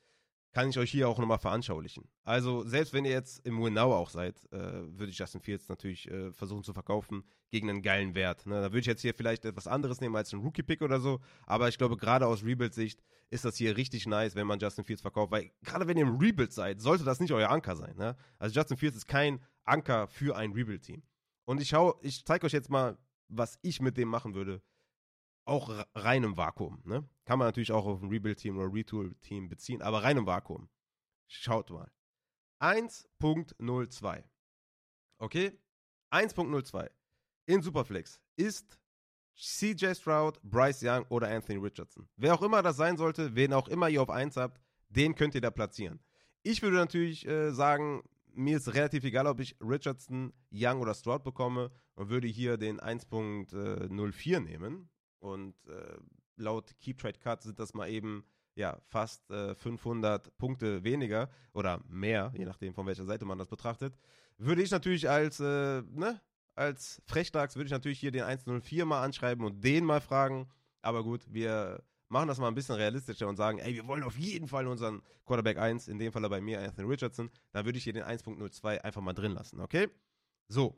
[0.52, 2.08] kann ich euch hier auch nochmal veranschaulichen.
[2.24, 6.10] Also, selbst wenn ihr jetzt im Winnow auch seid, äh, würde ich Justin Fields natürlich
[6.10, 8.46] äh, versuchen zu verkaufen gegen einen geilen Wert.
[8.46, 8.56] Ne?
[8.56, 11.68] Da würde ich jetzt hier vielleicht etwas anderes nehmen als einen Rookie-Pick oder so, aber
[11.68, 15.30] ich glaube, gerade aus Rebuild-Sicht ist das hier richtig nice, wenn man Justin Fields verkauft,
[15.30, 17.96] weil gerade wenn ihr im Rebuild seid, sollte das nicht euer Anker sein.
[17.96, 18.16] Ne?
[18.38, 21.02] Also, Justin Fields ist kein Anker für ein Rebuild-Team.
[21.44, 22.98] Und ich schau, ich zeige euch jetzt mal,
[23.28, 24.62] was ich mit dem machen würde,
[25.50, 26.80] auch rein im Vakuum.
[26.84, 27.08] Ne?
[27.24, 30.68] Kann man natürlich auch auf ein Rebuild-Team oder Retool-Team beziehen, aber rein im Vakuum.
[31.26, 31.90] Schaut mal.
[32.60, 34.24] 1.02.
[35.18, 35.58] Okay?
[36.10, 36.90] 1.02
[37.46, 38.78] in Superflex ist
[39.36, 42.08] CJ Stroud, Bryce Young oder Anthony Richardson.
[42.16, 45.34] Wer auch immer das sein sollte, wen auch immer ihr auf 1 habt, den könnt
[45.34, 46.00] ihr da platzieren.
[46.42, 51.24] Ich würde natürlich äh, sagen, mir ist relativ egal, ob ich Richardson, Young oder Stroud
[51.24, 54.90] bekomme und würde hier den 1.04 nehmen.
[55.20, 55.96] Und äh,
[56.36, 58.24] laut Keep Trade Cut sind das mal eben
[58.56, 63.48] ja, fast äh, 500 Punkte weniger oder mehr, je nachdem von welcher Seite man das
[63.48, 63.96] betrachtet,
[64.38, 66.20] würde ich natürlich als, äh, ne,
[66.54, 70.48] als Frechdachs würde ich natürlich hier den 104 mal anschreiben und den mal fragen.
[70.82, 74.18] Aber gut, wir machen das mal ein bisschen realistischer und sagen, ey, wir wollen auf
[74.18, 77.84] jeden Fall unseren Quarterback 1, in dem Fall bei mir Anthony Richardson, dann würde ich
[77.84, 79.88] hier den 1.02 einfach mal drin lassen, okay?
[80.48, 80.76] So,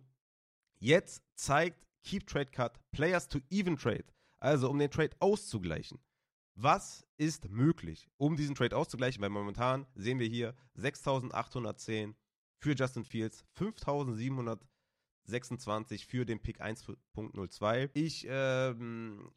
[0.78, 4.04] jetzt zeigt Keep Trade Cut Players to Even Trade
[4.42, 5.98] also um den Trade auszugleichen.
[6.54, 9.22] Was ist möglich, um diesen Trade auszugleichen?
[9.22, 12.14] Weil momentan sehen wir hier 6.810
[12.58, 17.88] für Justin Fields, 5.726 für den Pick 1.02.
[17.94, 19.32] Ich ähm,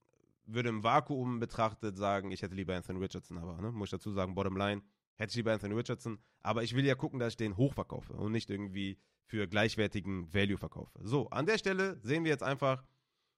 [0.45, 4.11] würde im Vakuum betrachtet sagen, ich hätte lieber Anthony Richardson, aber ne, muss ich dazu
[4.11, 4.81] sagen, bottom line,
[5.15, 6.19] hätte ich lieber Anthony Richardson.
[6.41, 10.57] Aber ich will ja gucken, dass ich den hochverkaufe und nicht irgendwie für gleichwertigen Value
[10.57, 10.99] verkaufe.
[11.01, 12.83] So, an der Stelle sehen wir jetzt einfach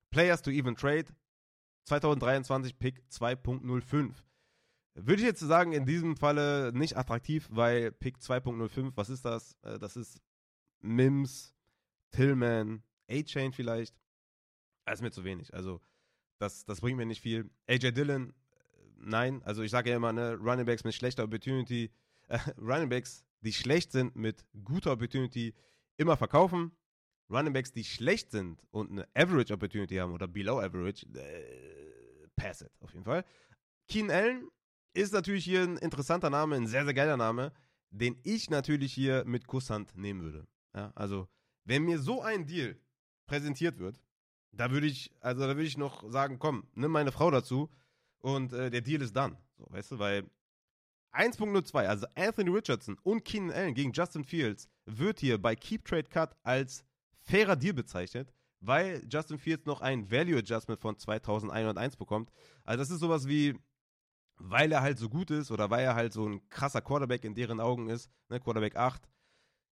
[0.10, 1.06] Players to even trade.
[1.88, 4.14] 2023 Pick 2.05.
[4.96, 9.56] Würde ich jetzt sagen, in diesem Falle nicht attraktiv, weil Pick 2.05, was ist das?
[9.62, 10.20] Äh, das ist
[10.82, 11.56] Mims,
[12.12, 13.96] Tillman, A-Chain vielleicht.
[14.86, 15.54] Das ist mir zu wenig.
[15.54, 15.82] Also,
[16.40, 17.50] das, das bringt mir nicht viel.
[17.68, 18.34] AJ Dillon, äh,
[18.98, 19.42] nein.
[19.44, 21.92] Also, ich sage ja immer, ne, Running Backs mit schlechter Opportunity,
[22.28, 25.54] äh, Running Backs, die schlecht sind mit guter Opportunity,
[25.98, 26.72] immer verkaufen.
[27.30, 32.62] Running Backs, die schlecht sind und eine Average Opportunity haben oder Below Average, äh, pass
[32.62, 33.26] it, auf jeden Fall.
[33.88, 34.48] Keen Allen
[34.94, 37.52] ist natürlich hier ein interessanter Name, ein sehr, sehr geiler Name,
[37.90, 40.48] den ich natürlich hier mit Kusshand nehmen würde.
[40.76, 41.28] Ja, also,
[41.66, 42.80] wenn mir so ein Deal
[43.28, 44.02] präsentiert wird,
[44.52, 47.70] da würde ich, also da würde ich noch sagen, komm, nimm meine Frau dazu
[48.20, 49.38] und äh, der Deal ist dann.
[49.58, 50.30] So, weißt du, weil
[51.14, 56.10] 1.02, also Anthony Richardson und Keenan Allen gegen Justin Fields wird hier bei Keep Trade
[56.10, 56.86] Cut als
[57.28, 62.32] fairer Deal bezeichnet, weil Justin Fields noch ein Value Adjustment von 2101 bekommt.
[62.64, 63.60] Also das ist sowas wie,
[64.38, 67.36] weil er halt so gut ist oder weil er halt so ein krasser Quarterback in
[67.36, 69.08] deren Augen ist, ne, Quarterback 8,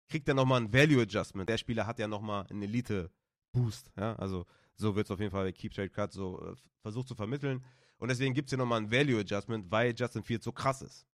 [0.09, 1.49] kriegt er nochmal ein Value Adjustment.
[1.49, 3.11] Der Spieler hat ja nochmal einen Elite
[3.51, 6.55] Boost, ja, also so wird es auf jeden Fall bei Keep Trade Cut so äh,
[6.81, 7.63] versucht zu vermitteln.
[7.97, 11.05] Und deswegen gibt es hier nochmal ein Value Adjustment, weil Justin Fields so krass ist.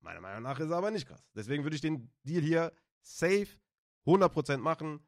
[0.00, 1.28] Meiner Meinung nach ist er aber nicht krass.
[1.34, 2.72] Deswegen würde ich den Deal hier
[3.02, 3.48] safe
[4.06, 5.00] 100% machen.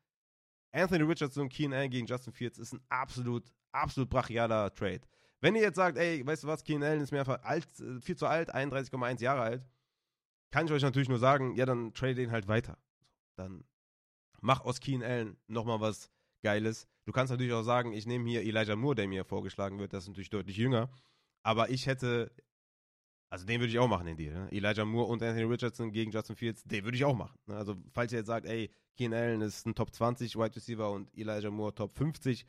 [0.73, 5.01] Anthony Richardson und Keen Allen gegen Justin Fields ist ein absolut, absolut brachialer Trade.
[5.41, 8.01] Wenn ihr jetzt sagt, ey, weißt du was, Keen Allen ist mir einfach alt, äh,
[8.01, 9.69] viel zu alt, 31,1 Jahre alt,
[10.51, 12.79] kann ich euch natürlich nur sagen, ja, dann trade den halt weiter.
[13.37, 13.65] Dann
[14.41, 16.11] mach aus Keen Allen nochmal was
[16.43, 16.87] Geiles.
[17.05, 20.05] Du kannst natürlich auch sagen, ich nehme hier Elijah Moore, der mir vorgeschlagen wird, das
[20.05, 20.91] ist natürlich deutlich jünger.
[21.43, 22.33] Aber ich hätte,
[23.31, 24.33] also den würde ich auch machen, den Deal.
[24.33, 24.49] Ne?
[24.51, 27.39] Elijah Moore und Anthony Richardson gegen Justin Fields, den würde ich auch machen.
[27.47, 27.57] Ne?
[27.57, 31.15] Also, falls ihr jetzt sagt, ey, Keen Allen ist ein Top 20 Wide Receiver und
[31.17, 32.47] Elijah Moore Top 50,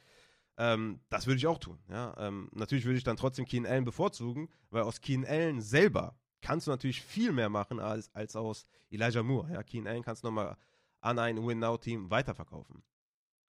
[0.57, 1.79] ähm, das würde ich auch tun.
[1.89, 2.15] Ja?
[2.17, 6.67] Ähm, natürlich würde ich dann trotzdem Keen Allen bevorzugen, weil aus Keen Allen selber kannst
[6.67, 9.51] du natürlich viel mehr machen als, als aus Elijah Moore.
[9.53, 9.63] Ja?
[9.63, 10.57] Keen Allen kannst du nochmal
[11.01, 12.83] an ein Win-Now-Team weiterverkaufen.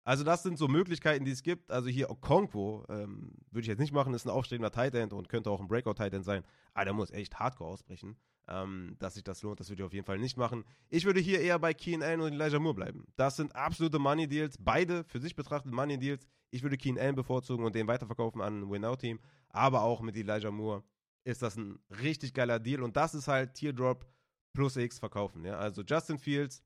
[0.04, 1.70] Also das sind so Möglichkeiten, die es gibt.
[1.70, 5.28] Also hier Okonkwo ähm, würde ich jetzt nicht machen, ist ein aufstrebender Tight End und
[5.28, 6.42] könnte auch ein Breakout Tight End sein.
[6.72, 8.16] Aber der muss echt hardcore ausbrechen,
[8.48, 9.60] ähm, dass sich das lohnt.
[9.60, 10.64] Das würde ich auf jeden Fall nicht machen.
[10.88, 13.06] Ich würde hier eher bei Keen Allen und Elijah Moore bleiben.
[13.16, 16.26] Das sind absolute Money Deals, beide für sich betrachtet Money Deals.
[16.50, 19.20] Ich würde Keen Allen bevorzugen und den weiterverkaufen an ein Win-Out Team.
[19.50, 20.82] Aber auch mit Elijah Moore
[21.24, 24.06] ist das ein richtig geiler Deal und das ist halt Teardrop
[24.52, 25.44] plus X verkaufen.
[25.44, 25.58] Ja?
[25.58, 26.62] Also Justin Fields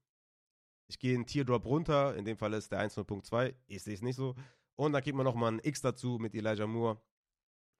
[0.86, 4.16] ich gehe einen Teardrop runter, in dem Fall ist der 1.2, ich sehe es nicht
[4.16, 4.34] so.
[4.76, 7.00] Und dann gibt man nochmal ein X dazu mit Elijah Moore.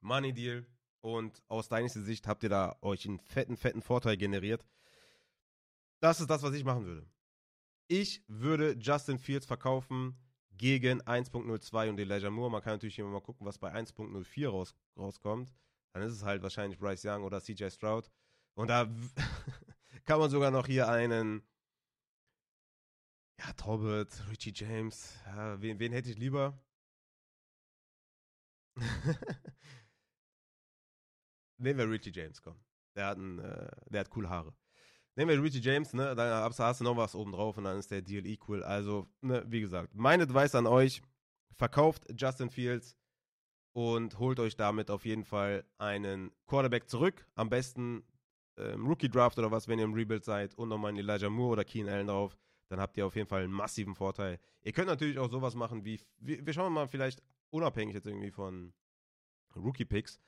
[0.01, 0.67] Money Deal.
[1.01, 4.65] Und aus deiner Sicht habt ihr da euch einen fetten, fetten Vorteil generiert.
[6.01, 7.07] Das ist das, was ich machen würde.
[7.89, 10.17] Ich würde Justin Fields verkaufen
[10.53, 12.51] gegen 1.02 und Elijah Moore.
[12.51, 15.53] Man kann natürlich immer mal gucken, was bei 1.04 raus, rauskommt.
[15.93, 18.11] Dann ist es halt wahrscheinlich Bryce Young oder CJ Stroud.
[18.55, 18.89] Und da
[20.05, 21.43] kann man sogar noch hier einen
[23.39, 25.15] ja, Talbot, Richie James.
[25.27, 26.59] Ja, wen, wen hätte ich lieber?
[31.59, 32.57] Nehmen wir Richie James, komm.
[32.97, 34.55] Der hat, ein, äh, der hat coole Haare.
[35.17, 36.15] Nehmen wir Richie James, ne?
[36.15, 38.63] Dann hast du noch was oben drauf und dann ist der Deal equal.
[38.65, 41.03] Also, ne, wie gesagt, mein Advice an euch:
[41.57, 42.97] verkauft Justin Fields
[43.73, 47.29] und holt euch damit auf jeden Fall einen Quarterback zurück.
[47.37, 48.05] Am besten
[48.57, 51.53] ähm, Rookie Draft oder was, wenn ihr im Rebuild seid und nochmal einen Elijah Moore
[51.53, 52.37] oder Keen Allen drauf
[52.75, 54.41] dann habt ihr auf jeden Fall einen massiven Vorteil.
[54.63, 58.75] Ihr könnt natürlich auch sowas machen wie, wir, schauen mal vielleicht unabhängig jetzt irgendwie von
[59.55, 60.19] Rookie-Picks,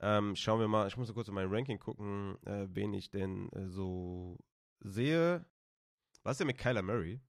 [0.00, 3.48] ähm, schauen wir mal, ich muss kurz in mein Ranking gucken, äh, wen ich denn
[3.52, 4.36] äh, so
[4.80, 5.46] sehe.
[6.24, 7.22] Was ist denn mit Kyler Murray?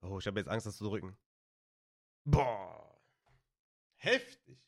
[0.00, 1.18] Oh, ich habe jetzt Angst, das zu drücken.
[2.24, 2.98] Boah.
[3.96, 4.58] Heftig.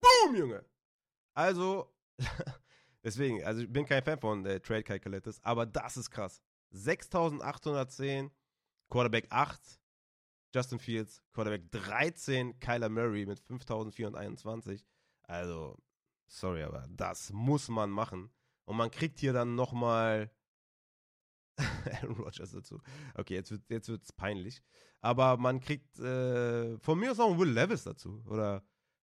[0.00, 0.64] Boom, Junge.
[1.34, 1.94] Also,
[3.04, 6.42] Deswegen, also ich bin kein Fan von äh, Trade Calculators, aber das ist krass.
[6.70, 8.30] 6810,
[8.88, 9.60] Quarterback 8,
[10.54, 14.86] Justin Fields, Quarterback 13, Kyler Murray mit 5421.
[15.24, 15.78] Also,
[16.26, 18.30] sorry, aber das muss man machen.
[18.64, 20.30] Und man kriegt hier dann nochmal
[22.02, 22.80] Aaron Rodgers dazu.
[23.14, 24.62] Okay, jetzt wird es jetzt peinlich.
[25.00, 28.24] Aber man kriegt äh, von mir aus auch Will Levis dazu.
[28.26, 28.64] Oder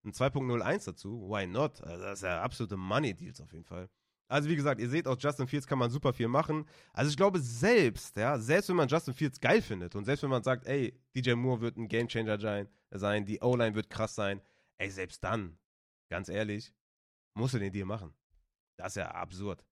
[0.08, 1.28] ein 2.01 dazu.
[1.28, 1.82] Why not?
[1.82, 3.88] Also das ist ja absolute Money Deals auf jeden Fall.
[4.28, 6.66] Also wie gesagt, ihr seht, aus Justin Fields kann man super viel machen.
[6.92, 10.30] Also ich glaube selbst, ja, selbst wenn man Justin Fields geil findet und selbst wenn
[10.30, 12.38] man sagt, ey, DJ Moore wird ein Gamechanger
[12.90, 14.42] sein, die O-Line wird krass sein,
[14.76, 15.58] ey, selbst dann,
[16.10, 16.74] ganz ehrlich,
[17.34, 18.12] musst du den Deal machen.
[18.76, 19.64] Das ist ja absurd.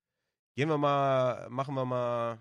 [0.57, 2.41] Gehen wir mal, machen wir mal,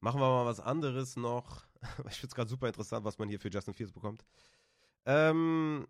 [0.00, 1.66] machen wir mal was anderes noch.
[2.10, 4.24] Ich finde es gerade super interessant, was man hier für Justin Fields bekommt.
[5.06, 5.86] Ähm,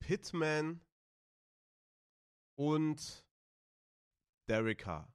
[0.00, 0.80] Pittman
[2.56, 3.24] und
[4.48, 5.12] Derek Carr.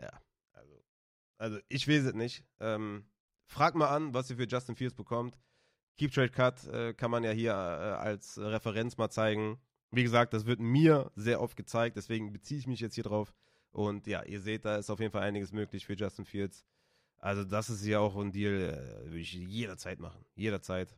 [0.00, 0.10] Ja,
[0.52, 0.82] also,
[1.38, 2.44] also ich weiß es nicht.
[2.60, 3.06] Ähm,
[3.46, 5.38] frag mal an, was ihr für Justin Fields bekommt.
[5.98, 9.60] Keep Trade Cut äh, kann man ja hier äh, als Referenz mal zeigen.
[9.90, 13.34] Wie gesagt, das wird mir sehr oft gezeigt, deswegen beziehe ich mich jetzt hier drauf.
[13.72, 16.64] Und ja, ihr seht, da ist auf jeden Fall einiges möglich für Justin Fields.
[17.20, 20.24] Also, das ist ja auch ein Deal, äh, würde ich jederzeit machen.
[20.34, 20.96] Jederzeit.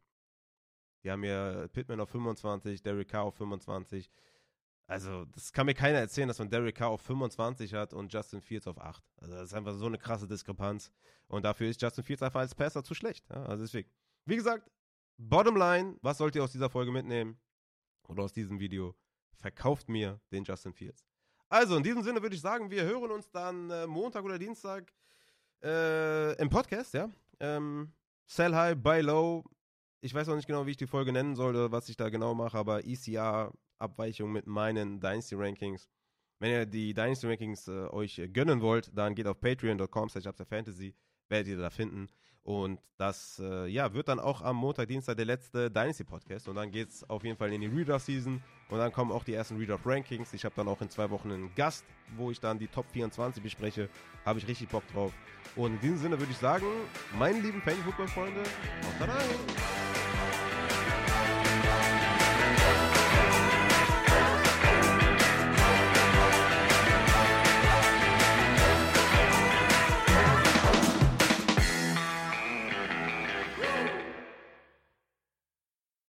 [1.03, 4.09] Die haben ja Pittman auf 25, Derek Carr auf 25.
[4.87, 8.41] Also, das kann mir keiner erzählen, dass man Derek Carr auf 25 hat und Justin
[8.41, 9.03] Fields auf 8.
[9.17, 10.93] Also, das ist einfach so eine krasse Diskrepanz.
[11.27, 13.29] Und dafür ist Justin Fields einfach als Passer zu schlecht.
[13.29, 13.45] Ja?
[13.45, 13.91] Also, deswegen.
[14.25, 14.71] Wie gesagt,
[15.19, 17.41] bottom line, was sollt ihr aus dieser Folge mitnehmen?
[18.07, 18.95] Oder aus diesem Video?
[19.39, 21.05] Verkauft mir den Justin Fields.
[21.49, 24.93] Also, in diesem Sinne würde ich sagen, wir hören uns dann äh, Montag oder Dienstag
[25.63, 27.11] äh, im Podcast, ja.
[27.41, 27.93] Ähm,
[28.27, 29.45] Sell High, Buy Low.
[30.01, 32.09] Ich weiß noch nicht genau, wie ich die Folge nennen soll oder was ich da
[32.09, 35.89] genau mache, aber ECR-Abweichung mit meinen Dynasty Rankings.
[36.41, 40.95] Wenn ihr die Dynasty Rankings äh, euch gönnen wollt, dann geht auf patreon.com slash Fantasy
[41.29, 42.09] werdet ihr da finden.
[42.45, 46.49] Und das äh, ja, wird dann auch am Montag, Dienstag der letzte Dynasty Podcast.
[46.49, 48.43] Und dann geht es auf jeden Fall in die Redraft Season.
[48.69, 50.33] Und dann kommen auch die ersten Redraft Rankings.
[50.33, 51.85] Ich habe dann auch in zwei Wochen einen Gast,
[52.17, 53.89] wo ich dann die Top 24 bespreche.
[54.25, 55.13] Habe ich richtig Bock drauf.
[55.55, 56.67] Und in diesem Sinne würde ich sagen,
[57.17, 59.82] meine lieben Fantasy Football Freunde, haut rein!